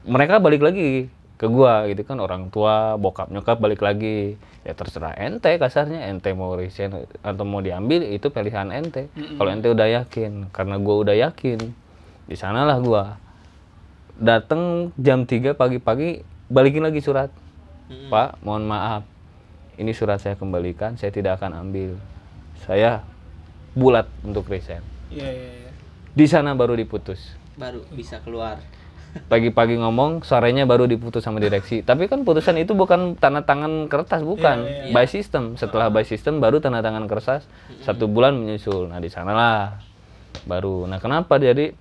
mereka 0.09 0.41
balik 0.41 0.62
lagi 0.62 1.12
ke 1.39 1.47
gua 1.47 1.86
gitu 1.86 2.03
kan 2.03 2.18
orang 2.18 2.51
tua 2.51 2.99
bokap 2.99 3.30
nyokap 3.30 3.62
balik 3.62 3.78
lagi 3.78 4.34
ya 4.66 4.74
terserah 4.74 5.14
ente 5.14 5.55
kasarnya 5.55 6.11
ente 6.11 6.34
mau 6.34 6.59
resign 6.59 7.07
atau 7.22 7.47
mau 7.47 7.62
diambil 7.62 8.03
itu 8.11 8.26
pilihan 8.26 8.74
ente 8.74 9.07
kalau 9.39 9.55
ente 9.55 9.70
udah 9.70 9.86
yakin 10.03 10.51
karena 10.51 10.82
gua 10.82 11.07
udah 11.07 11.14
yakin 11.14 11.62
di 12.26 12.34
sanalah 12.34 12.82
gua 12.82 13.22
datang 14.19 14.91
jam 14.99 15.25
3 15.25 15.55
pagi-pagi 15.55 16.27
balikin 16.51 16.85
lagi 16.85 16.99
surat. 17.01 17.31
Pak 17.89 18.45
mohon 18.45 18.69
maaf. 18.69 19.07
Ini 19.79 19.95
surat 19.95 20.21
saya 20.21 20.35
kembalikan 20.35 20.99
saya 20.99 21.14
tidak 21.14 21.41
akan 21.41 21.64
ambil. 21.64 21.97
Saya 22.66 23.07
bulat 23.79 24.11
untuk 24.27 24.51
resign 24.51 24.83
Iya, 25.09 25.25
iya, 25.25 25.51
iya. 25.64 25.71
di 26.12 26.27
sana 26.29 26.53
baru 26.53 26.77
diputus. 26.77 27.33
Baru 27.57 27.87
bisa 27.95 28.21
keluar. 28.21 28.61
pagi-pagi 29.09 29.81
ngomong 29.81 30.21
sorenya 30.21 30.69
baru 30.69 30.85
diputus 30.85 31.25
sama 31.25 31.41
direksi. 31.41 31.81
Tapi 31.81 32.12
kan 32.12 32.29
putusan 32.29 32.61
itu 32.61 32.77
bukan 32.77 33.16
tanda 33.16 33.41
tangan 33.41 33.89
kertas 33.89 34.21
bukan. 34.21 34.69
By 34.93 35.09
system. 35.09 35.57
Setelah 35.57 35.89
by 35.89 36.05
system 36.05 36.45
baru 36.45 36.61
tanda 36.61 36.85
tangan 36.85 37.09
kertas. 37.09 37.49
Satu 37.81 38.05
bulan 38.05 38.37
menyusul. 38.37 38.93
Nah 38.93 39.01
di 39.01 39.09
sanalah 39.09 39.81
baru. 40.45 40.85
Nah 40.85 41.01
kenapa? 41.01 41.41
Jadi 41.41 41.73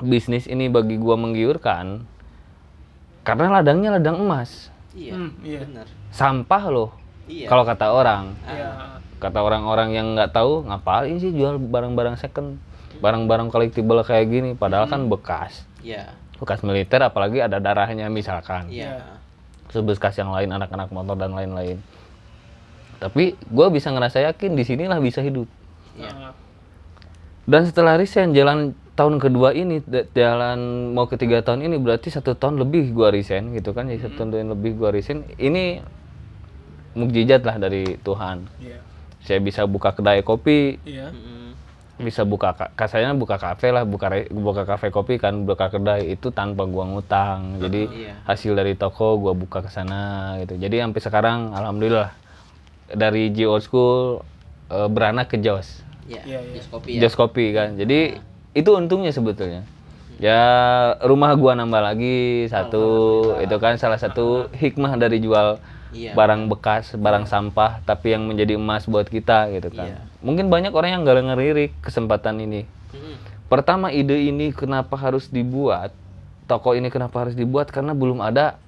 bisnis 0.00 0.46
ini 0.46 0.66
bagi 0.66 0.98
gua 0.98 1.14
menggiurkan 1.14 2.02
karena 3.22 3.60
ladangnya 3.60 3.94
ladang 3.94 4.20
emas 4.20 4.70
Iya. 4.94 5.10
Hmm, 5.18 5.30
iya. 5.42 5.66
Benar. 5.66 5.86
sampah 6.14 6.64
loh 6.70 6.90
Iya. 7.26 7.50
kalau 7.50 7.66
kata 7.66 7.86
orang 7.90 8.24
Iya. 8.46 9.00
kata 9.18 9.38
orang-orang 9.40 9.88
yang 9.90 10.06
nggak 10.14 10.30
tahu 10.30 10.62
ngapain 10.64 11.18
sih 11.18 11.32
jual 11.32 11.58
barang-barang 11.58 12.14
second 12.14 12.58
barang-barang 13.00 13.50
collectible 13.50 14.02
kayak 14.02 14.26
gini 14.28 14.50
padahal 14.54 14.86
kan 14.86 15.10
bekas 15.10 15.66
Iya. 15.82 16.14
bekas 16.38 16.62
militer 16.62 17.02
apalagi 17.02 17.42
ada 17.42 17.58
darahnya 17.58 18.06
misalkan 18.06 18.70
Iya. 18.70 19.18
sebekas 19.70 20.14
yang 20.14 20.30
lain 20.30 20.50
anak-anak 20.52 20.90
motor 20.90 21.18
dan 21.18 21.34
lain-lain 21.34 21.82
tapi 22.98 23.34
gue 23.34 23.66
bisa 23.68 23.90
ngerasa 23.90 24.22
yakin 24.24 24.54
di 24.54 24.62
sinilah 24.62 25.02
bisa 25.02 25.18
hidup 25.18 25.50
Iya. 25.98 26.30
dan 27.46 27.62
setelah 27.66 27.98
resign 27.98 28.30
jalan 28.30 28.78
tahun 28.94 29.18
kedua 29.18 29.50
ini 29.50 29.82
jalan 30.10 30.58
mau 30.90 31.04
ketiga 31.04 31.42
tahun 31.42 31.66
ini 31.66 31.76
berarti 31.76 32.08
satu 32.08 32.32
tahun 32.32 32.58
lebih 32.58 32.90
gua 32.90 33.10
resign 33.10 33.50
gitu 33.52 33.70
kan 33.70 33.86
jadi 33.86 34.06
satu 34.06 34.30
tahun 34.30 34.50
lebih 34.50 34.78
gua 34.78 34.90
resign 34.90 35.26
ini 35.36 35.82
mukjizat 36.94 37.42
lah 37.42 37.58
dari 37.58 37.98
Tuhan 37.98 38.46
Iya. 38.58 38.78
saya 39.20 39.38
bisa 39.38 39.66
buka 39.66 39.90
kedai 39.90 40.22
kopi 40.22 40.78
Iya. 40.84 41.10
Mm-mm. 41.10 41.42
bisa 41.96 42.22
buka 42.22 42.50
ka- 42.50 42.70
kasarnya 42.74 43.14
buka 43.14 43.34
kafe 43.34 43.70
lah 43.70 43.82
buka 43.82 44.10
buka 44.28 44.62
kafe 44.64 44.90
kopi 44.90 45.14
kan 45.14 45.42
buka 45.42 45.70
kedai 45.70 46.14
itu 46.14 46.30
tanpa 46.30 46.62
gua 46.62 46.86
ngutang 46.86 47.58
jadi 47.58 47.82
Iya. 47.86 48.14
hasil 48.24 48.54
dari 48.54 48.74
toko 48.74 49.14
gua 49.16 49.34
buka 49.34 49.62
ke 49.62 49.70
sana 49.70 50.34
gitu 50.38 50.54
jadi 50.54 50.86
sampai 50.86 51.00
sekarang 51.00 51.38
alhamdulillah 51.50 52.14
dari 52.90 53.30
G 53.30 53.42
Old 53.44 53.62
School 53.62 54.22
eh, 54.68 54.86
beranak 54.86 55.30
ke 55.30 55.38
Jos 55.38 55.82
Iya. 56.04 56.20
Iya, 56.22 56.38
iya. 56.44 56.54
Jus 56.54 56.66
kopi 56.68 56.90
ya. 56.94 57.00
Jos 57.02 57.14
kopi 57.16 57.44
kan 57.50 57.68
jadi 57.74 58.20
itu 58.54 58.70
untungnya 58.70 59.10
sebetulnya. 59.10 59.66
Ya 60.16 60.40
rumah 61.02 61.34
gua 61.34 61.52
nambah 61.52 61.82
lagi 61.82 62.46
satu 62.46 62.86
itu 63.42 63.56
kan 63.58 63.74
salah 63.76 63.98
satu 63.98 64.46
hikmah 64.54 64.94
dari 64.94 65.18
jual 65.18 65.58
Iya. 65.90 66.10
barang 66.10 66.50
bekas 66.50 66.98
barang 66.98 67.22
sampah 67.22 67.78
tapi 67.82 68.10
yang 68.10 68.26
menjadi 68.26 68.58
emas 68.58 68.82
buat 68.82 69.06
kita 69.06 69.46
gitu 69.52 69.70
kan. 69.70 69.94
Iya. 69.94 69.98
mungkin 70.26 70.50
banyak 70.50 70.74
orang 70.74 70.90
yang 70.90 71.00
nggak 71.06 71.22
ngelirik 71.24 71.70
kesempatan 71.78 72.42
ini. 72.42 72.66
Pertama 73.46 73.94
ide 73.94 74.26
ini 74.26 74.50
kenapa 74.50 74.98
harus 74.98 75.30
dibuat 75.30 75.94
toko 76.44 76.74
ini 76.74 76.90
kenapa 76.90 77.22
harus 77.22 77.38
dibuat? 77.38 77.70
Karena 77.70 77.94
belum 77.94 78.18
ada 78.18 78.58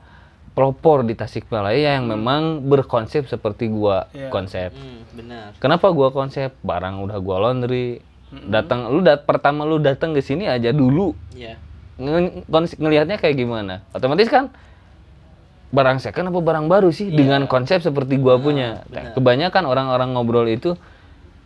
pelopor 0.55 1.03
di 1.03 1.13
Tasikmalaya 1.13 1.99
yang 1.99 2.07
memang 2.07 2.63
berkonsep 2.63 3.27
seperti 3.27 3.69
gua 3.69 4.07
Iya. 4.15 4.31
konsep. 4.31 4.71
Mm, 4.71 5.01
benar. 5.13 5.47
Kenapa 5.59 5.91
gua 5.91 6.09
konsep? 6.09 6.55
Barang 6.63 7.03
udah 7.03 7.19
gua 7.19 7.51
laundry, 7.51 8.01
datang 8.29 8.89
lu 8.89 9.01
dat 9.01 9.23
pertama 9.23 9.63
lu 9.63 9.79
datang 9.79 10.11
ke 10.11 10.21
sini 10.21 10.45
aja 10.45 10.71
dulu 10.71 11.15
Iya. 11.33 11.57
nge- 11.97 12.45
kons- 12.45 12.75
ngelihatnya 12.75 13.17
kayak 13.17 13.37
gimana? 13.37 13.87
Otomatis 13.91 14.27
kan 14.27 14.51
barang 15.69 15.99
second 15.99 16.29
apa 16.29 16.41
barang 16.41 16.67
baru 16.67 16.91
sih 16.91 17.09
dengan 17.09 17.45
konsep 17.45 17.81
seperti 17.81 18.17
gua 18.17 18.37
punya. 18.37 18.87
benar. 18.87 19.13
Kebanyakan 19.13 19.63
orang-orang 19.65 20.09
ngobrol 20.11 20.47
itu 20.47 20.79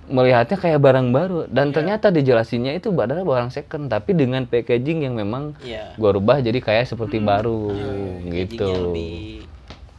melihatnya 0.06 0.56
kayak 0.56 0.76
barang 0.76 1.08
baru 1.08 1.38
dan 1.46 1.70
ternyata 1.70 2.10
dijelasinnya 2.10 2.74
itu 2.74 2.90
adalah 2.90 3.22
barang 3.22 3.48
second 3.48 3.86
tapi 3.86 4.10
dengan 4.10 4.42
packaging 4.44 5.02
yang 5.02 5.14
memang 5.14 5.54
Iya. 5.60 5.94
gua 5.94 6.10
rubah 6.12 6.38
jadi 6.38 6.58
kayak 6.58 6.84
seperti 6.86 7.18
baru 7.18 7.70
Packagingnya 7.70 8.32
gitu. 8.34 8.66
lebih 8.88 9.46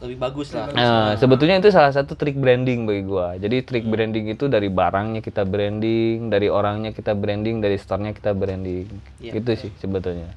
lebih 0.02 0.18
bagus 0.18 0.50
lah. 0.50 0.66
Nah, 0.74 1.14
sebetulnya 1.14 1.62
itu 1.62 1.70
salah 1.70 1.94
satu 1.94 2.18
trik 2.18 2.34
branding 2.34 2.82
bagi 2.82 3.02
gua. 3.06 3.38
Jadi 3.38 3.62
trik 3.62 3.86
branding 3.86 4.34
itu 4.34 4.50
dari 4.50 4.66
barangnya 4.66 5.22
kita 5.22 5.46
branding, 5.46 6.26
dari 6.26 6.50
orangnya 6.50 6.90
kita 6.90 7.14
branding, 7.14 7.62
dari 7.62 7.78
store-nya 7.78 8.10
kita 8.10 8.34
branding. 8.34 8.90
Iya. 9.22 9.32
Gitu 9.38 9.50
sih 9.54 9.70
sebetulnya. 9.78 10.34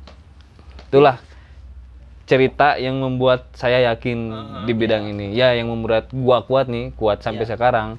Itulah 0.87 1.17
cerita 2.29 2.77
yang 2.77 3.01
membuat 3.01 3.49
saya 3.57 3.81
yakin 3.89 4.17
di 4.69 4.73
bidang 4.77 5.09
ini. 5.09 5.33
Ya, 5.33 5.57
yang 5.57 5.73
membuat 5.73 6.13
gua 6.13 6.45
kuat 6.45 6.69
nih, 6.69 6.93
kuat 6.93 7.25
sampai 7.25 7.49
sekarang. 7.49 7.97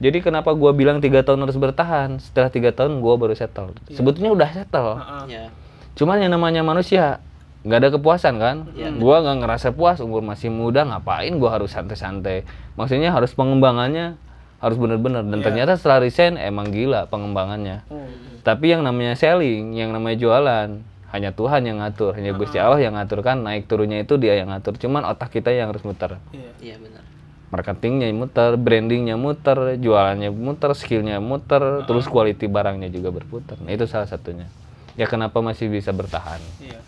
Jadi 0.00 0.20
kenapa 0.20 0.52
gua 0.52 0.76
bilang 0.76 1.00
tiga 1.00 1.24
tahun 1.24 1.48
harus 1.48 1.56
bertahan? 1.56 2.20
Setelah 2.20 2.52
tiga 2.52 2.76
tahun 2.76 3.00
gua 3.00 3.16
baru 3.16 3.32
settle. 3.32 3.72
Sebetulnya 3.88 4.36
udah 4.36 4.48
settle. 4.52 5.00
Iya. 5.28 5.48
Cuman 5.96 6.20
yang 6.20 6.32
namanya 6.32 6.60
manusia 6.60 7.24
nggak 7.60 7.78
ada 7.78 7.90
kepuasan 7.92 8.34
kan? 8.40 8.56
Iya. 8.72 8.94
Gua 8.96 9.20
nggak 9.20 9.36
ngerasa 9.44 9.68
puas 9.76 10.00
umur 10.00 10.24
masih 10.24 10.48
muda 10.48 10.84
ngapain 10.88 11.36
gua 11.36 11.60
harus 11.60 11.72
santai-santai. 11.76 12.48
Maksudnya 12.76 13.12
harus 13.12 13.36
pengembangannya 13.36 14.16
harus 14.60 14.76
bener-bener 14.76 15.24
dan 15.24 15.40
ternyata 15.40 15.72
setelah 15.80 16.04
resign 16.04 16.36
emang 16.36 16.68
gila 16.68 17.08
pengembangannya. 17.08 17.80
Oh, 17.88 18.04
Tapi 18.44 18.76
yang 18.76 18.84
namanya 18.84 19.16
selling, 19.16 19.72
yang 19.72 19.88
namanya 19.96 20.20
jualan 20.20 20.68
hanya 21.10 21.30
Tuhan 21.32 21.64
yang 21.64 21.80
ngatur, 21.82 22.14
hanya 22.14 22.36
Gusti 22.36 22.60
Allah 22.60 22.78
yang 22.78 22.94
ngatur 22.94 23.24
kan 23.24 23.40
naik 23.40 23.66
turunnya 23.66 24.04
itu 24.04 24.20
dia 24.20 24.36
yang 24.36 24.52
ngatur. 24.52 24.76
Cuman 24.76 25.02
otak 25.08 25.32
kita 25.32 25.50
yang 25.50 25.72
harus 25.72 25.82
muter. 25.82 26.20
Iya. 26.30 26.50
Iya 26.60 26.76
benar. 26.76 27.02
Marketingnya 27.50 28.06
muter, 28.14 28.54
brandingnya 28.54 29.18
muter, 29.18 29.74
jualannya 29.80 30.30
muter, 30.30 30.70
skillnya 30.78 31.18
muter, 31.18 31.82
terus 31.82 32.06
quality 32.06 32.46
barangnya 32.46 32.92
juga 32.94 33.10
berputar. 33.10 33.58
Nah 33.58 33.74
itu 33.74 33.90
salah 33.90 34.06
satunya. 34.06 34.46
Ya 34.94 35.10
kenapa 35.10 35.42
masih 35.42 35.66
bisa 35.66 35.90
bertahan? 35.90 36.38
Iya. 36.62 36.78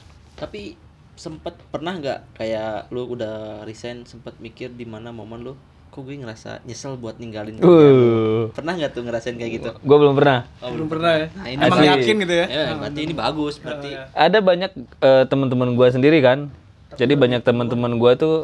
Tapi 0.43 0.74
sempet 1.14 1.55
pernah 1.70 1.95
nggak 1.95 2.34
kayak 2.34 2.90
lu 2.90 3.07
udah 3.07 3.62
resign 3.62 4.03
sempet 4.03 4.34
mikir 4.43 4.74
di 4.74 4.82
mana 4.82 5.14
momen 5.14 5.47
lu 5.47 5.55
kok 5.93 6.09
gue 6.09 6.16
ngerasa 6.18 6.64
nyesel 6.64 6.97
buat 6.97 7.20
ninggalin 7.20 7.61
lu? 7.61 7.68
Uh, 7.68 8.43
Pernah 8.57 8.80
nggak 8.80 8.97
tuh 8.97 9.05
ngerasain 9.05 9.36
kayak 9.36 9.53
gitu? 9.61 9.70
gue 9.76 9.97
belum 10.01 10.16
pernah. 10.16 10.49
Oh, 10.64 10.72
Belum 10.72 10.88
pernah 10.88 11.12
ya. 11.20 11.26
Nah, 11.36 11.47
ini 11.53 11.61
Emang 11.68 11.84
yakin 11.84 12.14
gitu 12.24 12.34
ya? 12.34 12.47
Ya, 12.49 12.64
berarti 12.80 13.01
ini 13.05 13.14
bagus, 13.14 13.55
berarti 13.61 13.88
Ada 14.16 14.38
banyak 14.40 14.72
eh, 15.05 15.24
teman-teman 15.28 15.76
gue 15.76 15.86
sendiri 15.93 16.18
kan. 16.24 16.49
Jadi 16.97 17.12
banyak 17.12 17.45
teman-teman 17.45 18.01
gue 18.01 18.12
tuh 18.16 18.36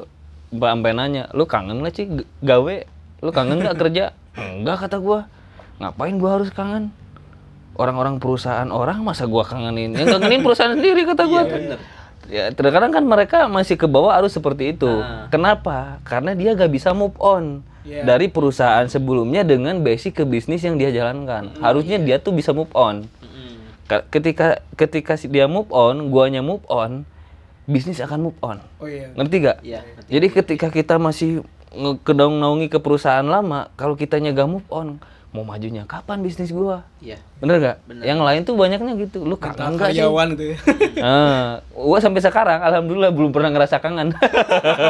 mbak 0.52 0.70
sampai 0.76 0.92
nanya, 0.92 1.24
lu 1.32 1.48
kangen 1.48 1.80
nggak 1.80 1.94
sih 1.96 2.06
gawe? 2.44 2.76
Lu 3.24 3.30
kangen 3.32 3.64
nggak 3.64 3.80
kerja? 3.80 4.12
Enggak 4.36 4.84
kata 4.84 5.00
gue. 5.00 5.20
Ngapain 5.80 6.14
gue 6.20 6.30
harus 6.30 6.52
kangen? 6.52 6.92
Orang-orang 7.78 8.18
perusahaan 8.18 8.66
orang 8.68 9.00
masa 9.00 9.24
gua 9.24 9.46
kangenin? 9.46 9.94
Yang 9.94 10.18
kangenin 10.18 10.42
perusahaan 10.42 10.74
sendiri 10.74 11.06
kata 11.06 11.24
gue. 11.24 11.42
Ya, 12.28 12.50
terkadang 12.52 12.90
kan 12.90 13.06
mereka 13.06 13.46
masih 13.46 13.78
ke 13.78 13.86
bawah 13.86 14.12
arus 14.18 14.34
seperti 14.34 14.74
itu. 14.74 14.90
Kenapa? 15.30 16.02
Karena 16.04 16.34
dia 16.34 16.52
gak 16.52 16.68
bisa 16.68 16.90
move 16.92 17.14
on 17.16 17.62
Iya. 17.88 18.04
dari 18.04 18.28
perusahaan 18.28 18.84
sebelumnya 18.84 19.48
dengan 19.48 19.80
basic 19.80 20.20
ke 20.20 20.24
bisnis 20.28 20.60
yang 20.60 20.76
dia 20.76 20.92
jalankan. 20.92 21.56
Harusnya 21.56 21.96
dia 21.96 22.20
tuh 22.20 22.36
bisa 22.36 22.52
move 22.52 22.68
on. 22.76 23.08
Ka- 23.88 24.04
ketika 24.12 24.60
ketika 24.76 25.16
dia 25.24 25.48
move 25.48 25.72
on, 25.72 26.12
guanya 26.12 26.44
move 26.44 26.60
on, 26.68 27.08
bisnis 27.64 28.04
akan 28.04 28.28
move 28.28 28.38
on. 28.44 28.60
Oh 28.76 28.84
iya. 28.84 29.08
Ngerti 29.16 29.36
gak? 29.40 29.58
Iya, 29.64 29.80
Jadi 30.04 30.26
ketika 30.28 30.68
kita 30.68 31.00
masih 31.00 31.40
kedong 32.04 32.36
naungi 32.36 32.68
ke 32.68 32.76
perusahaan 32.76 33.24
lama, 33.24 33.72
kalau 33.80 33.96
kitanya 33.96 34.36
gak 34.36 34.50
move 34.50 34.68
on, 34.68 35.00
mau 35.28 35.44
majunya 35.44 35.84
kapan 35.84 36.24
bisnis 36.24 36.48
gua? 36.48 36.88
Iya. 37.04 37.20
Bener 37.44 37.60
gak? 37.60 37.76
Yang 38.00 38.20
lain 38.24 38.40
tuh 38.48 38.54
banyaknya 38.56 38.92
gitu. 38.96 39.28
Lu 39.28 39.36
kangen 39.36 39.76
gak 39.76 39.92
sih? 39.92 40.00
Karyawan 40.00 40.26
gitu 40.34 40.44
ya. 40.52 40.56
Ah, 41.04 41.60
gua 41.76 41.98
sampai 42.00 42.24
sekarang 42.24 42.58
alhamdulillah 42.64 43.12
belum 43.12 43.30
pernah 43.30 43.52
ngerasa 43.52 43.76
kangen. 43.78 44.16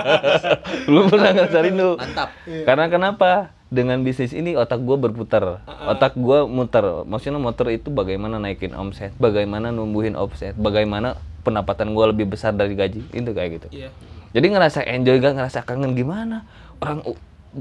belum 0.89 1.05
pernah 1.11 1.31
ngerasa 1.35 1.59
rindu. 1.59 1.99
Mantap. 1.99 2.31
Karena 2.47 2.87
kenapa? 2.87 3.31
Dengan 3.69 4.01
bisnis 4.01 4.33
ini 4.33 4.55
otak 4.55 4.81
gua 4.81 4.97
berputar. 4.97 5.61
Otak 5.67 6.15
gua 6.15 6.47
muter. 6.47 7.05
Maksudnya 7.05 7.43
motor 7.43 7.69
itu 7.75 7.91
bagaimana 7.91 8.39
naikin 8.39 8.73
omset, 8.79 9.13
bagaimana 9.19 9.75
numbuhin 9.75 10.15
omset, 10.15 10.55
bagaimana 10.55 11.19
pendapatan 11.43 11.93
gua 11.93 12.15
lebih 12.15 12.31
besar 12.31 12.55
dari 12.55 12.79
gaji. 12.79 13.05
Itu 13.11 13.35
kayak 13.35 13.51
gitu. 13.61 13.69
Iya. 13.75 13.91
Jadi 14.33 14.47
ngerasa 14.55 14.85
enjoy 14.85 15.19
gak 15.19 15.35
ngerasa 15.35 15.61
kangen 15.65 15.97
gimana? 15.97 16.45
Orang 16.79 17.03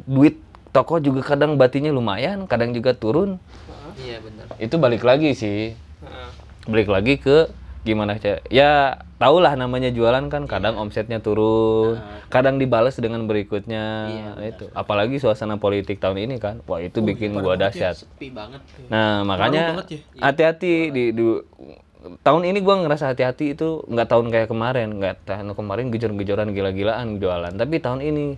duit 0.06 0.38
toko 0.78 1.02
juga 1.02 1.26
kadang 1.26 1.58
batinya 1.58 1.90
lumayan, 1.90 2.46
kadang 2.46 2.70
juga 2.70 2.94
turun. 2.94 3.42
Iya 3.98 4.22
benar. 4.22 4.46
Itu 4.62 4.78
balik 4.78 5.02
lagi 5.02 5.34
sih. 5.34 5.74
Balik 6.70 6.94
lagi 6.94 7.18
ke 7.18 7.50
gimana 7.88 8.20
ya 8.52 9.00
tahulah 9.16 9.56
namanya 9.56 9.88
jualan 9.96 10.28
kan 10.28 10.44
kadang 10.44 10.76
omsetnya 10.76 11.24
turun 11.24 11.96
kadang 12.28 12.60
dibales 12.60 13.00
dengan 13.00 13.24
berikutnya 13.24 13.86
Nah, 14.36 14.44
itu. 14.44 14.68
Apalagi 14.76 15.24
suasana 15.24 15.56
politik 15.56 16.04
tahun 16.04 16.28
ini 16.28 16.36
kan 16.36 16.60
wah 16.68 16.84
itu 16.84 17.00
bikin 17.00 17.40
gua 17.40 17.56
dahsyat. 17.56 18.04
Sepi 18.04 18.28
banget. 18.36 18.60
nah 18.92 19.24
makanya 19.24 19.88
hati-hati 20.20 20.92
di, 20.92 21.04
di- 21.16 21.44
tahun 22.28 22.44
ini 22.52 22.60
gua 22.60 22.84
ngerasa 22.84 23.16
hati-hati 23.16 23.56
itu 23.56 23.88
nggak 23.88 24.08
tahun 24.12 24.36
kayak 24.36 24.52
kemarin 24.52 25.00
nggak 25.00 25.24
tahun 25.24 25.56
kemarin 25.56 25.88
gejor-gejoran 25.88 26.52
gila-gilaan 26.52 27.24
jualan. 27.24 27.56
Tapi 27.56 27.76
tahun 27.80 28.04
ini 28.04 28.36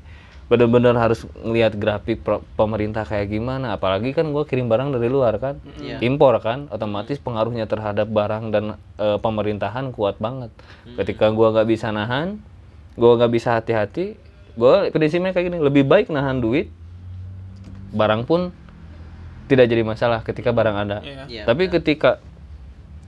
bener-bener 0.50 0.92
harus 0.94 1.24
ngelihat 1.38 1.74
grafik 1.74 2.26
pemerintah 2.54 3.06
kayak 3.06 3.30
gimana 3.30 3.72
apalagi 3.72 4.12
kan 4.12 4.26
gua 4.28 4.44
kirim 4.44 4.66
barang 4.66 4.90
dari 4.90 5.06
luar 5.06 5.38
kan 5.38 5.62
impor 6.02 6.34
kan 6.40 6.66
otomatis 6.68 7.16
pengaruhnya 7.18 7.64
terhadap 7.64 8.10
barang 8.10 8.50
dan 8.50 8.64
eh, 8.98 9.18
pemerintahan 9.18 9.90
kuat 9.92 10.18
banget 10.18 10.50
ketika 10.96 11.30
gua 11.30 11.54
nggak 11.54 11.70
bisa 11.70 11.88
nahan 11.90 12.42
gua 12.96 13.14
nggak 13.16 13.30
bisa 13.32 13.56
hati-hati 13.56 14.18
gua 14.56 14.90
prinsipnya 14.90 15.30
kayak 15.30 15.48
gini 15.48 15.58
lebih 15.60 15.86
baik 15.86 16.10
nahan 16.10 16.42
duit 16.42 16.74
barang 17.92 18.26
pun 18.26 18.50
tidak 19.46 19.66
jadi 19.66 19.82
masalah 19.84 20.22
ketika 20.22 20.50
barang 20.50 20.76
ada 20.80 20.98
Iya. 21.00 21.24
Iya. 21.28 21.44
tapi 21.46 21.70
ketika 21.70 22.18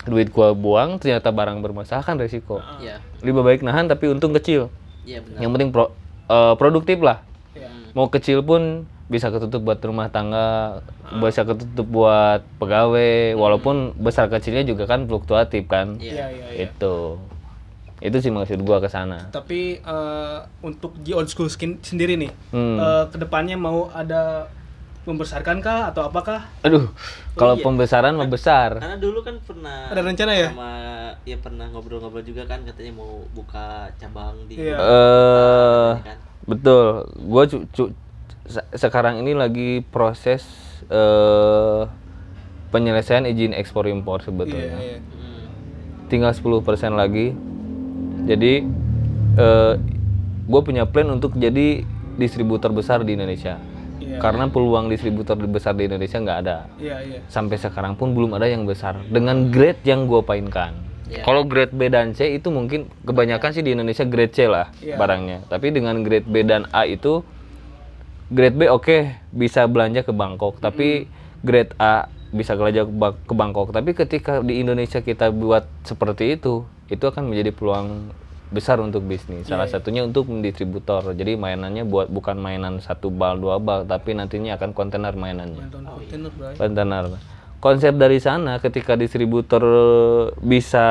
duit 0.03 0.29
gua 0.29 0.53
buang 0.53 0.97
ternyata 0.97 1.29
barang 1.29 1.57
bermasalah 1.59 2.01
kan 2.01 2.17
resiko 2.17 2.61
Iya. 2.77 3.01
lebih 3.19 3.41
baik 3.41 3.61
nahan 3.61 3.85
tapi 3.85 4.05
untung 4.07 4.29
kecil 4.31 4.69
Iya 5.01 5.21
benar. 5.21 5.37
yang 5.39 5.51
penting 5.51 5.69
pro- 5.69 5.93
eh, 6.27 6.53
produktif 6.55 6.97
lah 6.99 7.17
Iya. 7.19 7.29
Mau 7.91 8.07
kecil 8.07 8.41
pun 8.41 8.85
bisa 9.11 9.27
ketutup 9.27 9.67
buat 9.67 9.83
rumah 9.83 10.07
tangga, 10.07 10.79
bisa 11.19 11.43
ketutup 11.43 11.83
buat 11.83 12.39
pegawai, 12.57 13.35
walaupun 13.35 13.91
besar 13.99 14.31
kecilnya 14.31 14.63
juga 14.63 14.87
kan 14.87 15.03
fluktuatif 15.03 15.67
kan. 15.67 15.99
Iya, 15.99 16.31
iya, 16.31 16.47
iya. 16.55 16.71
Itu. 16.71 17.19
Itu 17.99 18.17
sih 18.17 18.31
maksud 18.31 18.63
gua 18.63 18.79
ke 18.79 18.87
sana. 18.87 19.27
Tapi 19.29 19.77
eh, 19.77 20.37
untuk 20.63 20.95
G 21.03 21.11
Old 21.11 21.27
School 21.27 21.51
skin 21.51 21.83
sendiri 21.83 22.15
nih, 22.15 22.31
Hmm. 22.49 22.79
eh, 22.79 23.03
ke 23.11 23.19
depannya 23.19 23.59
mau 23.59 23.91
ada 23.91 24.47
membesarkan 25.01 25.59
kah 25.59 25.89
atau 25.91 26.07
apakah? 26.07 26.47
Aduh, 26.61 26.87
kalau 27.33 27.57
iya. 27.57 27.63
pembesaran 27.65 28.13
mah 28.15 28.29
besar. 28.29 28.77
Karena 28.79 28.95
dulu 28.95 29.25
kan 29.25 29.35
pernah 29.41 29.89
Ada 29.89 30.01
rencana 30.05 30.31
ya? 30.31 30.49
sama 30.53 30.71
ya 31.25 31.37
pernah 31.37 31.65
ngobrol-ngobrol 31.69 32.21
juga 32.21 32.45
kan 32.47 32.61
katanya 32.63 32.95
mau 32.95 33.25
buka 33.33 33.89
cabang 33.97 34.33
di 34.47 34.55
Iya. 34.61 34.77
Eh, 34.77 35.91
kan. 36.05 36.17
Betul. 36.43 37.05
Gua 37.21 37.43
cu- 37.45 37.67
cu- 37.69 37.93
se- 38.45 38.69
sekarang 38.73 39.21
ini 39.21 39.33
lagi 39.33 39.81
proses 39.87 40.43
eh 40.87 41.81
penyelesaian 42.71 43.27
izin 43.27 43.51
ekspor 43.51 43.85
impor 43.85 44.23
sebetulnya. 44.23 44.75
iya. 44.75 44.97
Hmm. 44.99 46.07
Tinggal 46.07 46.31
10% 46.31 46.63
lagi. 46.95 47.35
Jadi 48.23 48.53
eh 49.35 49.73
gue 50.41 50.61
punya 50.61 50.83
plan 50.83 51.07
untuk 51.07 51.35
jadi 51.35 51.83
distributor 52.15 52.71
besar 52.71 53.03
di 53.03 53.15
Indonesia. 53.15 53.55
Iya. 54.01 54.19
Karena 54.19 54.49
peluang 54.49 54.91
distributor 54.91 55.39
besar 55.39 55.71
di 55.73 55.87
Indonesia 55.87 56.19
nggak 56.19 56.39
ada. 56.43 56.57
Iya, 56.75 56.97
iya. 57.01 57.19
Sampai 57.27 57.55
sekarang 57.55 57.95
pun 57.95 58.11
belum 58.11 58.35
ada 58.35 58.49
yang 58.49 58.67
besar 58.67 58.99
dengan 59.07 59.47
grade 59.47 59.79
yang 59.85 60.03
gue 60.03 60.19
painkan. 60.19 60.75
Iya. 61.11 61.27
Kalau 61.27 61.43
grade 61.43 61.75
B 61.75 61.91
dan 61.91 62.15
C 62.15 62.39
itu 62.39 62.47
mungkin 62.47 62.87
kebanyakan 63.03 63.51
sih 63.51 63.59
di 63.59 63.75
Indonesia 63.75 64.07
grade 64.07 64.31
C 64.31 64.47
lah 64.47 64.71
Iya. 64.79 64.95
barangnya. 64.95 65.43
Tapi 65.45 65.67
dengan 65.69 65.99
grade 65.99 66.23
B 66.23 66.41
dan 66.41 66.71
A 66.71 66.87
itu 66.87 67.19
grade 68.31 68.55
B 68.55 68.71
oke 68.71 68.97
bisa 69.29 69.67
belanja 69.67 70.01
ke 70.01 70.15
Bangkok, 70.15 70.63
tapi 70.63 71.11
grade 71.43 71.75
A 71.75 72.07
bisa 72.31 72.55
belanja 72.55 72.87
ke 72.87 72.93
Ba- 72.95 73.19
ke 73.19 73.33
Bangkok. 73.35 73.75
Tapi 73.75 73.91
ketika 73.91 74.39
di 74.39 74.63
Indonesia 74.63 75.03
kita 75.03 75.35
buat 75.35 75.67
seperti 75.83 76.39
itu, 76.39 76.63
itu 76.87 77.03
akan 77.03 77.27
menjadi 77.27 77.51
peluang 77.51 78.15
besar 78.47 78.79
untuk 78.79 79.03
bisnis. 79.03 79.47
Salah 79.47 79.67
satunya 79.67 80.03
untuk 80.03 80.27
mendistributor. 80.27 81.11
Jadi 81.11 81.35
mainannya 81.35 81.83
buat 81.83 82.07
bukan 82.07 82.35
mainan 82.35 82.79
satu 82.79 83.07
bal 83.07 83.35
dua 83.35 83.59
bal, 83.59 83.83
tapi 83.83 84.11
nantinya 84.11 84.55
akan 84.55 84.71
kontainer 84.71 85.11
mainannya 85.11 85.67
kontainer, 85.67 86.31
bro. 86.31 86.55
kontainer. 86.55 87.05
Konsep 87.61 87.93
dari 87.93 88.17
sana 88.17 88.57
ketika 88.57 88.97
distributor 88.97 89.61
bisa 90.41 90.85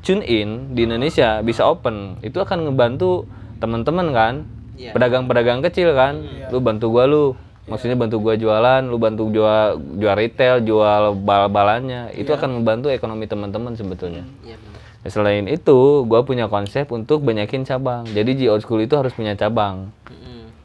tune 0.00 0.24
in 0.24 0.72
di 0.72 0.88
Indonesia, 0.88 1.44
bisa 1.44 1.68
open, 1.68 2.16
itu 2.24 2.40
akan 2.40 2.68
ngebantu 2.72 3.28
teman-teman 3.60 4.08
kan, 4.12 4.34
Iya. 4.74 4.96
pedagang-pedagang 4.96 5.60
kecil 5.60 5.92
kan, 5.92 6.24
lu 6.50 6.58
bantu 6.64 6.88
gua 6.88 7.04
lu, 7.04 7.36
maksudnya 7.68 7.94
bantu 7.94 8.16
gua 8.20 8.34
jualan, 8.34 8.82
lu 8.84 8.96
bantu 8.96 9.28
jual 9.28 9.76
jual 10.00 10.16
retail, 10.16 10.64
jual 10.64 11.14
bal-balannya, 11.20 12.16
itu 12.16 12.32
akan 12.32 12.60
membantu 12.60 12.88
ekonomi 12.88 13.28
teman-teman 13.28 13.76
sebetulnya. 13.76 14.24
Iya 14.40 14.56
benar. 14.56 14.80
Nah, 15.04 15.10
Selain 15.12 15.44
itu, 15.46 16.04
gua 16.08 16.24
punya 16.24 16.48
konsep 16.48 16.88
untuk 16.90 17.20
banyakin 17.22 17.64
cabang. 17.64 18.08
Jadi 18.08 18.40
G 18.40 18.40
Old 18.48 18.64
School 18.64 18.82
itu 18.82 18.96
harus 18.96 19.12
punya 19.12 19.36
cabang. 19.36 19.92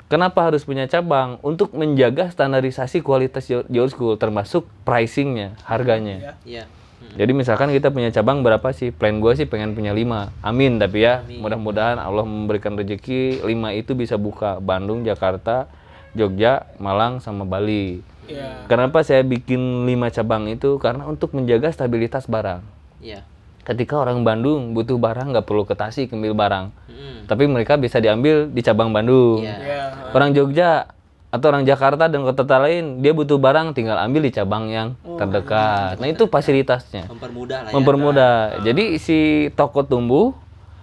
Kenapa 0.09 0.49
harus 0.49 0.65
punya 0.65 0.89
cabang? 0.89 1.37
Untuk 1.45 1.69
menjaga 1.77 2.33
standarisasi 2.33 3.05
kualitas 3.05 3.45
Old 3.53 3.93
School, 3.93 4.17
termasuk 4.17 4.65
pricingnya, 4.81 5.53
harganya. 5.69 6.33
Iya. 6.41 6.65
Jadi 7.13 7.31
misalkan 7.31 7.69
kita 7.69 7.93
punya 7.93 8.09
cabang 8.09 8.41
berapa 8.41 8.69
sih? 8.73 8.89
Plan 8.89 9.21
gue 9.21 9.33
sih 9.37 9.45
pengen 9.45 9.77
punya 9.77 9.93
5. 9.93 10.33
Amin, 10.41 10.81
tapi 10.81 11.05
ya 11.05 11.21
mudah-mudahan 11.25 12.01
Allah 12.01 12.25
memberikan 12.25 12.73
rezeki 12.73 13.45
5 13.45 13.79
itu 13.79 13.93
bisa 13.93 14.17
buka 14.17 14.57
Bandung, 14.57 15.05
Jakarta, 15.05 15.69
Jogja, 16.17 16.65
Malang, 16.81 17.21
sama 17.21 17.45
Bali. 17.45 18.01
Iya. 18.25 18.65
Kenapa 18.65 19.05
saya 19.05 19.21
bikin 19.21 19.85
5 19.85 20.09
cabang 20.09 20.49
itu? 20.49 20.81
Karena 20.81 21.05
untuk 21.05 21.37
menjaga 21.37 21.69
stabilitas 21.69 22.25
barang. 22.25 22.65
Iya. 22.97 23.21
Ketika 23.69 24.01
orang 24.01 24.25
Bandung 24.25 24.73
butuh 24.73 24.97
barang 24.97 25.29
nggak 25.29 25.45
perlu 25.45 25.61
ke 25.61 25.77
Tasik 25.77 26.09
ambil 26.09 26.33
barang. 26.33 26.73
Mm-mm. 26.73 27.29
Tapi 27.29 27.45
mereka 27.45 27.77
bisa 27.77 28.01
diambil 28.01 28.49
di 28.49 28.65
cabang 28.65 28.89
Bandung. 28.89 29.45
Iya. 29.45 29.57
Iya. 29.61 29.81
Orang 30.09 30.33
Jogja 30.33 30.89
atau 31.29 31.53
orang 31.53 31.61
Jakarta 31.61 32.09
dan 32.09 32.25
kota 32.25 32.57
lain 32.57 33.05
dia 33.05 33.13
butuh 33.13 33.37
barang 33.37 33.77
tinggal 33.77 34.01
ambil 34.01 34.25
di 34.25 34.33
cabang 34.33 34.73
yang 34.73 34.97
terdekat. 35.21 36.01
Nah 36.01 36.09
itu 36.09 36.25
fasilitasnya. 36.25 37.05
Mempermudah 37.13 37.57
lah 37.61 37.69
ya. 37.69 37.73
Mempermudah. 37.77 38.33
Jadi 38.65 38.97
si 38.97 39.17
toko 39.53 39.85
tumbuh, 39.85 40.33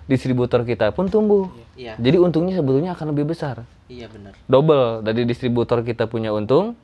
distributor 0.07 0.63
kita 0.63 0.95
pun 0.95 1.11
tumbuh. 1.11 1.51
Iya. 1.75 1.99
Jadi 1.99 2.23
untungnya 2.23 2.55
sebetulnya 2.55 2.95
akan 2.95 3.11
lebih 3.11 3.35
besar. 3.35 3.67
Iya 3.91 4.07
benar. 4.07 4.39
Double 4.47 5.03
dari 5.03 5.27
distributor 5.27 5.83
kita 5.83 6.07
punya 6.07 6.31
untung, 6.31 6.79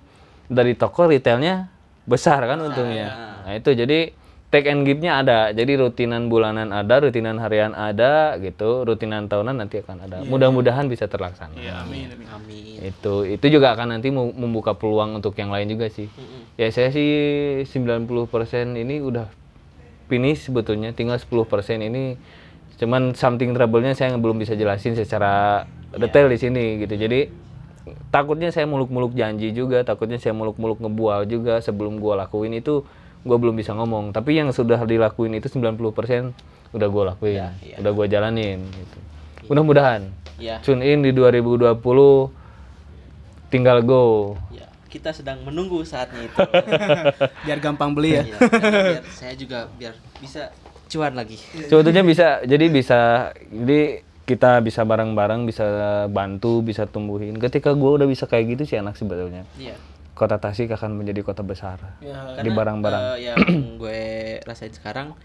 dari 0.50 0.74
toko 0.74 1.07
retailnya 1.07 1.70
besar 2.11 2.42
kan 2.50 2.59
untungnya. 2.59 3.38
Nah 3.46 3.55
itu 3.55 3.70
jadi 3.70 4.11
take 4.53 4.68
and 4.68 4.84
give-nya 4.84 5.24
ada. 5.24 5.48
Jadi 5.57 5.80
rutinan 5.80 6.28
bulanan 6.28 6.68
ada, 6.70 7.00
rutinan 7.00 7.40
harian 7.40 7.72
ada 7.72 8.36
gitu, 8.36 8.84
rutinan 8.84 9.26
tahunan 9.26 9.64
nanti 9.64 9.80
akan 9.80 10.05
ada. 10.05 10.20
Mudah-mudahan 10.28 10.92
bisa 10.92 11.09
terlaksana. 11.09 11.57
Amin, 11.57 12.12
amin. 12.12 12.28
Amin. 12.28 12.76
Itu 12.84 13.24
itu 13.24 13.48
juga 13.48 13.72
akan 13.72 13.96
nanti 13.96 14.12
mem- 14.12 14.36
membuka 14.36 14.76
peluang 14.76 15.16
untuk 15.16 15.32
yang 15.40 15.48
lain 15.48 15.72
juga 15.72 15.88
sih. 15.88 16.05
Mm-mm. 16.05 16.61
Ya 16.61 16.68
saya 16.68 16.92
sih 16.92 17.09
90% 17.64 18.76
ini 18.76 19.00
udah 19.00 19.32
finish 20.12 20.53
sebetulnya, 20.53 20.92
tinggal 20.92 21.16
10% 21.16 21.80
ini 21.80 22.20
cuman 22.76 23.16
something 23.16 23.57
trouble-nya 23.57 23.96
saya 23.96 24.12
belum 24.20 24.36
bisa 24.36 24.53
jelasin 24.53 24.92
secara 24.92 25.64
detail 25.96 26.28
di 26.28 26.36
sini 26.36 26.84
gitu. 26.84 27.00
Jadi 27.00 27.32
takutnya 28.12 28.53
saya 28.53 28.68
muluk-muluk 28.68 29.16
janji 29.16 29.57
juga, 29.57 29.80
takutnya 29.80 30.20
saya 30.20 30.36
muluk-muluk 30.36 30.84
ngebual 30.84 31.24
juga 31.24 31.64
sebelum 31.64 31.96
gua 31.96 32.28
lakuin 32.28 32.53
itu 32.61 32.84
gua 33.22 33.36
belum 33.36 33.54
bisa 33.54 33.72
ngomong. 33.72 34.10
Tapi 34.10 34.34
yang 34.34 34.50
sudah 34.50 34.82
dilakuin 34.82 35.34
itu 35.34 35.46
90% 35.46 36.34
udah 36.72 36.88
gua 36.88 37.02
lakuin, 37.10 37.36
Ya, 37.36 37.48
iya. 37.60 37.76
udah 37.78 37.92
gua 37.92 38.06
jalanin 38.06 38.64
gitu. 38.66 38.98
Mudah-mudahan 39.46 40.08
Iya. 40.36 40.58
tune 40.60 40.82
in 40.82 41.00
di 41.00 41.10
2020 41.10 42.32
tinggal 43.48 43.78
go. 43.80 44.34
Ya, 44.50 44.66
kita 44.88 45.12
sedang 45.12 45.44
menunggu 45.44 45.82
saatnya 45.82 46.24
itu. 46.24 46.36
Biar 47.46 47.58
gampang 47.58 47.92
beli 47.92 48.16
ya. 48.16 48.22
Iya, 48.24 48.36
karena 48.48 48.80
biar 48.90 49.04
saya 49.08 49.34
juga 49.34 49.68
biar 49.72 49.92
bisa 50.18 50.48
cuan 50.88 51.12
lagi. 51.12 51.36
Sebetulnya 51.62 52.02
bisa, 52.02 52.26
jadi 52.42 52.66
bisa, 52.68 53.00
jadi 53.44 53.80
kita 54.22 54.60
bisa 54.60 54.82
bareng-bareng, 54.82 55.44
bisa 55.44 55.64
bantu, 56.06 56.60
bisa 56.60 56.84
tumbuhin. 56.84 57.36
Ketika 57.36 57.72
gua 57.72 57.96
udah 57.96 58.06
bisa 58.06 58.24
kayak 58.24 58.56
gitu 58.56 58.62
sih 58.64 58.76
enak 58.78 58.94
sebetulnya. 58.94 59.44
Iya. 59.56 59.76
Kota 60.22 60.38
Tasik 60.38 60.70
akan 60.70 60.94
menjadi 60.94 61.26
kota 61.26 61.42
besar 61.42 61.98
Ya. 61.98 62.38
di 62.38 62.46
barang-barang. 62.48 63.02
eh, 63.18 63.26
yang 63.26 63.38
gue 63.82 64.02
rasain 64.46 64.70
sekarang 64.70 65.18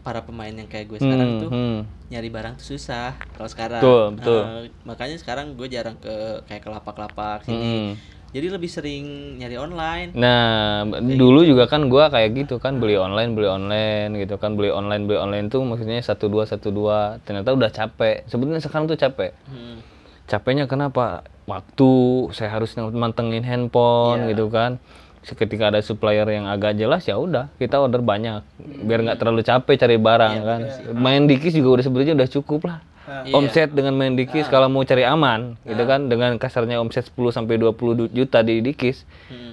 para 0.00 0.20
pemain 0.20 0.48
yang 0.48 0.64
kayak 0.64 0.88
gue 0.88 0.96
sekarang 0.96 1.28
Hmm, 1.30 1.40
tuh 1.40 1.50
hmm. 1.52 1.78
nyari 2.08 2.28
barang 2.28 2.54
tuh 2.56 2.76
susah 2.76 3.12
kalau 3.36 3.48
sekarang. 3.48 3.80
Betul, 3.80 4.02
betul. 4.16 4.40
Eh, 4.40 4.64
makanya 4.84 5.16
sekarang 5.16 5.52
gue 5.52 5.68
jarang 5.68 5.96
ke 5.96 6.40
kayak 6.44 6.64
ke 6.64 6.68
lapak-lapak 6.68 7.44
sini. 7.44 7.60
Hmm. 7.60 7.92
Jadi 8.34 8.50
lebih 8.50 8.66
sering 8.66 9.04
nyari 9.36 9.54
online. 9.54 10.10
Nah, 10.10 10.82
dulu 10.90 11.46
juga 11.46 11.70
kan 11.70 11.86
gua 11.86 12.10
kayak 12.10 12.34
gitu 12.34 12.58
kan 12.58 12.82
beli 12.82 12.98
online, 12.98 13.30
beli 13.30 13.46
online 13.46 14.10
gitu 14.18 14.42
kan 14.42 14.58
beli 14.58 14.74
online, 14.74 15.06
beli 15.06 15.22
online 15.22 15.46
tuh 15.46 15.62
maksudnya 15.62 16.02
satu 16.02 16.26
dua 16.26 16.42
satu 16.42 16.74
dua. 16.74 17.22
Ternyata 17.22 17.54
udah 17.54 17.70
capek. 17.70 18.26
Sebetulnya 18.26 18.58
sekarang 18.58 18.90
tuh 18.90 18.98
capek. 18.98 19.30
Hmm. 19.46 19.78
Capeknya 20.26 20.64
kenapa 20.64 21.22
waktu 21.44 21.90
saya 22.30 22.50
harus 22.50 22.72
mantengin 22.76 23.42
handphone 23.42 24.24
Iya. 24.24 24.30
gitu 24.32 24.46
kan. 24.48 24.80
Ketika 25.24 25.72
ada 25.72 25.80
supplier 25.80 26.28
yang 26.28 26.44
agak 26.44 26.76
jelas 26.76 27.00
ya 27.02 27.16
udah 27.16 27.48
kita 27.56 27.78
order 27.78 28.00
banyak. 28.00 28.44
Biar 28.84 29.00
nggak 29.00 29.16
terlalu 29.16 29.40
capek 29.40 29.74
cari 29.78 29.96
barang 29.96 30.34
kan. 30.42 30.60
main 30.94 31.24
dikis 31.24 31.52
juga 31.52 31.80
udah 31.80 31.84
sebetulnya 31.84 32.14
udah 32.14 32.30
cukup 32.30 32.62
lah. 32.66 32.80
Iya. 33.04 33.36
omset 33.36 33.68
dengan 33.68 33.92
main 33.92 34.16
dikis 34.16 34.48
kalau 34.48 34.64
mau 34.66 34.80
cari 34.80 35.04
aman 35.04 35.60
gitu 35.62 35.84
kan. 35.84 36.08
Dengan 36.08 36.36
kasarnya 36.36 36.76
omset 36.76 37.04
10 37.06 37.28
sampai 37.30 37.56
20 37.56 37.72
du- 37.94 38.08
juta 38.10 38.40
di 38.40 38.60
dikis 38.60 39.04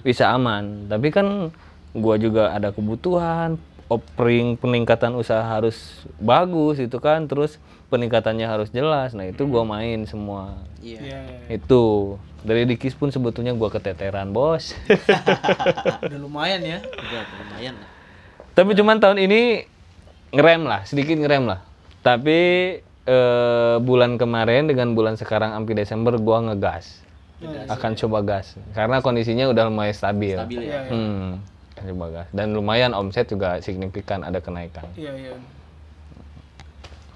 bisa 0.01 0.27
aman. 0.29 0.87
Tapi 0.87 1.07
kan 1.07 1.51
gua 1.91 2.15
juga 2.15 2.51
ada 2.51 2.71
kebutuhan 2.71 3.59
offering 3.87 4.55
peningkatan 4.55 5.11
usaha 5.13 5.39
harus 5.41 5.75
bagus 6.17 6.79
itu 6.79 6.95
kan. 6.97 7.27
Terus 7.27 7.59
peningkatannya 7.91 8.43
harus 8.43 8.71
jelas 8.71 9.11
nah 9.11 9.23
itu 9.23 9.43
gua 9.43 9.61
main 9.61 10.03
semua 10.03 10.55
Iya. 10.79 10.97
Iya, 10.97 11.19
iya. 11.21 11.47
itu 11.53 12.15
dari 12.41 12.65
dikis 12.65 12.95
pun 12.95 13.11
sebetulnya 13.11 13.51
gua 13.51 13.67
keteteran 13.69 14.31
bos 14.31 14.71
Udah 16.01 16.17
lumayan 16.17 16.63
ya. 16.63 16.79
Udah 16.79 17.21
lumayan 17.37 17.75
lah. 17.75 17.89
tapi 18.51 18.71
cuman 18.73 18.97
tahun 18.97 19.19
ini 19.19 19.67
ngerem 20.31 20.63
lah 20.63 20.81
sedikit 20.83 21.15
ngerem 21.15 21.45
lah 21.45 21.59
tapi 21.99 22.39
eh, 23.03 23.75
bulan 23.77 24.15
kemarin 24.15 24.65
dengan 24.65 24.91
bulan 24.91 25.13
sekarang 25.13 25.51
sampai 25.51 25.75
Desember 25.75 26.15
gua 26.15 26.39
ngegas 26.43 27.03
akan 27.67 27.91
coba 27.95 28.19
gas 28.21 28.53
karena 28.71 28.99
kondisinya 28.99 29.45
udah 29.47 29.65
lumayan 29.65 29.91
stabil, 29.91 30.37
Stabil 30.37 30.61
ya. 30.63 30.85
Hmm, 30.87 31.41
akan 31.73 31.83
coba 31.89 32.05
gas 32.11 32.27
dan 32.31 32.47
lumayan 32.51 32.93
omset 32.93 33.25
juga 33.25 33.57
signifikan 33.59 34.21
ada 34.21 34.37
kenaikan 34.37 34.85
Iya, 34.93 35.09
iya. 35.15 35.33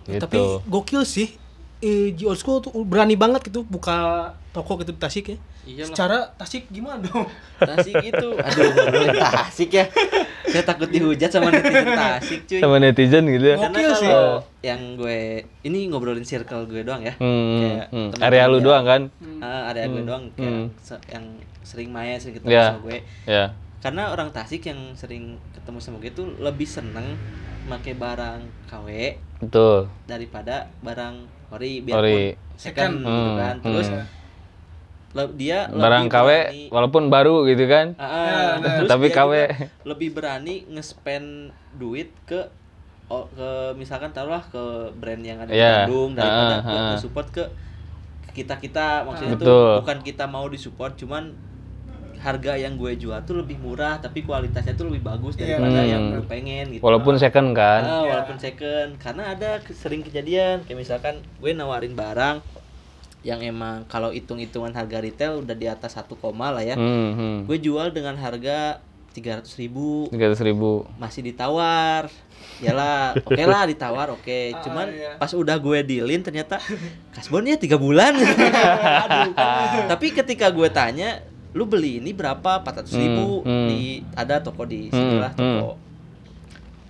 Gitu 0.08 0.22
Tapi 0.22 0.40
gokil 0.66 1.04
sih. 1.04 1.30
Eh, 1.78 2.16
Old 2.24 2.36
School 2.36 2.60
tuh 2.60 2.72
berani 2.82 3.14
banget 3.14 3.46
gitu 3.46 3.62
buka 3.62 3.94
toko 4.50 4.80
gitu 4.80 4.90
di 4.90 4.98
Tasik 4.98 5.26
ya. 5.28 5.38
Iyalah. 5.66 5.88
Secara 5.88 6.18
Tasik 6.34 6.64
gimana 6.68 6.98
dong? 7.00 7.28
Tasik 7.58 7.94
itu, 8.00 8.28
aduh 8.42 8.70
Tasik 9.12 9.70
ya. 9.72 9.86
Saya 10.46 10.64
takut 10.64 10.88
dihujat 10.88 11.28
sama 11.28 11.52
netizen 11.52 11.86
Tasik 11.86 12.40
cuy. 12.48 12.60
Sama 12.60 12.76
netizen 12.80 13.24
gitu 13.28 13.46
ya. 13.46 13.58
Karena 13.60 13.76
Gokil 13.76 13.92
sih. 13.94 14.08
kalau 14.08 14.34
yang 14.62 14.82
gue 14.96 15.20
ini 15.62 15.90
ngobrolin 15.90 16.24
circle 16.24 16.64
gue 16.64 16.82
doang 16.82 17.02
ya. 17.02 17.14
Hmm, 17.18 17.60
Kayak 17.60 17.86
hmm. 17.92 18.10
Area 18.24 18.44
lu 18.48 18.58
doang 18.62 18.84
kan? 18.84 19.02
Ah, 19.38 19.70
area 19.70 19.86
gue 19.86 20.00
Hmm, 20.00 20.08
doang 20.08 20.24
kayak 20.32 20.48
hmm. 20.48 20.66
se- 20.80 21.06
yang 21.08 21.26
sering 21.62 21.90
main 21.90 22.16
sering 22.16 22.40
ketemu 22.40 22.50
Ya. 22.52 22.66
sama 22.68 22.80
gue. 22.82 22.98
Ya. 23.26 23.46
Karena 23.80 24.04
orang 24.10 24.30
Tasik 24.32 24.64
yang 24.64 24.80
sering 24.94 25.38
ketemu 25.52 25.78
sama 25.78 25.98
gue 26.00 26.10
itu 26.10 26.24
lebih 26.40 26.66
seneng 26.66 27.14
pakai 27.66 27.94
barang 27.94 28.40
KW 28.66 28.88
Betul. 29.42 29.90
daripada 30.06 30.56
barang 30.80 31.16
ori 31.50 31.82
Ori. 31.82 31.84
biarpun 31.84 32.22
second 32.56 32.94
gitu 33.00 33.10
Hmm, 33.28 33.36
kan. 33.36 33.56
Terus 33.60 33.88
hmm. 33.90 34.06
le- 35.14 35.36
dia 35.36 35.60
Barang 35.68 36.06
KW 36.06 36.30
berani- 36.30 36.70
walaupun 36.70 37.04
baru 37.08 37.44
gitu 37.46 37.66
kan. 37.66 37.96
Ah, 37.96 38.04
ah, 38.04 38.12
Ya, 38.24 38.40
nah. 38.58 38.74
terus 38.78 38.90
Tapi 38.90 39.08
KW. 39.10 39.32
lebih 39.84 40.10
berani 40.12 40.68
nge-spend 40.68 41.50
duit 41.74 42.12
ke 42.24 42.48
oh, 43.06 43.30
ke 43.30 43.50
misalkan 43.76 44.10
taruhlah 44.10 44.42
ke 44.44 44.64
brand 44.94 45.22
yang 45.22 45.38
ada 45.38 45.50
di 45.50 45.58
Ya. 45.58 45.84
Bandung 45.84 46.14
daripada 46.14 46.56
Ah, 46.56 46.62
buat 46.62 46.76
ah. 46.76 46.90
nge-support 46.92 47.28
ke 47.30 47.44
kita 48.34 48.58
kita 48.58 49.06
maksudnya 49.06 49.40
Betul. 49.40 49.48
tuh 49.48 49.80
bukan 49.80 49.98
kita 50.02 50.26
mau 50.26 50.44
disupport 50.46 50.92
cuman 50.94 51.32
harga 52.26 52.58
yang 52.58 52.74
gue 52.74 52.98
jual 52.98 53.22
tuh 53.22 53.38
lebih 53.38 53.56
murah 53.56 53.96
tapi 53.98 54.20
kualitasnya 54.20 54.74
tuh 54.74 54.90
lebih 54.90 55.06
bagus 55.06 55.34
Iya. 55.36 55.56
daripada 55.56 55.80
Hmm. 55.80 55.92
yang 55.92 56.04
lu 56.12 56.24
pengen 56.26 56.66
gitu 56.70 56.82
Walaupun 56.82 57.16
second 57.16 57.54
kan. 57.54 57.82
Ah, 57.82 58.02
walaupun 58.04 58.38
second 58.38 58.98
karena 58.98 59.24
ada 59.30 59.50
sering 59.72 60.02
kejadian 60.02 60.66
kayak 60.66 60.80
misalkan 60.80 61.22
gue 61.36 61.52
nawarin 61.52 61.94
barang 61.94 62.42
yang 63.22 63.40
emang 63.40 63.86
kalau 63.86 64.10
hitung-hitungan 64.10 64.70
harga 64.72 64.98
retail 65.00 65.40
udah 65.40 65.54
di 65.54 65.66
atas 65.66 65.94
1 65.96 66.10
koma 66.16 66.50
lah 66.50 66.62
ya 66.62 66.74
Hmm, 66.74 67.14
hmm. 67.14 67.38
gue 67.46 67.58
jual 67.60 67.90
dengan 67.90 68.14
harga 68.16 68.82
300.000 69.12 69.56
ribu 69.58 70.12
300 70.12 70.44
ribu. 70.44 70.84
masih 70.98 71.24
ditawar 71.24 72.10
Yalah, 72.56 73.16
oke 73.18 73.44
lah 73.44 73.64
ditawar 73.66 74.08
oke 74.12 74.40
cuman 74.62 74.88
iya. 74.88 75.16
pas 75.16 75.32
udah 75.32 75.56
gue 75.56 75.80
dealin 75.82 76.20
ternyata 76.20 76.60
kasbon 77.12 77.44
ya 77.46 77.56
tiga 77.56 77.76
bulan 77.76 78.12
Aduh. 79.04 79.32
tapi 79.88 80.12
ketika 80.12 80.48
gue 80.50 80.68
tanya 80.70 81.20
lu 81.56 81.64
beli 81.64 81.98
ini 81.98 82.12
berapa 82.12 82.60
400.000 82.62 82.92
ribu 82.94 83.42
Hmm, 83.42 83.48
hmm. 83.48 83.68
di 83.72 83.82
ada 84.14 84.36
toko 84.40 84.68
di 84.68 84.88
Hmm, 84.88 84.94
sinilah 84.94 85.32
hmm. 85.32 85.40
toko 85.40 85.72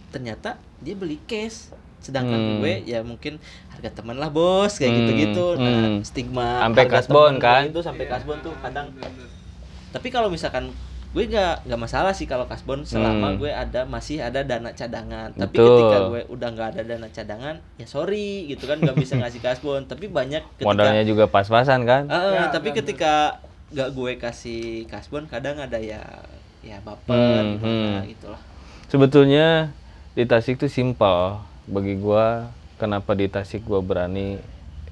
ternyata 0.09 0.49
dia 0.79 0.95
beli 0.95 1.21
cash 1.23 1.69
sedangkan 2.01 2.37
Hmm. 2.37 2.57
gue 2.61 2.73
ya 2.85 3.01
mungkin 3.01 3.41
harga 3.69 3.89
teman 3.95 4.17
lah 4.17 4.29
bos 4.29 4.73
kayak 4.73 4.89
Hmm, 4.89 4.99
gitu-gitu 5.01 5.45
nah 5.55 5.69
hmm. 5.89 6.01
stigma 6.01 6.61
Sampai 6.61 6.85
kasbon, 6.85 7.33
kan? 7.37 7.61
itu 7.65 7.81
sampai 7.81 8.05
kasbon 8.05 8.37
tuh 8.41 8.53
kadang 8.59 8.89
tapi 9.89 10.07
kalau 10.09 10.27
misalkan 10.27 10.69
gue 11.15 11.23
nggak 11.23 11.63
nggak 11.63 11.79
masalah 11.79 12.11
sih 12.11 12.27
kalau 12.27 12.43
kasbon 12.43 12.83
selama 12.83 13.31
Hmm. 13.31 13.39
gue 13.39 13.47
ada 13.47 13.87
masih 13.87 14.19
ada 14.19 14.43
dana 14.43 14.69
cadangan 14.69 15.31
tapi 15.31 15.55
Betul. 15.55 15.67
ketika 15.79 15.97
gue 16.05 16.21
udah 16.27 16.47
nggak 16.51 16.67
ada 16.75 16.81
dana 16.83 17.07
cadangan 17.07 17.55
ya 17.77 17.85
sorry 17.85 18.45
gitu 18.45 18.67
kan 18.67 18.77
nggak 18.77 18.97
bisa 18.99 19.15
ngasih 19.15 19.39
kasbon 19.39 19.85
tapi 19.85 20.05
banyak 20.05 20.43
ketika 20.55 20.67
Modalnya 20.67 21.03
juga 21.03 21.25
pas-pasan 21.25 21.85
kan? 21.85 22.05
Ah, 22.07 22.35
Ya, 22.35 22.43
tapi 22.49 22.69
benar, 22.69 22.77
ketika 22.83 23.13
nggak 23.75 23.89
gue 23.91 24.11
kasih 24.15 24.87
kasbon 24.87 25.27
kadang 25.27 25.59
ada 25.59 25.75
ya 25.77 25.99
ya 26.63 26.79
baper 26.81 27.11
Hmm, 27.13 27.59
gimana 27.59 28.01
hmm. 28.01 28.09
gitu 28.09 28.27
lah 28.31 28.41
Sebetulnya 28.87 29.75
di 30.15 30.23
Tasik 30.23 30.61
tuh 30.61 30.71
simpel 30.71 31.41
bagi 31.67 31.97
gua. 31.99 32.47
Kenapa 32.79 33.11
di 33.17 33.27
Tasik 33.27 33.65
gua 33.65 33.81
berani? 33.83 34.39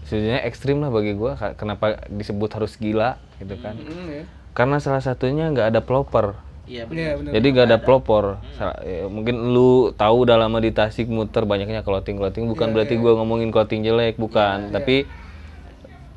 Sebenarnya 0.04 0.44
ekstrim 0.44 0.84
lah 0.84 0.92
bagi 0.92 1.16
gua. 1.16 1.40
Ka- 1.40 1.56
Kenapa 1.56 2.04
disebut 2.12 2.50
harus 2.58 2.76
gila 2.76 3.16
gitu 3.40 3.56
kan? 3.64 3.78
Hmm, 3.80 4.10
ya. 4.12 4.24
Karena 4.52 4.78
salah 4.84 5.00
satunya 5.00 5.48
nggak 5.50 5.72
ada 5.74 5.82
pelopor. 5.82 6.36
iya 6.68 6.84
Iya, 6.84 6.90
benar 6.90 7.12
benar. 7.22 7.32
Jadi 7.38 7.48
nggak 7.54 7.68
ada 7.70 7.80
pelopor. 7.80 8.24
Sa- 8.60 8.80
ya, 8.84 9.08
mungkin 9.08 9.36
lu 9.54 9.94
tahu 9.96 10.28
udah 10.28 10.36
lama 10.42 10.58
di 10.60 10.72
Tasik 10.74 11.08
muter 11.08 11.46
banyaknya 11.48 11.86
clothing 11.86 12.18
clothing. 12.20 12.46
Bukan 12.50 12.74
berarti 12.76 12.98
gua 13.00 13.16
ngomongin 13.16 13.54
clothing 13.54 13.86
jelek, 13.86 14.20
bukan. 14.20 14.74
Tapi 14.74 15.08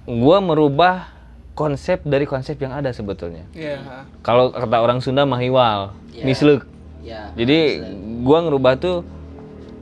gua 0.06 0.38
merubah 0.42 1.15
konsep 1.56 2.04
dari 2.04 2.22
konsep 2.22 2.54
yang 2.56 2.70
ada 2.70 2.92
sebetulnya. 2.92 3.48
Iya. 3.50 3.80
Kalau 4.20 4.52
kata 4.52 4.76
orang 4.76 5.00
Sunda 5.00 5.24
mahiwal, 5.24 5.96
Iya. 6.12 6.22
mislek. 6.22 6.62
ya 7.00 7.32
Jadi 7.32 7.80
gua 8.20 8.44
ngerubah 8.44 8.76
tuh 8.76 8.96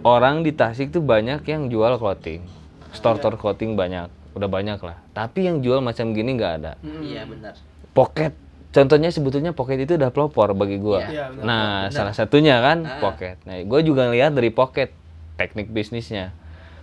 orang 0.03 0.41
di 0.41 0.53
Tasik 0.53 0.89
tuh 0.89 1.01
banyak 1.01 1.43
yang 1.43 1.67
jual 1.67 1.97
clothing. 1.97 2.47
Store-store 2.93 3.35
clothing 3.35 3.75
banyak, 3.75 4.07
udah 4.33 4.47
banyak 4.47 4.79
lah. 4.79 5.03
Tapi 5.11 5.45
yang 5.45 5.59
jual 5.59 5.81
macam 5.81 6.13
gini 6.13 6.33
nggak 6.33 6.53
ada. 6.57 6.73
iya 7.03 7.27
benar 7.27 7.59
Pocket. 7.91 8.31
Contohnya 8.71 9.07
sebetulnya 9.09 9.51
pocket 9.51 9.79
itu 9.81 9.95
udah 9.95 10.11
pelopor 10.11 10.51
bagi 10.53 10.77
gua. 10.77 10.99
Iya, 11.01 11.31
benar. 11.31 11.43
nah, 11.43 11.75
salah 11.89 12.11
satunya 12.11 12.59
kan 12.59 12.83
Ah. 12.83 12.99
pocket. 13.01 13.39
Nah, 13.45 13.59
gua 13.63 13.79
juga 13.81 14.07
ngelihat 14.07 14.31
dari 14.31 14.51
pocket 14.51 14.91
teknik 15.35 15.71
bisnisnya. 15.71 16.35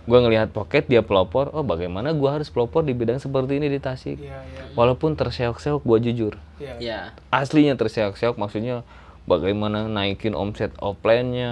Gua 0.02 0.18
ngelihat 0.18 0.50
pocket 0.50 0.90
dia 0.90 1.00
pelopor, 1.00 1.54
oh 1.54 1.62
bagaimana 1.62 2.10
gua 2.10 2.40
harus 2.40 2.50
pelopor 2.50 2.82
di 2.82 2.90
bidang 2.90 3.22
seperti 3.22 3.62
ini 3.62 3.70
di 3.70 3.78
Tasik. 3.78 4.18
Iya, 4.18 4.42
iya. 4.42 4.62
Walaupun 4.74 5.14
terseok-seok 5.14 5.86
gua 5.86 5.98
jujur. 6.02 6.38
Iya. 6.58 6.74
ya 6.78 6.98
aslinya 7.30 7.74
terseok-seok 7.74 8.38
maksudnya 8.38 8.86
bagaimana 9.26 9.90
naikin 9.90 10.34
omset 10.34 10.70
offline-nya 10.78 11.50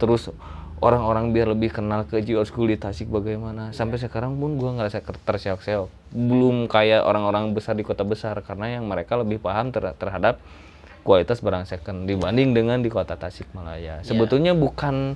terus 0.00 0.32
orang-orang 0.80 1.32
biar 1.32 1.52
lebih 1.52 1.72
kenal 1.72 2.04
ke 2.04 2.20
Jiwa 2.20 2.44
School 2.44 2.68
di 2.68 2.76
Tasik 2.76 3.08
bagaimana. 3.08 3.72
Sampai 3.72 3.96
sekarang 3.96 4.36
pun 4.36 4.60
gua 4.60 4.76
ngerasa 4.76 5.00
terseok-seok. 5.00 5.88
Belum 6.12 6.68
kayak 6.68 7.04
orang-orang 7.04 7.56
besar 7.56 7.76
di 7.76 7.84
kota 7.84 8.04
besar 8.04 8.40
karena 8.44 8.76
yang 8.76 8.84
mereka 8.84 9.16
lebih 9.16 9.40
paham 9.40 9.72
ter- 9.72 9.96
terhadap 9.96 10.40
kualitas 11.06 11.38
barang 11.38 11.70
second 11.70 12.10
dibanding 12.10 12.50
dengan 12.50 12.82
di 12.82 12.90
kota 12.90 13.14
Tasikmalaya 13.14 14.02
sebetulnya 14.02 14.58
bukan 14.58 15.14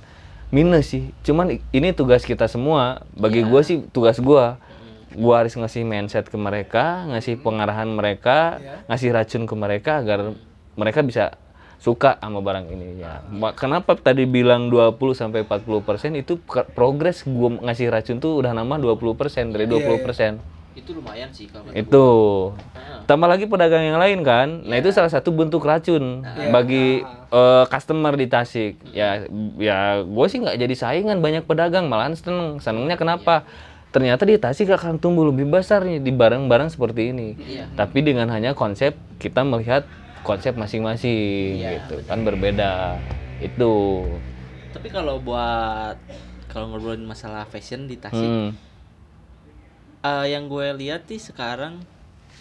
minus 0.51 0.91
sih. 0.95 1.15
Cuman 1.23 1.59
ini 1.71 1.89
tugas 1.95 2.27
kita 2.27 2.47
semua. 2.51 3.07
Bagi 3.15 3.43
gua 3.47 3.63
sih 3.63 3.87
tugas 3.91 4.19
gua. 4.19 4.59
Gua 5.11 5.43
harus 5.43 5.59
ngasih 5.59 5.83
mindset 5.83 6.31
ke 6.31 6.39
mereka 6.39 7.03
ngasih 7.11 7.43
pengarahan 7.43 7.91
mereka 7.91 8.63
ngasih 8.87 9.11
racun 9.11 9.43
ke 9.43 9.55
mereka 9.59 9.99
agar 9.99 10.39
mereka 10.79 11.03
bisa 11.03 11.35
suka 11.83 12.21
sama 12.21 12.39
barang 12.45 12.71
ini 12.71 13.03
ya. 13.03 13.25
Kenapa 13.57 13.97
tadi 13.97 14.29
bilang 14.29 14.71
20 14.71 15.01
sampai 15.17 15.43
40% 15.49 16.15
itu 16.15 16.39
progres 16.77 17.27
gua 17.27 17.57
ngasih 17.59 17.91
racun 17.91 18.23
tuh 18.23 18.39
udah 18.39 18.55
nambah 18.55 19.01
20% 19.01 19.51
dari 19.51 19.67
20%. 19.67 20.60
Itu 20.79 20.91
lumayan 20.95 21.29
sih 21.35 21.51
kalau 21.51 21.67
Itu. 21.75 22.09
Ah. 22.79 23.03
Tambah 23.05 23.27
lagi 23.27 23.51
pedagang 23.51 23.83
yang 23.83 23.99
lain 23.99 24.23
kan. 24.23 24.63
Nah, 24.63 24.79
itu 24.79 24.95
salah 24.95 25.11
satu 25.11 25.35
bentuk 25.35 25.67
racun 25.67 26.23
bagi 26.51 27.03
eh, 27.31 27.65
customer 27.67 28.15
di 28.15 28.27
Tasik. 28.27 28.79
Ya 28.95 29.27
ya 29.59 30.03
gue 30.07 30.27
sih 30.31 30.39
nggak 30.39 30.57
jadi 30.57 30.75
saingan 30.75 31.19
banyak 31.19 31.43
pedagang, 31.45 31.91
malahan 31.91 32.15
seneng. 32.15 32.63
Senengnya 32.63 32.95
kenapa? 32.95 33.43
Ternyata 33.91 34.23
di 34.23 34.39
Tasik 34.39 34.71
akan 34.71 35.03
tumbuh 35.03 35.27
lebih 35.27 35.51
besar 35.51 35.83
nih 35.83 35.99
di 35.99 36.15
barang-barang 36.15 36.71
seperti 36.71 37.11
ini. 37.11 37.35
Iya. 37.35 37.67
Tapi 37.75 38.07
dengan 38.07 38.31
hanya 38.31 38.55
konsep 38.55 38.95
kita 39.19 39.43
melihat 39.43 39.83
konsep 40.23 40.55
masing-masing 40.55 41.59
Iya, 41.59 41.83
gitu 41.83 42.05
kan 42.07 42.23
berbeda. 42.23 43.01
Itu. 43.41 44.05
tapi 44.71 44.87
kalau 44.87 45.19
buat 45.19 45.99
kalau 46.47 46.71
ngobrolin 46.71 47.03
masalah 47.03 47.43
fashion 47.43 47.91
di 47.91 47.99
Tasik 47.99 48.23
Hmm. 48.23 48.55
Eh, 50.01 50.27
yang 50.29 50.47
gue 50.47 50.67
lihat 50.77 51.05
sih 51.07 51.19
sekarang 51.19 51.81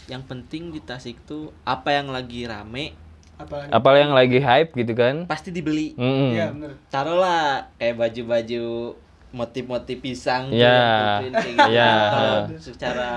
yang 0.06 0.22
penting 0.22 0.70
di 0.70 0.80
Tasik 0.80 1.22
tuh 1.24 1.54
apa 1.64 1.92
yang 1.92 2.10
lagi 2.10 2.44
rame. 2.44 2.98
Apa 3.70 3.96
yang 3.96 4.12
lagi 4.12 4.36
hype 4.38 4.76
gitu 4.76 4.92
kan? 4.94 5.24
pasti 5.24 5.48
dibeli 5.50 5.96
Hmm. 5.96 6.34
Iya, 6.34 6.52
benar. 6.52 6.72
taruhlah 6.90 7.44
kayak 7.76 7.96
baju-baju 7.96 8.66
motif-motif 9.30 10.02
pisang 10.02 10.50
tuh 10.50 10.58
Iya. 10.58 10.76
kayak 10.76 11.22
gitu. 11.24 11.50
Iya. 11.70 11.92
Kalau 12.10 12.38
secara 12.68 13.10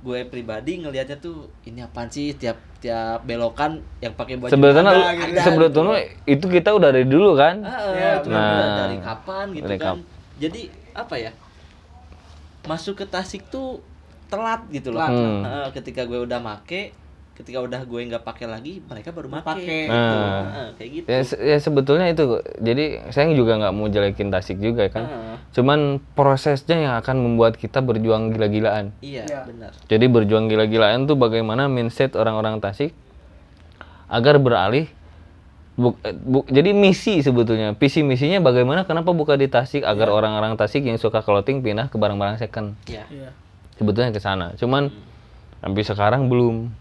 gue 0.00 0.18
pribadi 0.24 0.78
ngelihatnya 0.78 1.18
tuh 1.18 1.50
ini 1.62 1.82
apaan 1.82 2.08
sih 2.08 2.32
tiap 2.32 2.56
tiap 2.78 3.20
belokan 3.20 3.82
yang 3.98 4.14
pakai 4.14 4.38
baju 4.38 4.48
Sebetulnya 4.48 4.92
gitu. 5.12 5.40
sebetulnya 5.42 5.98
itu 6.24 6.46
kita 6.46 6.70
udah 6.70 6.88
dari 6.88 7.04
dulu 7.04 7.34
kan? 7.34 7.60
Ah, 7.60 7.90
Iya, 7.90 8.10
itu 8.16 8.28
Nah. 8.30 8.48
udah 8.48 8.70
dari 8.78 8.96
kapan 8.98 9.46
gitu 9.52 9.66
Dari 9.66 9.76
kan. 9.76 9.86
kap- 9.92 10.06
Jadi 10.38 10.62
apa 10.94 11.14
ya? 11.18 11.30
Masuk 12.62 12.94
ke 12.94 13.04
Tasik 13.04 13.46
tuh 13.46 13.80
telat 14.26 14.62
gitu 14.68 14.90
loh. 14.90 15.02
Hmm. 15.02 15.68
Ketika 15.70 16.04
gue 16.04 16.20
udah 16.20 16.38
make, 16.38 16.92
ketika 17.32 17.58
udah 17.58 17.82
gue 17.82 18.00
nggak 18.04 18.20
pakai 18.20 18.46
lagi, 18.46 18.78
mereka 18.80 19.10
baru 19.10 19.26
make. 19.28 19.42
Pakai. 19.42 19.80
Gitu. 19.82 19.90
Nah. 19.90 20.44
Ah, 20.46 20.68
kayak 20.74 20.90
gitu. 20.92 21.06
Ya, 21.06 21.20
se- 21.20 21.40
ya 21.40 21.56
sebetulnya 21.56 22.06
itu. 22.06 22.24
Jadi 22.56 22.84
saya 23.08 23.32
juga 23.32 23.56
nggak 23.56 23.72
mau 23.72 23.86
jelekin 23.86 24.28
Tasik 24.28 24.58
juga 24.58 24.86
kan. 24.86 25.04
Ah, 25.04 25.36
Cuman 25.50 25.80
prosesnya 26.14 26.78
yang 26.78 26.94
akan 26.96 27.16
membuat 27.18 27.56
kita 27.56 27.80
berjuang 27.80 28.30
gila-gilaan. 28.30 28.94
iya, 29.00 29.24
Iya. 29.24 29.42
benar. 29.42 29.72
Jadi 29.84 30.04
berjuang 30.06 30.46
gila-gilaan 30.46 31.04
tuh 31.04 31.16
bagaimana 31.16 31.66
mindset 31.66 32.14
orang-orang 32.14 32.60
Tasik 32.60 32.94
agar 34.06 34.36
beralih 34.36 34.86
bu- 35.80 35.96
eh, 36.02 36.12
bu- 36.12 36.44
jadi 36.44 36.70
misi 36.70 37.18
sebetulnya 37.18 37.72
visi 37.72 38.04
misinya 38.04 38.36
bagaimana 38.38 38.84
kenapa 38.84 39.10
buka 39.10 39.34
di 39.34 39.48
Tasik 39.48 39.80
agar 39.82 40.12
orang-orang 40.12 40.52
Tasik 40.54 40.84
yang 40.84 40.94
suka 40.94 41.20
clothing 41.20 41.64
pindah 41.64 41.88
ke 41.88 41.96
barang-barang 41.96 42.36
second 42.36 42.76
Iya. 42.84 43.08
Iya. 43.08 43.30
sebetulnya 43.74 44.12
ke 44.12 44.20
sana 44.20 44.52
cuman 44.54 44.92
sampai 45.58 45.82
sekarang 45.82 46.28
belum 46.28 46.76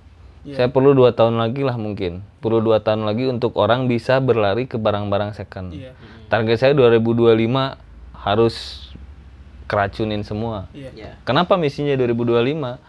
Saya 0.50 0.66
perlu 0.66 0.96
dua 0.96 1.12
tahun 1.12 1.36
lagi 1.36 1.62
lah 1.62 1.76
mungkin. 1.76 2.24
Perlu 2.40 2.64
dua 2.64 2.80
tahun 2.80 3.04
lagi 3.04 3.28
untuk 3.28 3.60
orang 3.60 3.86
bisa 3.86 4.18
berlari 4.18 4.66
ke 4.66 4.80
barang-barang 4.80 5.36
second. 5.36 5.76
Iya. 5.76 5.92
Target 6.32 6.58
saya 6.58 6.72
2025 6.74 7.76
harus 8.16 8.88
keracunin 9.68 10.24
semua. 10.24 10.72
Iya. 10.72 10.90
Ya. 10.96 11.12
Kenapa 11.22 11.60
misinya 11.60 11.92
2025? 11.94 12.80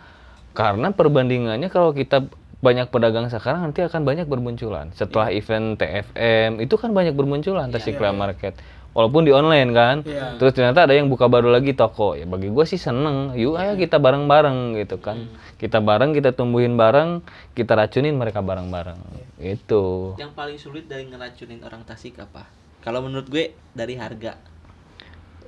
Karena 0.50 0.88
perbandingannya 0.90 1.68
kalau 1.68 1.90
kita 1.90 2.22
banyak 2.60 2.92
pedagang 2.92 3.26
sekarang 3.32 3.72
nanti 3.72 3.80
akan 3.80 4.04
banyak 4.04 4.28
bermunculan. 4.28 4.92
Setelah 4.92 5.32
event 5.32 5.80
TFM 5.80 6.60
itu 6.60 6.76
kan 6.76 6.92
banyak 6.92 7.16
bermunculan 7.16 7.72
Tasikmalaya 7.72 8.12
Market. 8.12 8.54
Walaupun 8.90 9.22
di 9.24 9.32
online 9.32 9.70
kan. 9.72 9.96
Iya. 10.04 10.36
Terus 10.36 10.52
ternyata 10.52 10.84
ada 10.84 10.92
yang 10.92 11.08
buka 11.08 11.30
baru 11.30 11.48
lagi 11.48 11.72
toko. 11.72 12.18
Ya 12.18 12.28
bagi 12.28 12.52
gua 12.52 12.68
sih 12.68 12.76
seneng. 12.76 13.32
Yuk 13.32 13.56
ayo 13.56 13.80
kita 13.80 13.96
bareng-bareng 13.96 14.76
gitu 14.76 15.00
kan. 15.00 15.30
Kita 15.56 15.80
bareng, 15.80 16.12
kita 16.12 16.36
tumbuhin 16.36 16.76
bareng, 16.76 17.24
kita 17.56 17.78
racunin 17.78 18.12
mereka 18.18 18.44
bareng-bareng. 18.44 18.98
Itu. 19.40 20.14
Yang 20.20 20.32
paling 20.36 20.58
sulit 20.60 20.84
dari 20.84 21.08
ngeracunin 21.08 21.64
orang 21.64 21.86
Tasik 21.88 22.20
apa? 22.20 22.44
Kalau 22.84 23.00
menurut 23.00 23.28
gue 23.28 23.56
dari 23.72 23.96
harga. 23.96 24.36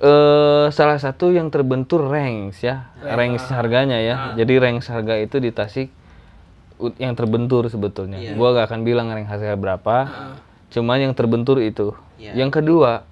eh 0.03 0.67
salah 0.73 0.99
satu 0.99 1.31
yang 1.31 1.47
terbentur 1.47 2.09
ranks 2.09 2.65
ya, 2.65 2.91
ranks 2.99 3.47
harganya 3.53 4.01
ya. 4.01 4.15
Jadi 4.33 4.57
ranks 4.57 4.89
harga 4.89 5.15
itu 5.21 5.37
di 5.37 5.53
Tasik 5.53 5.93
yang 6.95 7.13
terbentur 7.13 7.67
sebetulnya. 7.67 8.17
Iya. 8.17 8.33
Gua 8.33 8.53
gak 8.53 8.71
akan 8.71 8.81
bilang 8.81 9.07
rank 9.07 9.27
harga 9.27 9.53
berapa. 9.53 9.95
Cuman 10.69 10.97
yang 10.99 11.13
terbentur 11.13 11.61
itu. 11.61 11.93
Iya. 12.17 12.33
Yang 12.35 12.61
kedua, 12.61 13.05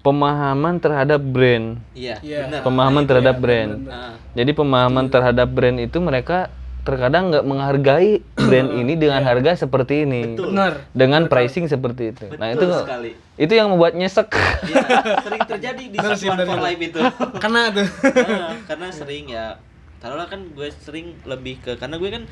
pemahaman 0.00 0.78
terhadap 0.78 1.18
brand. 1.18 1.82
Iya, 1.92 2.22
Iya. 2.22 2.38
benar. 2.46 2.60
Pemahaman 2.62 3.04
terhadap 3.04 3.36
brand. 3.36 3.72
Ah, 3.86 4.14
Jadi 4.32 4.50
pemahaman 4.52 5.06
terhadap 5.10 5.48
brand 5.50 5.78
itu 5.78 5.98
mereka 5.98 6.48
terkadang 6.86 7.34
nggak 7.34 7.42
menghargai 7.42 8.22
brand 8.38 8.70
ini 8.70 8.94
dengan 8.94 9.18
harga 9.18 9.66
seperti 9.66 10.06
ini. 10.06 10.38
Benar. 10.38 10.86
Dengan 10.94 11.26
pricing 11.26 11.66
seperti 11.66 12.14
itu. 12.14 12.30
Nah, 12.38 12.54
itu 12.54 12.62
betul 12.62 12.86
sekali. 12.86 13.10
itu 13.34 13.52
yang 13.52 13.74
membuat 13.74 13.98
nyesek. 13.98 14.30
Iya, 14.30 14.86
sering 15.20 15.42
terjadi 15.50 15.82
di 15.82 15.98
benar. 15.98 16.62
Life 16.62 16.82
itu. 16.86 17.00
Karena 17.42 17.74
tuh. 17.74 17.86
Ah, 18.22 18.54
karena 18.70 18.88
sering 18.94 19.26
ya 19.26 19.58
taruhlah 19.98 20.30
kan 20.30 20.46
gue 20.54 20.68
sering 20.78 21.18
lebih 21.26 21.58
ke 21.58 21.74
karena 21.74 21.98
gue 21.98 22.10
kan 22.12 22.22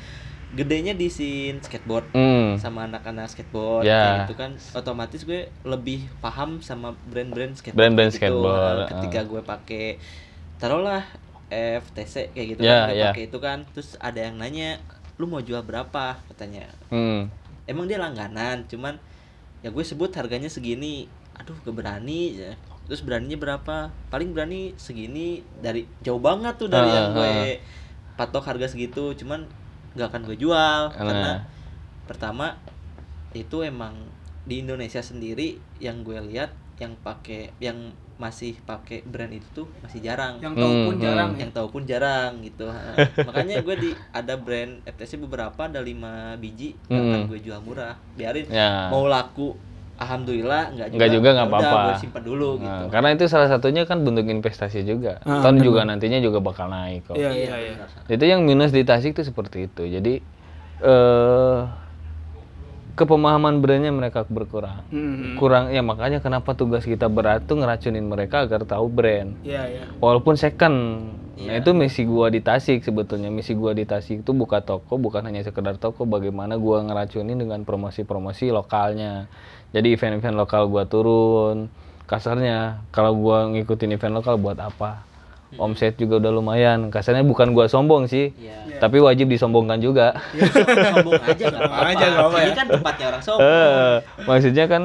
gedenya 0.51 0.93
di 0.93 1.07
scene 1.07 1.57
skateboard 1.59 2.11
Hmm. 2.11 2.55
sama 2.55 2.85
anak-anak 2.85 3.27
skateboard 3.27 3.83
Ya. 3.83 3.97
kayak 3.97 4.17
gitu 4.23 4.35
kan 4.35 4.51
otomatis 4.73 5.21
gue 5.21 5.49
lebih 5.63 6.05
paham 6.19 6.61
sama 6.61 6.93
brand-brand 7.03 7.55
skateboard 7.55 7.79
Brand-brand 7.81 8.11
gitu. 8.11 8.19
skateboard, 8.21 8.77
Ah, 8.77 8.87
ketika 8.87 9.19
gue 9.23 9.41
pakai 9.41 9.85
taruhlah 10.55 11.03
FTC 11.47 12.31
kayak 12.31 12.47
gitu 12.51 12.59
Ya, 12.61 12.85
kan 12.85 12.87
gue 12.87 12.95
ya. 12.95 13.05
pakai 13.09 13.23
itu 13.25 13.37
kan 13.39 13.57
terus 13.67 13.97
ada 13.97 14.19
yang 14.19 14.35
nanya 14.35 14.77
lu 15.15 15.25
mau 15.25 15.39
jual 15.39 15.61
berapa 15.61 16.19
katanya 16.27 16.69
Hmm. 16.87 17.27
emang 17.65 17.85
dia 17.85 17.97
langganan 17.97 18.63
cuman 18.65 18.99
ya 19.59 19.69
gue 19.69 19.81
sebut 19.81 20.11
harganya 20.11 20.47
segini 20.47 21.07
aduh 21.33 21.57
gak 21.59 21.73
berani 21.73 22.21
ya. 22.37 22.53
terus 22.83 23.01
beraninya 23.01 23.35
berapa 23.35 23.75
paling 24.07 24.29
berani 24.29 24.71
segini 24.75 25.41
dari 25.57 25.89
jauh 25.99 26.19
banget 26.19 26.53
tuh 26.55 26.69
dari 26.69 26.85
Ah, 26.85 26.93
yang 26.93 27.07
gue 27.11 27.27
ah. 27.27 27.57
patok 28.15 28.45
harga 28.45 28.69
segitu 28.69 29.11
cuman 29.15 29.43
gak 29.95 30.07
akan 30.11 30.21
gue 30.23 30.37
jual 30.37 30.81
karena 30.91 31.13
Nah. 31.15 31.39
pertama 32.05 32.47
itu 33.33 33.63
emang 33.63 33.95
di 34.45 34.61
Indonesia 34.61 35.01
sendiri 35.01 35.57
yang 35.79 36.03
gue 36.03 36.19
lihat 36.21 36.51
yang 36.77 36.93
pakai 36.99 37.49
yang 37.57 37.89
masih 38.15 38.55
pakai 38.63 39.03
brand 39.03 39.27
itu 39.29 39.43
tuh 39.53 39.67
masih 39.81 39.99
jarang 39.99 40.39
Yang 40.39 40.55
tahu 40.55 40.73
pun 40.87 40.95
Hmm, 40.95 41.03
jarang 41.03 41.29
ya. 41.31 41.39
yang 41.43 41.51
tahu 41.51 41.67
pun 41.67 41.83
jarang 41.83 42.31
gitu 42.39 42.67
Ha. 42.67 42.95
makanya 43.27 43.59
gue 43.59 43.75
di 43.75 43.89
ada 44.13 44.35
brand 44.35 44.79
FTC 44.85 45.19
beberapa 45.19 45.67
ada 45.67 45.83
lima 45.83 46.35
biji 46.35 46.79
gak 46.85 46.95
akan 46.95 47.19
Hmm. 47.19 47.27
gue 47.27 47.39
jual 47.41 47.59
murah 47.59 47.95
biarin 48.13 48.47
Ya. 48.47 48.87
mau 48.87 49.03
laku 49.05 49.55
alhamdulillah 49.95 50.63
nggak 50.75 50.87
juga 50.91 50.97
Nggak 50.99 51.09
juga, 51.15 51.29
nggak 51.35 51.47
udah, 51.47 51.59
apa-apa. 51.59 51.79
gue 51.87 51.95
simpan 52.03 52.23
dulu 52.23 52.47
Nah, 52.55 52.63
gitu 52.63 52.83
karena 52.91 53.09
itu 53.15 53.25
salah 53.31 53.49
satunya 53.49 53.83
kan 53.87 53.97
bentuk 54.03 54.27
investasi 54.27 54.83
juga. 54.83 55.23
Ah, 55.23 55.39
Ton 55.39 55.55
juga 55.59 55.87
nantinya 55.87 56.19
juga 56.19 56.43
bakal 56.43 56.67
naik 56.67 57.07
kok. 57.07 57.15
Iya, 57.15 57.31
iya, 57.31 57.55
iya. 57.55 57.71
benar. 57.79 58.11
Itu 58.11 58.23
yang 58.27 58.43
minus 58.43 58.75
di 58.75 58.83
Tasik 58.83 59.15
itu 59.15 59.23
seperti 59.23 59.71
itu. 59.71 59.83
Jadi 59.87 60.13
eh 60.83 61.59
kepemahaman 62.95 63.59
brandnya 63.59 63.91
mereka 63.91 64.23
berkurang. 64.23 64.87
Hmm. 64.87 65.35
Kurang 65.35 65.67
ya 65.67 65.83
makanya 65.83 66.23
kenapa 66.23 66.55
tugas 66.55 66.87
kita 66.87 67.11
berat 67.11 67.43
tuh 67.43 67.59
ngeracunin 67.59 68.07
mereka 68.07 68.47
agar 68.47 68.63
tahu 68.63 68.87
brand. 68.87 69.35
Iya, 69.43 69.67
iya. 69.67 69.83
Walaupun 69.99 70.39
second. 70.39 70.75
Iya. 71.35 71.51
Nah, 71.51 71.55
itu 71.59 71.75
misi 71.75 72.07
gua 72.07 72.31
di 72.31 72.39
Tasik 72.39 72.87
sebetulnya. 72.87 73.27
Misi 73.27 73.51
gua 73.51 73.75
di 73.75 73.83
Tasik 73.83 74.23
itu 74.23 74.31
buka 74.31 74.63
toko 74.63 74.95
bukan 74.95 75.27
hanya 75.27 75.43
sekedar 75.43 75.75
toko, 75.75 76.07
bagaimana 76.07 76.55
gua 76.55 76.79
ngeracunin 76.87 77.35
dengan 77.35 77.67
promosi-promosi 77.67 78.55
lokalnya. 78.55 79.27
Jadi 79.75 79.91
event-event 79.91 80.39
lokal 80.39 80.71
gua 80.71 80.87
turun. 80.87 81.67
Kasarnya 82.07 82.79
kalau 82.95 83.11
gua 83.11 83.51
ngikutin 83.51 83.91
event 83.91 84.15
lokal 84.15 84.39
buat 84.39 84.55
apa? 84.55 85.03
Omset 85.55 85.95
juga 85.95 86.15
udah 86.17 86.31
lumayan. 86.31 86.87
Kasarnya 86.87 87.27
bukan 87.27 87.51
gua 87.51 87.67
sombong 87.67 88.07
sih. 88.07 88.31
Iya. 88.35 88.79
Tapi 88.79 89.03
wajib 89.03 89.27
disombongkan 89.27 89.83
juga. 89.83 90.15
sombong 90.31 91.19
aja 91.19 91.43
nggak 91.51 91.63
apa-apa 91.67 91.87
aja, 91.91 92.05
nggak 92.05 92.15
apa-apa 92.17 92.37
ini 92.39 92.47
ya. 92.47 92.55
kan 92.55 92.67
tempatnya 92.71 93.05
orang 93.11 93.23
sombong 93.27 93.51
Eh, 93.51 93.95
maksudnya 94.23 94.65
kan 94.65 94.83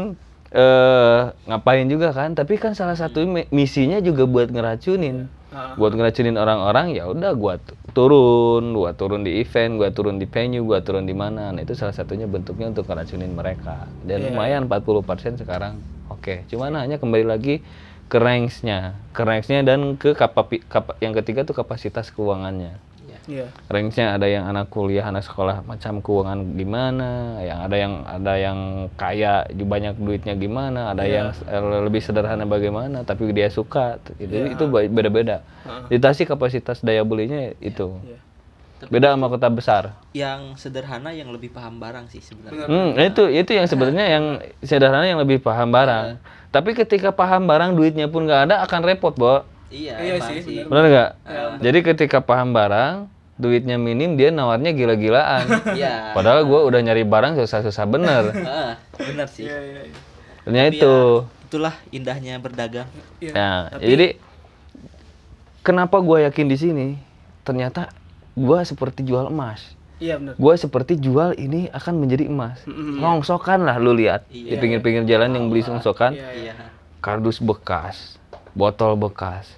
eh 0.50 1.18
ngapain 1.46 1.86
juga 1.86 2.10
kan? 2.10 2.34
Tapi 2.34 2.58
kan 2.58 2.74
salah 2.74 2.98
satu 2.98 3.22
mi- 3.22 3.46
misinya 3.50 4.02
juga 4.02 4.26
buat 4.26 4.50
ngeracunin. 4.50 5.30
Ah. 5.50 5.74
Buat 5.74 5.98
ngeracunin 5.98 6.38
orang-orang 6.38 6.94
ya 6.94 7.10
udah 7.10 7.34
gua 7.34 7.58
tu- 7.58 7.74
turun, 7.90 8.70
gua 8.70 8.94
turun 8.94 9.26
di 9.26 9.42
event, 9.42 9.82
gua 9.82 9.90
turun 9.90 10.22
di 10.22 10.26
venue, 10.30 10.62
gua 10.62 10.78
turun 10.78 11.06
di 11.06 11.14
mana. 11.14 11.50
Nah, 11.50 11.60
itu 11.62 11.74
salah 11.74 11.94
satunya 11.94 12.30
bentuknya 12.30 12.70
untuk 12.70 12.86
ngeracunin 12.86 13.34
mereka. 13.34 13.90
Dan 14.06 14.22
Iya. 14.22 14.26
lumayan 14.30 14.70
40% 14.70 15.38
sekarang. 15.42 15.82
Oke, 16.06 16.46
cuman 16.50 16.78
hanya 16.78 17.02
kembali 17.02 17.26
lagi 17.26 17.62
ke 18.10 18.18
ranks-nya, 18.18 18.98
ke 19.14 19.22
ranks-nya 19.22 19.62
dan 19.62 19.94
ke 19.94 20.14
kapa- 20.14 20.98
yang 20.98 21.14
ketiga 21.14 21.46
tuh 21.46 21.54
kapasitas 21.54 22.10
keuangannya 22.10 22.89
Iya. 23.30 23.46
range-nya 23.66 24.18
ada 24.18 24.26
yang 24.26 24.44
anak 24.44 24.66
kuliah, 24.68 25.06
anak 25.06 25.22
sekolah 25.22 25.62
macam 25.62 26.02
keuangan 26.02 26.42
gimana, 26.52 27.10
yang 27.38 27.58
ada 27.62 27.76
yang 27.76 27.94
ada 28.02 28.32
yang 28.34 28.58
kaya 28.94 29.32
banyak 29.46 29.94
duitnya 29.94 30.34
gimana, 30.34 30.90
ada 30.90 31.06
yang 31.06 31.30
s- 31.30 31.46
eh, 31.46 31.62
lebih 31.80 32.02
sederhana 32.02 32.42
bagaimana, 32.42 33.06
tapi 33.06 33.30
dia 33.30 33.46
suka, 33.46 34.02
itu 34.16 34.34
itu 34.50 34.64
ba- 34.66 34.90
beda-beda. 34.90 35.46
Di 35.86 35.96
Tasik 35.96 36.26
kapasitas 36.28 36.82
daya 36.82 37.06
belinya 37.06 37.54
itu 37.56 37.94
Iya. 38.02 38.18
beda 38.88 39.14
sama 39.14 39.28
kota 39.28 39.46
besar. 39.46 39.84
yang 40.10 40.58
sederhana 40.58 41.14
yang 41.14 41.30
lebih 41.30 41.54
paham 41.54 41.78
barang 41.78 42.10
sih 42.10 42.18
sebenarnya 42.18 42.66
Hmm, 42.66 42.98
itu 42.98 43.30
itu 43.30 43.50
yang 43.54 43.70
sebenarnya 43.70 44.06
yang 44.10 44.24
sederhana 44.58 45.06
yang 45.06 45.22
lebih 45.22 45.38
paham 45.38 45.70
barang. 45.70 46.18
Tapi 46.50 46.74
ketika 46.74 47.14
paham 47.14 47.46
barang 47.46 47.78
duitnya 47.78 48.10
pun 48.10 48.26
nggak 48.26 48.50
ada 48.50 48.66
akan 48.66 48.82
repot, 48.82 49.14
Bo. 49.14 49.46
iya, 49.70 49.94
Iya 50.02 50.14
sih, 50.18 50.42
sih, 50.42 50.56
Benar 50.66 50.84
nggak? 50.84 51.10
Jadi 51.62 51.78
ketika 51.86 52.18
paham 52.18 52.50
barang, 52.50 53.06
duitnya 53.40 53.80
minim, 53.80 54.20
dia 54.20 54.28
nawarnya 54.28 54.76
gila-gilaan. 54.76 55.48
iya 55.78 56.12
Padahal 56.12 56.44
gue 56.44 56.60
udah 56.60 56.80
nyari 56.84 57.08
barang 57.08 57.40
susah-susah 57.40 57.84
bener. 57.88 58.24
Ah, 58.44 58.76
benar 59.00 59.26
sih 59.26 59.48
Iya, 59.48 59.56
iya, 59.64 59.80
iya. 59.88 59.98
Ternyata 60.44 60.68
Tapi 60.68 60.76
itu. 60.76 60.92
ya, 60.92 61.44
itulah 61.48 61.74
indahnya 61.88 62.34
berdagang 62.36 62.88
Iya. 63.18 63.32
Nah, 63.32 63.58
jadi 63.80 64.20
kenapa 65.60 65.96
gue 65.98 66.28
yakin 66.28 66.46
di 66.46 66.56
sini? 66.60 66.88
Ternyata 67.42 67.88
gue 68.36 68.58
seperti 68.62 69.00
jual 69.02 69.32
emas. 69.32 69.80
Iya 70.00 70.16
benar. 70.16 70.34
Gue 70.40 70.54
seperti 70.56 70.96
jual 70.96 71.36
ini 71.36 71.68
akan 71.72 72.00
menjadi 72.00 72.24
emas. 72.28 72.64
Rongsokan 73.00 73.68
lah 73.68 73.76
lu 73.76 73.92
lihat 73.92 74.24
di 74.28 74.56
pinggir-pinggir 74.56 75.04
jalan 75.04 75.32
yang 75.32 75.44
beli 75.48 75.60
rongsokan. 75.60 76.16
iya 76.16 76.56
Kardus 77.00 77.40
bekas, 77.40 78.20
botol 78.52 78.92
bekas, 78.92 79.48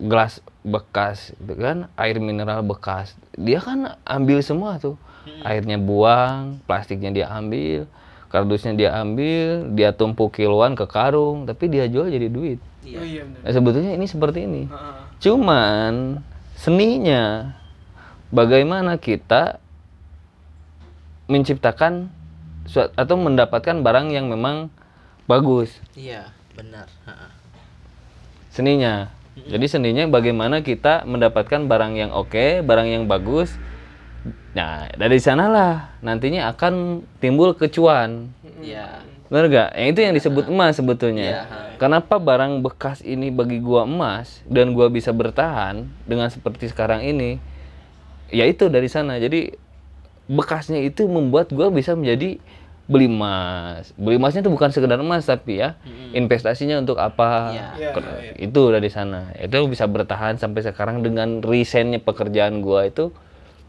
gelas 0.00 0.40
bekas, 0.60 1.32
gitu 1.40 1.56
kan, 1.56 1.88
air 1.96 2.20
mineral 2.20 2.60
bekas. 2.60 3.16
Dia 3.36 3.60
kan 3.60 3.96
ambil 4.04 4.44
semua 4.44 4.76
tuh. 4.76 5.00
Airnya 5.44 5.76
buang, 5.76 6.60
plastiknya 6.64 7.12
dia 7.12 7.26
ambil, 7.32 7.88
kardusnya 8.32 8.72
dia 8.76 8.90
ambil, 8.96 9.72
dia 9.72 9.92
tumpuk 9.92 10.36
kiloan 10.36 10.76
ke 10.76 10.84
karung, 10.88 11.44
tapi 11.48 11.68
dia 11.68 11.88
jual 11.88 12.08
jadi 12.08 12.28
duit. 12.28 12.60
Oh 12.84 13.04
iya. 13.04 13.24
Nah, 13.24 13.52
sebetulnya 13.52 13.92
ini 13.96 14.06
seperti 14.08 14.48
ini. 14.48 14.62
Heeh. 14.68 14.96
Cuman 15.20 16.24
seninya 16.56 17.56
bagaimana 18.32 18.96
kita 18.96 19.60
menciptakan 21.30 22.10
suat- 22.66 22.92
atau 22.98 23.16
mendapatkan 23.16 23.80
barang 23.80 24.10
yang 24.10 24.26
memang 24.26 24.68
bagus 25.30 25.78
iya 25.94 26.34
benar 26.58 26.90
seninya. 28.50 29.14
Jadi 29.38 29.66
seninya 29.70 30.04
bagaimana 30.10 30.62
kita 30.62 31.06
mendapatkan 31.06 31.66
barang 31.66 31.92
yang 31.94 32.10
oke, 32.10 32.62
barang 32.66 32.88
yang 32.90 33.04
bagus. 33.06 33.54
Nah, 34.52 34.90
dari 34.98 35.22
sanalah 35.22 35.94
nantinya 36.02 36.50
akan 36.50 37.06
timbul 37.22 37.54
kecuan. 37.54 38.34
iya 38.60 39.00
Benar 39.30 39.46
gak? 39.46 39.70
Yang 39.78 39.88
itu 39.94 40.00
yang 40.02 40.14
disebut 40.18 40.44
emas 40.50 40.74
sebetulnya. 40.74 41.26
Iya. 41.30 41.42
Kenapa 41.78 42.18
barang 42.18 42.66
bekas 42.66 42.98
ini 43.06 43.30
bagi 43.30 43.62
gua 43.62 43.86
emas 43.86 44.42
dan 44.50 44.74
gua 44.74 44.90
bisa 44.90 45.14
bertahan 45.14 45.86
dengan 46.02 46.26
seperti 46.34 46.66
sekarang 46.66 47.06
ini? 47.06 47.38
Ya 48.34 48.50
itu 48.50 48.66
dari 48.66 48.90
sana. 48.90 49.22
Jadi 49.22 49.54
bekasnya 50.26 50.82
itu 50.82 51.06
membuat 51.06 51.54
gua 51.54 51.70
bisa 51.70 51.94
menjadi 51.94 52.42
beli 52.90 53.06
emas. 53.06 53.94
Beli 53.94 54.18
emasnya 54.18 54.42
itu 54.42 54.50
bukan 54.50 54.68
sekedar 54.68 54.98
emas 54.98 55.22
tapi 55.22 55.56
ya 55.56 55.78
investasinya 56.10 56.76
untuk 56.76 56.98
apa? 56.98 57.54
Iya. 57.54 57.66
Iya, 57.78 57.90
Ke- 57.94 58.02
iya, 58.20 58.32
Itu 58.42 58.68
dari 58.68 58.90
sana. 58.90 59.30
Itu 59.34 59.62
bisa 59.64 59.86
bertahan 59.86 60.36
sampai 60.36 60.60
sekarang 60.60 61.00
dengan 61.00 61.38
resennya 61.38 62.02
pekerjaan 62.02 62.58
gua 62.58 62.84
itu 62.84 63.14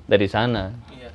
dari 0.04 0.26
sana. 0.26 0.74
Iya. 0.90 1.14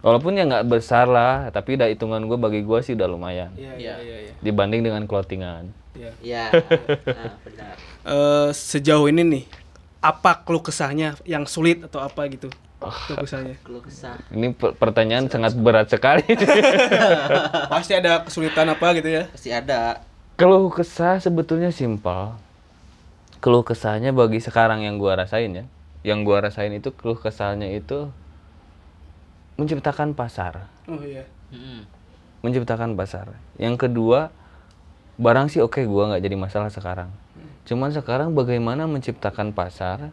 Walaupun 0.00 0.34
ya 0.34 0.44
nggak 0.44 0.66
besar 0.66 1.04
lah, 1.04 1.48
tapi 1.48 1.76
dah 1.76 1.88
hitungan 1.88 2.20
gue 2.22 2.36
bagi 2.36 2.60
gue 2.60 2.78
sih 2.80 2.92
udah 2.92 3.06
lumayan 3.06 3.48
Iya, 3.54 3.72
Iya. 3.72 3.72
iya, 3.76 3.94
iya, 4.00 4.16
iya. 4.22 4.32
dibanding 4.40 4.80
dengan 4.80 5.04
clothingan. 5.04 5.72
Iya. 5.92 6.10
Ya, 6.20 6.44
nah, 7.08 7.32
benar. 7.40 7.74
Eh, 8.04 8.48
sejauh 8.50 9.06
ini 9.06 9.22
nih 9.22 9.44
apa 10.00 10.44
keluh 10.44 10.60
kesahnya 10.60 11.16
yang 11.24 11.44
sulit 11.44 11.80
atau 11.82 12.00
apa 12.00 12.20
gitu? 12.28 12.52
Keluh 12.90 13.24
kesahnya. 13.24 13.54
Keluh 13.62 13.82
kesah. 13.82 14.16
Ini 14.28 14.52
per- 14.52 14.74
pertanyaan 14.76 15.28
sangat 15.28 15.56
berat 15.56 15.88
sekali. 15.88 16.24
Pasti 17.72 17.92
ada 17.94 18.24
kesulitan 18.24 18.68
apa 18.68 18.86
gitu 18.98 19.08
ya? 19.08 19.22
Pasti 19.30 19.50
ada. 19.52 20.02
Keluh 20.34 20.68
kesah 20.68 21.22
sebetulnya 21.22 21.70
simpel. 21.70 22.34
Keluh 23.38 23.62
kesahnya 23.62 24.10
bagi 24.10 24.40
sekarang 24.40 24.82
yang 24.82 24.96
gua 24.96 25.20
rasain 25.20 25.52
ya, 25.52 25.64
yang 26.00 26.24
gua 26.24 26.40
rasain 26.48 26.72
itu 26.72 26.88
keluh 26.96 27.20
kesahnya 27.20 27.68
itu 27.70 28.08
menciptakan 29.54 30.16
pasar, 30.16 30.66
Oh 30.90 30.98
iya. 31.04 31.22
Mm-mm. 31.54 31.86
menciptakan 32.42 32.96
pasar. 32.98 33.36
Yang 33.54 33.86
kedua, 33.86 34.32
barang 35.14 35.52
sih 35.52 35.62
oke 35.62 35.78
gua 35.86 36.10
nggak 36.10 36.24
jadi 36.24 36.36
masalah 36.40 36.72
sekarang. 36.72 37.12
Cuman 37.64 37.92
sekarang 37.92 38.34
bagaimana 38.34 38.88
menciptakan 38.88 39.52
pasar 39.54 40.10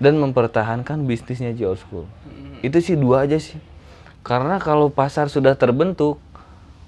dan 0.00 0.16
mempertahankan 0.16 1.04
bisnisnya 1.04 1.52
Old 1.68 1.78
School. 1.84 2.08
Itu 2.64 2.80
sih 2.80 2.96
dua 2.96 3.28
aja 3.28 3.36
sih. 3.36 3.60
Karena 4.24 4.56
kalau 4.56 4.88
pasar 4.88 5.28
sudah 5.28 5.54
terbentuk, 5.54 6.16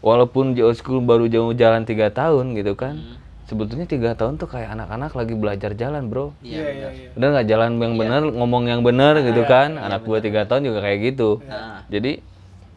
walaupun 0.00 0.56
Old 0.56 0.76
School 0.80 1.04
baru 1.04 1.28
jauh 1.28 1.52
jalan 1.52 1.84
tiga 1.84 2.08
tahun 2.08 2.56
gitu 2.56 2.72
kan, 2.72 2.96
sebetulnya 3.44 3.84
tiga 3.84 4.16
tahun 4.16 4.40
tuh 4.40 4.48
kayak 4.48 4.72
anak-anak 4.72 5.12
lagi 5.12 5.34
belajar 5.36 5.76
jalan 5.76 6.08
bro. 6.08 6.32
Iya, 6.40 6.64
benar. 6.64 6.90
Udah 7.16 7.28
nggak 7.36 7.46
jalan 7.52 7.70
yang 7.76 7.94
benar, 8.00 8.20
ngomong 8.24 8.64
yang 8.68 8.80
benar 8.80 9.20
gitu 9.20 9.44
kan. 9.44 9.76
Anak 9.76 10.08
gua 10.08 10.18
tiga 10.24 10.48
tahun 10.48 10.72
juga 10.72 10.80
kayak 10.80 10.98
gitu. 11.12 11.44
Nah, 11.44 11.84
Jadi 11.92 12.24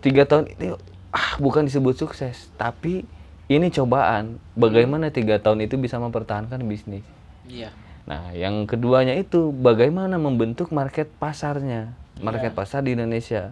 tiga 0.04 0.28
tahun 0.28 0.52
itu 0.52 0.76
ah 1.16 1.40
bukan 1.40 1.64
disebut 1.64 1.96
sukses, 1.96 2.52
tapi 2.60 3.08
ini 3.48 3.72
cobaan. 3.72 4.36
Bagaimana 4.60 5.16
tiga 5.16 5.40
tahun 5.40 5.64
itu 5.64 5.80
bisa 5.80 5.96
mempertahankan 5.96 6.60
bisnis. 6.68 7.08
iya. 7.48 7.72
Nah, 8.06 8.30
yang 8.38 8.70
keduanya 8.70 9.18
itu 9.18 9.50
bagaimana 9.50 10.22
membentuk 10.22 10.70
market 10.70 11.10
pasarnya, 11.18 11.98
market 12.22 12.54
pasar 12.54 12.86
di 12.86 12.94
Indonesia. 12.94 13.50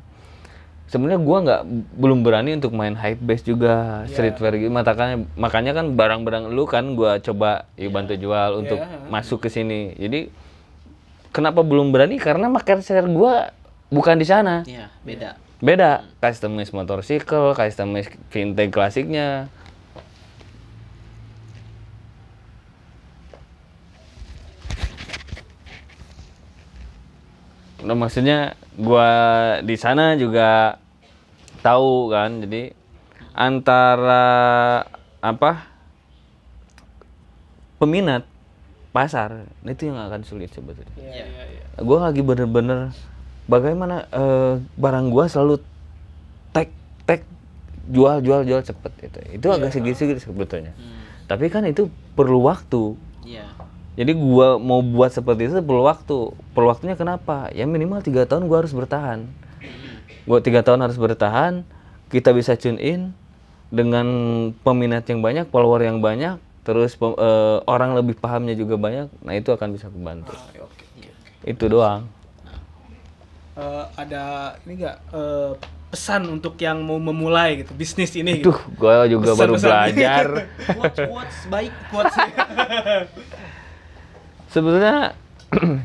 Sebenarnya 0.86 1.18
gua 1.26 1.38
nggak 1.42 1.62
belum 1.98 2.22
berani 2.22 2.54
untuk 2.54 2.78
main 2.78 2.94
hype 2.94 3.18
base 3.18 3.42
juga 3.42 4.06
streetwear 4.06 4.62
gitu. 4.62 4.70
Makanya 4.70 5.26
makanya 5.34 5.72
kan 5.74 5.98
barang-barang 5.98 6.54
lu 6.54 6.70
kan 6.70 6.94
gua 6.94 7.18
coba 7.18 7.66
yuk 7.82 7.90
bantu 7.90 8.14
jual 8.14 8.62
untuk 8.62 8.78
masuk 9.10 9.42
ke 9.42 9.50
sini. 9.50 9.98
Jadi 9.98 10.30
kenapa 11.34 11.66
belum 11.66 11.90
berani? 11.90 12.22
Karena 12.22 12.46
market 12.46 12.86
share 12.86 13.10
gua 13.10 13.50
bukan 13.90 14.22
di 14.22 14.28
sana. 14.30 14.62
Iya, 14.70 14.94
beda. 15.02 15.42
Beda, 15.64 16.06
customize 16.22 16.76
motorcycle, 16.76 17.58
customize 17.58 18.12
vintage 18.30 18.70
klasiknya. 18.70 19.50
Nah, 27.84 27.96
maksudnya 28.00 28.56
gua 28.80 29.10
di 29.60 29.76
sana 29.76 30.16
juga 30.16 30.80
tahu 31.60 32.08
kan, 32.12 32.44
jadi 32.44 32.72
antara 33.36 34.26
apa 35.20 35.68
peminat 37.82 38.24
pasar 38.94 39.50
itu 39.66 39.90
yang 39.90 40.00
akan 40.00 40.22
sulit 40.24 40.54
sebetulnya. 40.54 40.94
Iya, 40.96 41.26
iya, 41.26 41.44
iya. 41.50 41.64
gue 41.82 41.98
lagi 41.98 42.22
bener-bener 42.22 42.94
bagaimana 43.50 44.06
eh, 44.14 44.62
barang 44.78 45.10
gua 45.10 45.26
selalu 45.26 45.60
tag 46.54 46.70
tag 47.04 47.26
jual 47.90 48.22
jual 48.22 48.46
jual 48.46 48.62
cepet 48.62 48.92
itu 49.10 49.20
itu 49.42 49.46
agak 49.50 49.74
sedikit 49.74 50.22
sebetulnya. 50.22 50.72
Tapi 51.26 51.50
kan 51.50 51.66
itu 51.66 51.90
perlu 52.14 52.46
waktu. 52.46 52.94
Iya. 53.26 53.50
Jadi 53.94 54.12
gua 54.12 54.58
mau 54.58 54.82
buat 54.82 55.10
seperti 55.10 55.48
itu 55.48 55.60
perlu 55.60 55.84
waktu 55.84 56.18
perlu 56.52 56.68
waktunya 56.68 56.94
kenapa 56.94 57.50
ya 57.52 57.64
minimal 57.64 58.02
tiga 58.02 58.26
tahun 58.26 58.46
gua 58.46 58.62
harus 58.62 58.72
bertahan 58.72 59.26
gua 60.24 60.40
tiga 60.40 60.62
tahun 60.62 60.82
harus 60.82 60.98
bertahan 60.98 61.62
kita 62.08 62.30
bisa 62.32 62.54
tune 62.54 62.78
in 62.78 63.14
dengan 63.70 64.06
peminat 64.60 65.06
yang 65.06 65.20
banyak 65.20 65.46
follower 65.48 65.82
yang 65.82 65.98
banyak 65.98 66.38
terus 66.62 66.96
eh, 66.96 67.12
orang 67.66 67.94
lebih 67.94 68.16
pahamnya 68.16 68.54
juga 68.54 68.76
banyak 68.76 69.10
nah 69.20 69.34
itu 69.34 69.50
akan 69.50 69.70
bisa 69.72 69.90
membantu 69.90 70.34
Ah, 70.34 70.64
oke. 70.64 70.86
itu 71.44 71.66
doang 71.68 72.10
Eh, 73.54 73.86
ada 73.94 74.58
ini 74.66 74.82
enggak 74.82 74.98
pesan 75.88 76.26
untuk 76.28 76.58
yang 76.58 76.82
mau 76.82 76.98
memulai 76.98 77.62
gitu 77.62 77.70
bisnis 77.78 78.10
ini 78.18 78.42
gitu. 78.42 78.50
Duh, 78.50 78.58
gua 78.74 79.06
juga 79.06 79.38
baru 79.38 79.54
Pesan-pesan. 79.54 79.94
belajar. 79.94 80.26
Quotes, 80.74 80.98
quotes 81.06 81.38
baik, 81.46 81.74
quotes. 81.94 82.16
Sebetulnya 84.54 85.18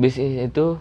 bisnis 0.00 0.46
itu 0.46 0.78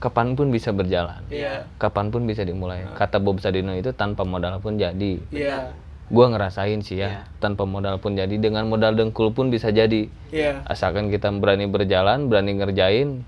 kapan 0.00 0.32
pun 0.32 0.48
bisa 0.48 0.72
berjalan. 0.72 1.20
Iya. 1.28 1.68
Kapan 1.76 2.08
pun 2.08 2.24
bisa 2.24 2.40
dimulai. 2.40 2.88
Kata 2.96 3.20
Bob 3.20 3.44
Sadino 3.44 3.76
itu 3.76 3.92
tanpa 3.92 4.24
modal 4.24 4.56
pun 4.64 4.80
jadi. 4.80 5.20
Iya. 5.28 5.76
Gua 6.08 6.26
ngerasain 6.32 6.80
sih 6.80 6.98
ya, 7.04 7.20
Iya. 7.20 7.22
tanpa 7.38 7.68
modal 7.68 8.00
pun 8.00 8.16
jadi. 8.16 8.32
Dengan 8.40 8.64
modal 8.66 8.96
dengkul 8.96 9.30
pun 9.36 9.52
bisa 9.52 9.68
jadi. 9.68 10.08
Iya. 10.32 10.64
Asalkan 10.64 11.12
kita 11.12 11.28
berani 11.36 11.68
berjalan, 11.68 12.32
berani 12.32 12.56
ngerjain, 12.56 13.22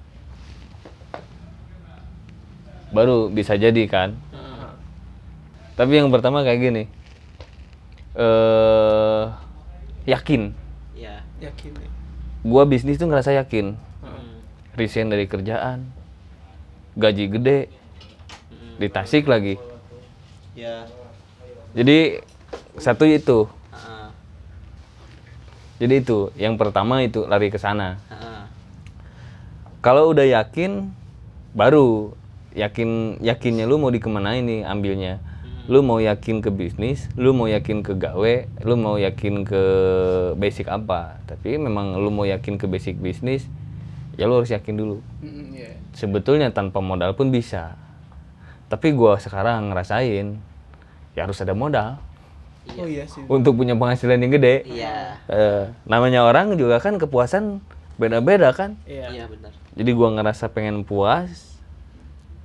baru 2.91 3.29
bisa 3.29 3.55
jadi 3.61 3.85
kan. 3.85 4.17
Tapi 5.77 5.93
yang 6.01 6.09
pertama 6.09 6.41
kayak 6.41 6.61
gini, 6.61 6.83
eh 8.17 9.25
yakin. 10.09 10.57
Iya. 10.97 11.21
Yakin. 11.39 11.73
ya. 11.77 11.92
Gua 12.43 12.67
bisnis 12.67 12.99
tuh 12.99 13.07
ngerasa 13.07 13.35
yakin. 13.39 13.79
Mm. 14.03 14.33
resign 14.73 15.13
dari 15.13 15.29
kerjaan, 15.29 15.85
gaji 16.97 17.29
gede, 17.29 17.69
di 18.81 18.89
Tasik 18.89 19.29
lagi. 19.29 19.61
Ya. 20.57 20.89
Jadi 21.77 22.21
satu 22.77 23.05
itu. 23.05 23.49
Jadi 25.83 25.95
itu 25.99 26.31
yang 26.39 26.55
pertama 26.55 27.03
itu 27.03 27.27
lari 27.27 27.51
ke 27.51 27.59
sana. 27.59 27.99
Kalau 29.83 30.15
udah 30.15 30.23
yakin, 30.23 30.95
baru 31.59 32.15
yakin 32.55 33.19
yakinnya 33.19 33.67
lu 33.67 33.83
mau 33.83 33.91
dikemanain 33.91 34.47
nih 34.47 34.63
ambilnya. 34.63 35.19
Lu 35.71 35.79
mau 35.81 36.03
yakin 36.03 36.43
ke 36.43 36.51
bisnis, 36.51 37.07
lu 37.15 37.31
mau 37.31 37.47
yakin 37.47 37.87
ke 37.87 37.95
gawe, 37.95 38.35
lu 38.67 38.75
mau 38.75 38.99
yakin 38.99 39.47
ke 39.47 39.63
basic 40.35 40.67
apa. 40.67 41.23
Tapi 41.25 41.55
memang 41.55 41.95
lu 42.03 42.11
mau 42.11 42.27
yakin 42.27 42.59
ke 42.59 42.67
basic 42.67 42.99
bisnis, 42.99 43.47
ya 44.19 44.27
lu 44.27 44.43
harus 44.43 44.51
yakin 44.51 44.75
dulu. 44.75 44.99
Mm, 45.23 45.55
Iya. 45.55 45.71
sebetulnya 45.93 46.51
tanpa 46.51 46.83
modal 46.83 47.15
pun 47.15 47.31
bisa. 47.31 47.79
Tapi 48.67 48.91
gua 48.91 49.21
sekarang 49.21 49.71
ngerasain 49.71 50.41
ya 51.13 51.29
harus 51.29 51.37
ada 51.39 51.53
modal 51.53 52.01
Oh 52.73 52.89
iya 52.89 53.05
sih. 53.05 53.21
untuk 53.29 53.55
punya 53.55 53.77
penghasilan 53.77 54.17
yang 54.19 54.33
gede. 54.33 54.65
Iya. 54.67 55.21
Eh, 55.29 55.63
namanya 55.85 56.25
orang 56.25 56.57
juga 56.57 56.81
kan 56.81 56.97
kepuasan 56.97 57.61
beda-beda 58.01 58.51
kan. 58.51 58.75
Iya. 58.89 59.13
Iya 59.13 59.25
benar. 59.29 59.53
Jadi 59.79 59.91
gua 59.93 60.09
ngerasa 60.11 60.49
pengen 60.51 60.83
puas, 60.83 61.61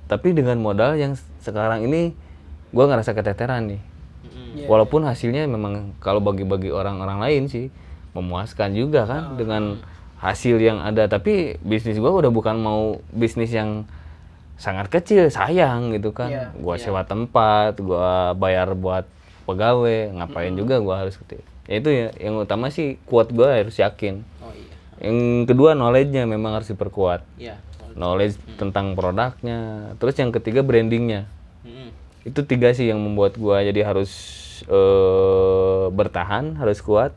tapi 0.06 0.36
dengan 0.36 0.60
modal 0.60 0.94
yang 0.94 1.16
sekarang 1.42 1.88
ini 1.88 2.12
gua 2.74 2.84
ngerasa 2.90 3.16
keteteran 3.16 3.76
nih. 3.76 3.82
Iya. 4.58 4.66
Walaupun 4.66 5.06
hasilnya 5.06 5.46
memang 5.46 5.94
kalau 6.02 6.18
bagi-bagi 6.18 6.72
orang-orang 6.72 7.22
lain 7.22 7.42
sih 7.46 7.66
memuaskan 8.16 8.74
juga 8.74 9.04
kan 9.06 9.36
dengan 9.36 9.78
hasil 10.18 10.58
yang 10.58 10.82
ada. 10.82 11.06
Tapi 11.06 11.60
bisnis 11.62 12.00
gua 12.02 12.12
udah 12.14 12.32
bukan 12.32 12.58
mau 12.58 12.98
bisnis 13.14 13.54
yang 13.54 13.86
sangat 14.58 14.90
kecil, 14.90 15.30
sayang 15.30 15.94
gitu 15.94 16.10
kan. 16.10 16.28
Iya, 16.28 16.46
Gua 16.58 16.74
sewa 16.76 17.06
tempat, 17.06 17.78
gua 17.78 18.34
bayar 18.34 18.74
buat 18.74 19.06
pegawai, 19.46 20.12
ngapain 20.18 20.52
juga 20.58 20.82
gua 20.82 21.06
harus 21.06 21.14
gitu. 21.16 21.38
Ya 21.70 21.74
itu 21.78 21.88
ya 21.92 22.08
yang 22.18 22.40
utama 22.42 22.68
sih 22.74 22.98
kuat 23.06 23.30
gua 23.30 23.54
harus 23.54 23.78
yakin. 23.78 24.26
Oh 24.42 24.52
iya. 24.52 24.74
Yang 25.08 25.18
kedua 25.54 25.78
knowledge-nya 25.78 26.26
memang 26.26 26.58
harus 26.58 26.68
diperkuat. 26.74 27.22
Iya. 27.38 27.62
Knowledge 27.94 28.38
tentang 28.58 28.98
produknya. 28.98 29.92
Terus 30.02 30.14
yang 30.18 30.30
ketiga 30.34 30.66
brandingnya. 30.66 31.30
Itu 32.28 32.40
tiga 32.42 32.70
sih 32.70 32.86
yang 32.86 32.98
membuat 32.98 33.34
gua 33.34 33.60
jadi 33.60 33.82
harus 33.84 34.10
eh, 34.62 35.84
bertahan 35.90 36.54
harus 36.54 36.78
kuat 36.78 37.12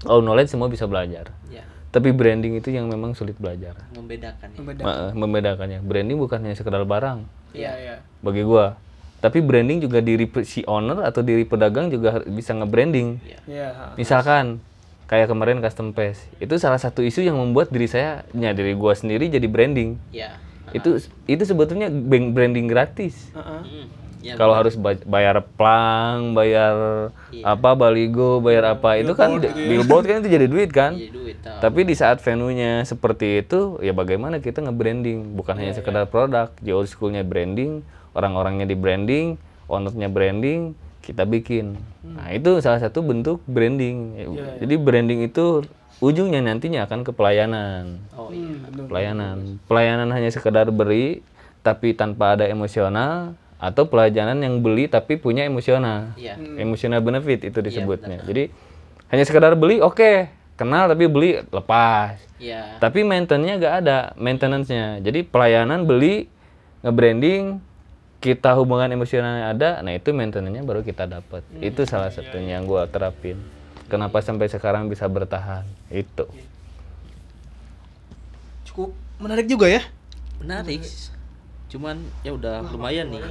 kalau 0.00 0.20
knowledge 0.20 0.48
semua 0.48 0.66
bisa 0.66 0.84
belajar 0.84 1.28
Iya. 1.46 1.64
tapi 1.90 2.10
branding 2.10 2.56
itu 2.56 2.70
yang 2.70 2.86
memang 2.86 3.12
sulit 3.12 3.36
belajar 3.36 3.76
Membedakan 3.92 4.48
ya. 4.48 4.56
Membeda. 4.56 4.82
Ma- 4.82 5.12
membedakannya 5.12 5.78
branding 5.80 6.16
bukan 6.16 6.40
hanya 6.40 6.54
sekedar 6.54 6.82
barang 6.82 7.26
Iya, 7.50 7.72
iya. 7.76 7.94
bagi 8.20 8.42
gua. 8.42 8.78
Tapi 9.18 9.42
branding 9.42 9.82
juga 9.82 10.00
diri 10.00 10.24
si 10.44 10.64
owner 10.64 11.04
atau 11.04 11.20
diri 11.20 11.44
pedagang 11.44 11.92
juga 11.92 12.24
bisa 12.24 12.56
nge-branding. 12.56 13.20
Iya, 13.44 13.68
ha. 13.68 13.84
Misalkan 13.92 14.64
kayak 15.04 15.28
kemarin 15.28 15.60
custom 15.60 15.92
paste. 15.92 16.24
Itu 16.38 16.56
salah 16.56 16.80
satu 16.80 17.04
isu 17.04 17.20
yang 17.20 17.36
membuat 17.36 17.68
diri 17.68 17.84
saya, 17.84 18.24
ya 18.32 18.54
diri 18.54 18.72
gua 18.72 18.96
sendiri 18.96 19.28
jadi 19.28 19.44
branding. 19.44 20.00
Iya. 20.08 20.40
Itu 20.72 20.96
itu 21.26 21.42
sebetulnya 21.42 21.92
branding 22.30 22.64
gratis. 22.64 23.28
Heeh. 23.36 23.60
Hmm. 23.60 23.86
Ya, 24.20 24.36
Kalau 24.36 24.52
harus 24.52 24.76
ba- 24.76 25.00
bayar 25.00 25.40
plang, 25.56 26.36
bayar 26.36 27.08
Iya. 27.32 27.56
apa 27.56 27.72
baligo, 27.72 28.36
bayar 28.38 28.76
apa 28.76 29.00
itu 29.00 29.16
kan 29.16 29.40
billboard 29.40 30.04
kan 30.04 30.20
itu 30.20 30.28
jadi 30.28 30.44
duit 30.44 30.70
kan. 30.70 30.92
jadi 30.92 31.08
duit. 31.08 31.36
tau. 31.40 31.56
Tapi 31.58 31.88
di 31.88 31.96
saat 31.96 32.20
venue-nya 32.20 32.84
seperti 32.84 33.40
itu, 33.40 33.80
ya 33.80 33.90
bagaimana 33.90 34.36
kita 34.38 34.60
nge-branding? 34.60 35.32
Bukan 35.32 35.56
hanya 35.56 35.72
sekedar 35.72 36.04
produk, 36.04 36.52
di 36.60 36.68
old 36.68 36.84
school-nya 36.84 37.24
branding, 37.24 37.80
orang-orangnya 38.12 38.68
di 38.68 38.76
branding, 38.76 39.40
owner-nya 39.66 40.12
branding, 40.12 40.76
kita 41.00 41.24
bikin. 41.24 41.80
Nah, 42.04 42.28
itu 42.28 42.60
salah 42.60 42.76
satu 42.76 43.00
bentuk 43.00 43.40
branding. 43.46 44.20
Jadi 44.60 44.74
branding 44.76 45.24
itu 45.24 45.64
ujungnya 45.98 46.40
nantinya 46.40 46.84
akan 46.84 47.04
ke 47.04 47.12
pelayanan. 47.12 48.04
Oh 48.12 48.28
iya. 48.28 48.52
Hmm, 48.52 48.68
bener. 48.68 48.84
Pelayanan. 48.84 49.36
Pelayanan 49.64 50.08
hanya 50.12 50.28
sekedar 50.28 50.68
beri 50.68 51.24
tapi 51.60 51.92
tanpa 51.92 52.36
ada 52.36 52.44
emosional 52.44 53.36
atau 53.60 53.84
pelayanan 53.84 54.40
yang 54.40 54.64
beli 54.64 54.88
tapi 54.88 55.20
punya 55.20 55.44
emosional. 55.44 56.16
Iya. 56.16 56.40
Emotional 56.56 57.04
benefit 57.04 57.44
itu 57.44 57.60
disebutnya. 57.60 58.24
Jadi 58.24 58.48
hanya 59.12 59.24
sekedar 59.28 59.52
beli 59.52 59.84
oke, 59.84 60.32
kenal 60.56 60.88
tapi 60.88 61.04
beli 61.12 61.44
lepas. 61.52 62.16
Iya. 62.40 62.80
Tapi 62.80 63.04
maintenance-nya 63.04 63.54
nggak 63.60 63.74
ada, 63.84 63.98
maintenance-nya. 64.16 65.04
Jadi 65.04 65.28
pelayanan 65.28 65.84
beli, 65.84 66.32
nge-branding, 66.80 67.60
kita 68.24 68.56
hubungan 68.56 68.88
emosionalnya 68.88 69.52
ada, 69.52 69.70
nah 69.84 69.92
itu 69.92 70.16
maintenance-nya 70.16 70.64
baru 70.64 70.80
kita 70.80 71.04
dapat. 71.04 71.44
Itu 71.60 71.84
salah 71.84 72.08
satunya 72.08 72.56
yang 72.56 72.64
gua 72.64 72.88
terapin. 72.88 73.36
Kenapa 73.92 74.24
sampai 74.24 74.48
sekarang 74.48 74.88
bisa 74.88 75.04
bertahan? 75.04 75.68
Itu. 75.92 76.24
Cukup 78.64 78.96
menarik 79.20 79.44
juga 79.44 79.68
ya. 79.68 79.84
Menarik. 80.40 80.80
Cuman 81.70 81.96
ya 82.20 82.32
udah 82.32 82.66
lumayan 82.66 83.08
nih. 83.08 83.22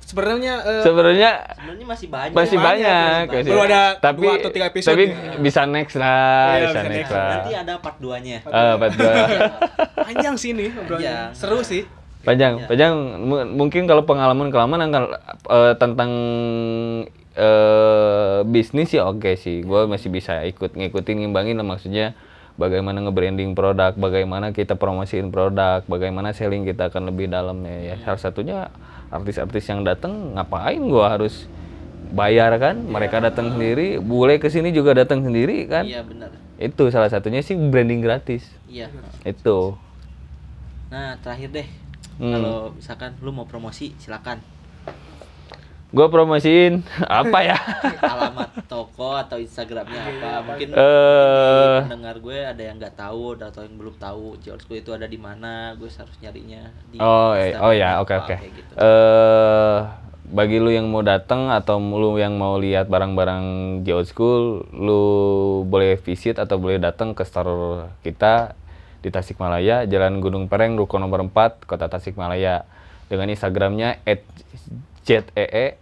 Sebenarnya 0.00 0.62
eh, 0.62 0.82
Sebenarnya 0.82 1.30
Sebenarnya 1.50 1.84
masih 1.84 2.08
banyak. 2.08 2.32
masih 2.32 2.58
banyak, 2.58 3.22
masih- 3.26 3.50
Baru 3.50 3.62
ada 3.64 3.82
tapi 3.96 4.22
dua 4.22 4.32
atau 4.38 4.50
tiga 4.50 4.66
episode 4.66 4.92
tapi 4.92 5.04
ya. 5.04 5.34
bisa 5.36 5.60
next 5.64 5.96
lah, 5.96 6.46
Iya, 6.52 6.62
bisa 6.62 6.70
bisa 6.70 6.80
next 6.80 6.94
next. 6.96 7.12
lah. 7.12 7.30
Nanti 7.32 7.52
ada 7.56 7.74
part 7.76 7.96
2-nya. 7.98 8.38
Eh, 8.40 8.74
part 8.76 8.92
dua. 8.94 9.12
panjang 10.06 10.34
sih 10.36 10.50
nih 10.52 10.70
obrolannya. 10.72 11.10
Panjang. 11.26 11.28
Seru 11.34 11.60
sih. 11.60 11.82
panjang, 12.22 12.52
Iya. 12.56 12.66
panjang. 12.66 12.94
M- 13.20 13.50
mungkin 13.52 13.82
kalau 13.84 14.02
pengalaman 14.02 14.48
kelamaan 14.48 14.82
akan 14.84 15.02
eh, 15.44 15.74
tentang 15.76 16.10
eh 17.34 18.38
bisnis 18.44 18.90
ya 18.90 19.04
oke 19.04 19.34
sih. 19.34 19.60
Gue 19.60 19.84
masih 19.84 20.08
bisa 20.08 20.40
ikut 20.42 20.72
ngikutin 20.72 21.16
ngimbangin 21.18 21.54
lah 21.54 21.66
maksudnya 21.66 22.14
bagaimana 22.56 23.04
nge-branding 23.04 23.52
produk, 23.52 23.92
bagaimana 23.96 24.50
kita 24.50 24.74
promosiin 24.76 25.28
produk, 25.28 25.84
bagaimana 25.84 26.32
selling 26.32 26.64
kita 26.64 26.88
akan 26.88 27.12
lebih 27.12 27.28
dalam 27.30 27.60
ya. 27.64 27.94
ya. 27.94 27.96
Salah 28.02 28.20
satunya 28.20 28.58
artis-artis 29.12 29.64
yang 29.68 29.84
datang 29.86 30.34
ngapain 30.34 30.80
gua 30.84 31.16
harus 31.16 31.46
bayar 32.12 32.56
kan? 32.56 32.80
Mereka 32.80 33.20
datang 33.20 33.54
sendiri, 33.54 34.00
bule 34.00 34.40
ke 34.40 34.48
sini 34.48 34.72
juga 34.72 34.96
datang 34.96 35.22
sendiri 35.22 35.68
kan? 35.68 35.84
Iya 35.84 36.02
benar. 36.02 36.32
Itu 36.56 36.88
salah 36.88 37.12
satunya 37.12 37.44
sih 37.44 37.54
branding 37.54 38.00
gratis. 38.00 38.48
Iya. 38.66 38.88
Itu. 39.22 39.76
Nah, 40.88 41.20
terakhir 41.20 41.52
deh. 41.52 41.68
Hmm. 42.16 42.32
Kalau 42.32 42.56
misalkan 42.72 43.12
lu 43.20 43.30
mau 43.30 43.44
promosi, 43.44 43.92
silakan. 44.00 44.40
Gua 45.94 46.10
promosiin 46.10 46.82
apa 47.06 47.38
ya? 47.46 47.56
Alamat 48.02 48.66
toko 48.66 49.14
atau 49.14 49.38
Instagramnya 49.38 50.02
apa? 50.02 50.30
Mungkin 50.42 50.74
Eh. 50.74 51.76
di 51.78 51.86
pendengar 51.86 52.16
gue 52.18 52.38
ada 52.42 52.58
yang 52.58 52.76
nggak 52.76 52.98
tahu 52.98 53.38
atau 53.38 53.62
yang 53.62 53.78
belum 53.78 53.94
tahu 53.96 54.34
George 54.42 54.66
itu 54.68 54.90
ada 54.90 55.06
di 55.06 55.14
mana. 55.14 55.78
Gue 55.78 55.86
harus 55.86 56.16
nyarinya 56.18 56.74
di 56.90 56.98
Oh, 56.98 57.32
eh, 57.38 57.54
oh 57.54 57.70
ya, 57.70 58.02
oke 58.02 58.12
oke. 58.12 58.34
gitu. 58.34 58.72
Eh, 58.74 59.76
bagi 60.26 60.58
lu 60.58 60.74
yang 60.74 60.90
mau 60.90 61.06
datang 61.06 61.54
atau 61.54 61.78
lu 61.78 62.18
yang 62.18 62.34
mau 62.34 62.58
lihat 62.58 62.90
barang-barang 62.90 63.44
Old 63.86 64.10
School, 64.10 64.66
lu 64.74 65.02
boleh 65.62 66.02
visit 66.02 66.42
atau 66.42 66.58
boleh 66.58 66.82
datang 66.82 67.14
ke 67.14 67.22
store 67.22 67.94
kita 68.02 68.58
di 69.00 69.14
Tasikmalaya, 69.14 69.86
Jalan 69.86 70.18
Gunung 70.18 70.50
Pereng, 70.50 70.74
Ruko 70.74 70.98
nomor 70.98 71.22
4, 71.22 71.62
Kota 71.62 71.86
Tasikmalaya. 71.86 72.66
Dengan 73.06 73.30
Instagramnya 73.30 74.02
@zee 75.06 75.78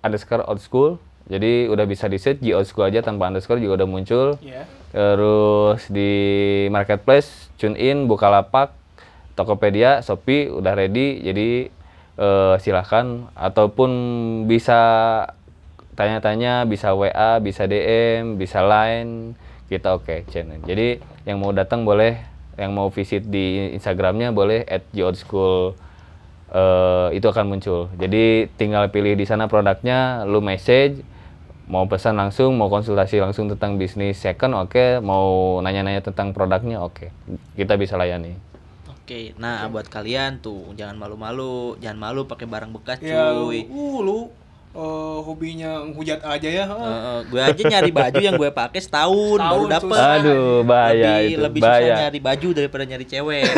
underscore 0.00 0.44
old 0.48 0.60
school. 0.64 0.96
Jadi 1.24 1.72
udah 1.72 1.88
bisa 1.88 2.04
di 2.04 2.20
search 2.20 2.44
Old 2.52 2.68
School 2.68 2.92
aja 2.92 3.00
tanpa 3.00 3.32
underscore 3.32 3.56
juga 3.56 3.80
udah 3.80 3.88
muncul. 3.88 4.26
Iya. 4.44 4.68
Terus 4.92 5.88
di 5.88 6.12
marketplace, 6.68 7.48
tune 7.56 7.80
in, 7.80 8.04
Bukalapak, 8.04 8.76
Tokopedia, 9.32 10.04
Shopee 10.04 10.52
udah 10.52 10.76
ready. 10.76 11.24
Jadi 11.24 11.72
eh, 12.20 12.54
silahkan 12.60 13.24
ataupun 13.32 13.90
bisa 14.44 14.80
tanya-tanya, 15.96 16.68
bisa 16.68 16.92
WA, 16.92 17.40
bisa 17.40 17.64
DM, 17.64 18.36
bisa 18.36 18.60
Line, 18.60 19.32
kita 19.72 19.96
oke 19.96 20.28
channel. 20.28 20.60
Jadi 20.68 21.00
yang 21.24 21.40
mau 21.40 21.56
datang 21.56 21.88
boleh, 21.88 22.20
yang 22.60 22.76
mau 22.76 22.92
visit 22.92 23.24
di 23.24 23.72
Instagramnya 23.72 24.28
boleh 24.34 24.60
at 24.68 24.84
School 25.16 25.72
eh, 26.54 27.08
itu 27.18 27.26
akan 27.26 27.50
muncul. 27.50 27.90
Jadi 27.98 28.46
tinggal 28.54 28.88
pilih 28.94 29.18
di 29.18 29.26
sana 29.26 29.50
produknya, 29.50 30.22
lu 30.24 30.38
message, 30.38 31.02
mau 31.66 31.84
pesan 31.90 32.14
langsung, 32.14 32.54
mau 32.54 32.70
konsultasi 32.70 33.18
langsung 33.18 33.50
tentang 33.50 33.80
bisnis 33.80 34.20
second, 34.20 34.54
oke, 34.54 35.02
mau 35.02 35.58
nanya-nanya 35.60 36.04
tentang 36.04 36.30
produknya, 36.30 36.80
oke, 36.80 37.10
kita 37.58 37.74
bisa 37.74 37.98
layani. 37.98 38.36
Oke, 39.04 39.36
nah 39.36 39.68
buat 39.68 39.84
kalian 39.92 40.40
tuh 40.40 40.72
jangan 40.80 40.96
malu-malu, 40.96 41.76
jangan 41.76 42.00
malu 42.00 42.24
pakai 42.24 42.48
barang 42.48 42.72
bekas 42.72 43.04
Ya, 43.04 43.36
cuy. 43.36 43.68
uh, 43.68 43.98
lu 44.00 44.32
eh, 44.74 45.18
hobinya 45.20 45.82
hujat 45.88 46.18
aja 46.20 46.46
ya. 46.46 46.64
Eh, 46.66 47.18
gue 47.24 47.40
aja 47.40 47.62
nyari 47.64 47.90
baju 47.90 48.18
yang 48.18 48.34
gue 48.34 48.50
pakai 48.50 48.78
setahun, 48.78 49.38
baru 49.38 49.62
Setahun, 49.62 49.70
dapet. 49.70 49.94
susah. 49.94 50.14
Aduh, 50.18 50.54
bahaya 50.62 51.04
lebih, 51.14 51.24
itu, 51.24 51.40
lebih 51.40 51.60
bahaya. 51.60 51.80
susah 51.80 51.96
nyari 52.02 52.18
baju 52.20 52.48
daripada 52.52 52.82
nyari 52.84 53.04
cewek. 53.04 53.42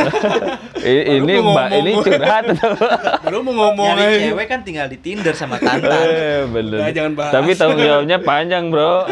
Ini 0.86 1.32
mau 1.40 1.50
mbak 1.50 1.66
ini 1.74 1.90
curhat? 1.98 2.44
Baru 3.26 3.38
mau 3.42 3.52
ngomong 3.66 3.86
nyari 3.92 4.12
aja. 4.12 4.18
cewek 4.28 4.46
kan 4.46 4.60
tinggal 4.62 4.86
di 4.86 4.96
Tinder 4.96 5.32
sama 5.32 5.56
Tantan. 5.58 6.06
Eh, 6.06 6.40
bener. 6.46 6.78
Udah, 6.78 6.92
jangan 6.92 7.12
bahas. 7.14 7.32
Tapi 7.32 7.50
tanggung 7.52 7.80
jawabnya 7.80 8.16
panjang 8.20 8.64
bro. 8.68 9.02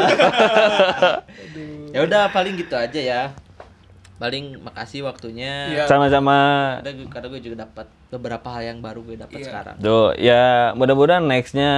ya 1.90 1.98
udah 2.02 2.22
paling 2.30 2.55
gitu 2.57 2.74
aja 2.74 3.00
ya. 3.00 3.22
Paling 4.14 4.62
makasih 4.62 5.02
waktunya. 5.02 5.74
Iya. 5.74 5.85
Sama-sama. 5.85 6.39
Gue- 6.81 7.10
Karena 7.10 7.26
gue 7.28 7.40
juga 7.43 7.56
dapat 7.66 7.86
beberapa 8.15 8.47
hal 8.49 8.62
yang 8.65 8.78
baru 8.78 9.03
gue 9.03 9.16
dapat 9.16 9.39
Iya. 9.39 9.47
sekarang. 9.47 9.74
Tuh, 9.78 10.15
ya 10.15 10.45
mudah-mudahan 10.73 11.23
nextnya 11.23 11.73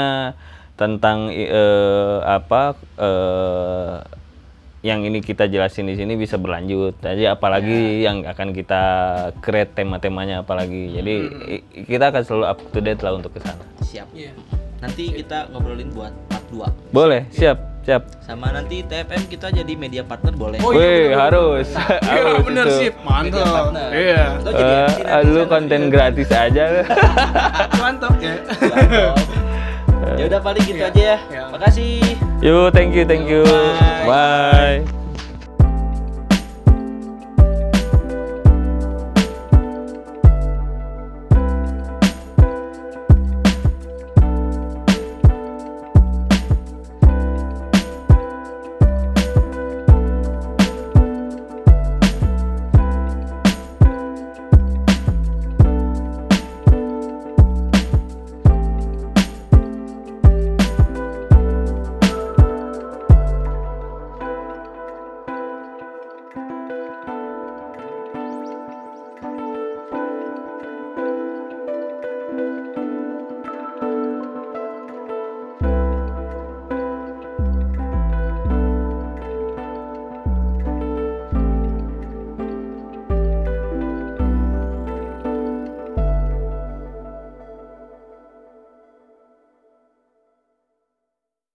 tentang 0.74 1.28
eh, 1.28 2.18
apa 2.22 2.76
eh, 2.96 3.94
yang 4.80 5.02
ini 5.02 5.18
kita 5.18 5.46
jelasin 5.46 5.84
di 5.84 5.96
sini 5.96 6.14
bisa 6.14 6.36
berlanjut. 6.36 7.00
Jadi 7.00 7.26
apalagi 7.26 8.00
yang 8.00 8.22
akan 8.22 8.52
kita 8.52 8.82
create 9.40 9.74
tema-temanya 9.74 10.40
apalagi. 10.40 10.94
Jadi 10.94 11.14
i- 11.50 11.64
kita 11.82 12.08
akan 12.08 12.22
selalu 12.22 12.44
up 12.46 12.58
to 12.70 12.78
date 12.78 13.00
lah 13.00 13.12
untuk 13.12 13.34
ke 13.34 13.40
sana. 13.40 13.64
Siap. 13.82 14.06
Iya. 14.12 14.30
Nanti 14.78 15.10
kita 15.10 15.50
ngobrolin 15.50 15.90
buat 15.90 16.12
part 16.28 16.44
2. 16.52 16.68
Boleh, 16.92 17.26
siap, 17.30 17.56
siap. 17.86 18.02
Sama 18.20 18.50
nanti 18.50 18.82
TFM 18.82 19.30
kita 19.30 19.54
jadi 19.54 19.72
media 19.72 20.02
partner 20.02 20.34
boleh. 20.34 20.58
Oh, 20.58 20.74
iya, 20.74 20.82
Wih, 20.82 21.04
harus. 21.14 21.70
Iya 21.70 22.20
harus 22.26 22.42
bener 22.42 22.66
sih, 22.68 22.88
mantap. 22.98 23.70
Iya. 23.94 24.22
Lo 24.42 24.50
jadi 24.50 24.74
Eh, 24.74 24.88
nanti 25.06 25.30
lu 25.30 25.42
konten 25.46 25.80
gratis 25.86 26.28
aja. 26.28 26.82
Mantap 27.80 28.18
ya. 28.18 28.34
Ya 30.18 30.24
udah 30.26 30.40
paling 30.42 30.64
gitu 30.66 30.82
Iya. 30.82 30.90
aja 30.90 31.02
ya. 31.06 31.18
Iya. 31.30 31.42
Makasih. 31.54 31.94
Yuk, 32.42 32.68
thank 32.74 32.90
you, 32.92 33.06
thank 33.06 33.30
you. 33.30 33.46
Bye. 33.46 34.82
Bye. 34.82 35.05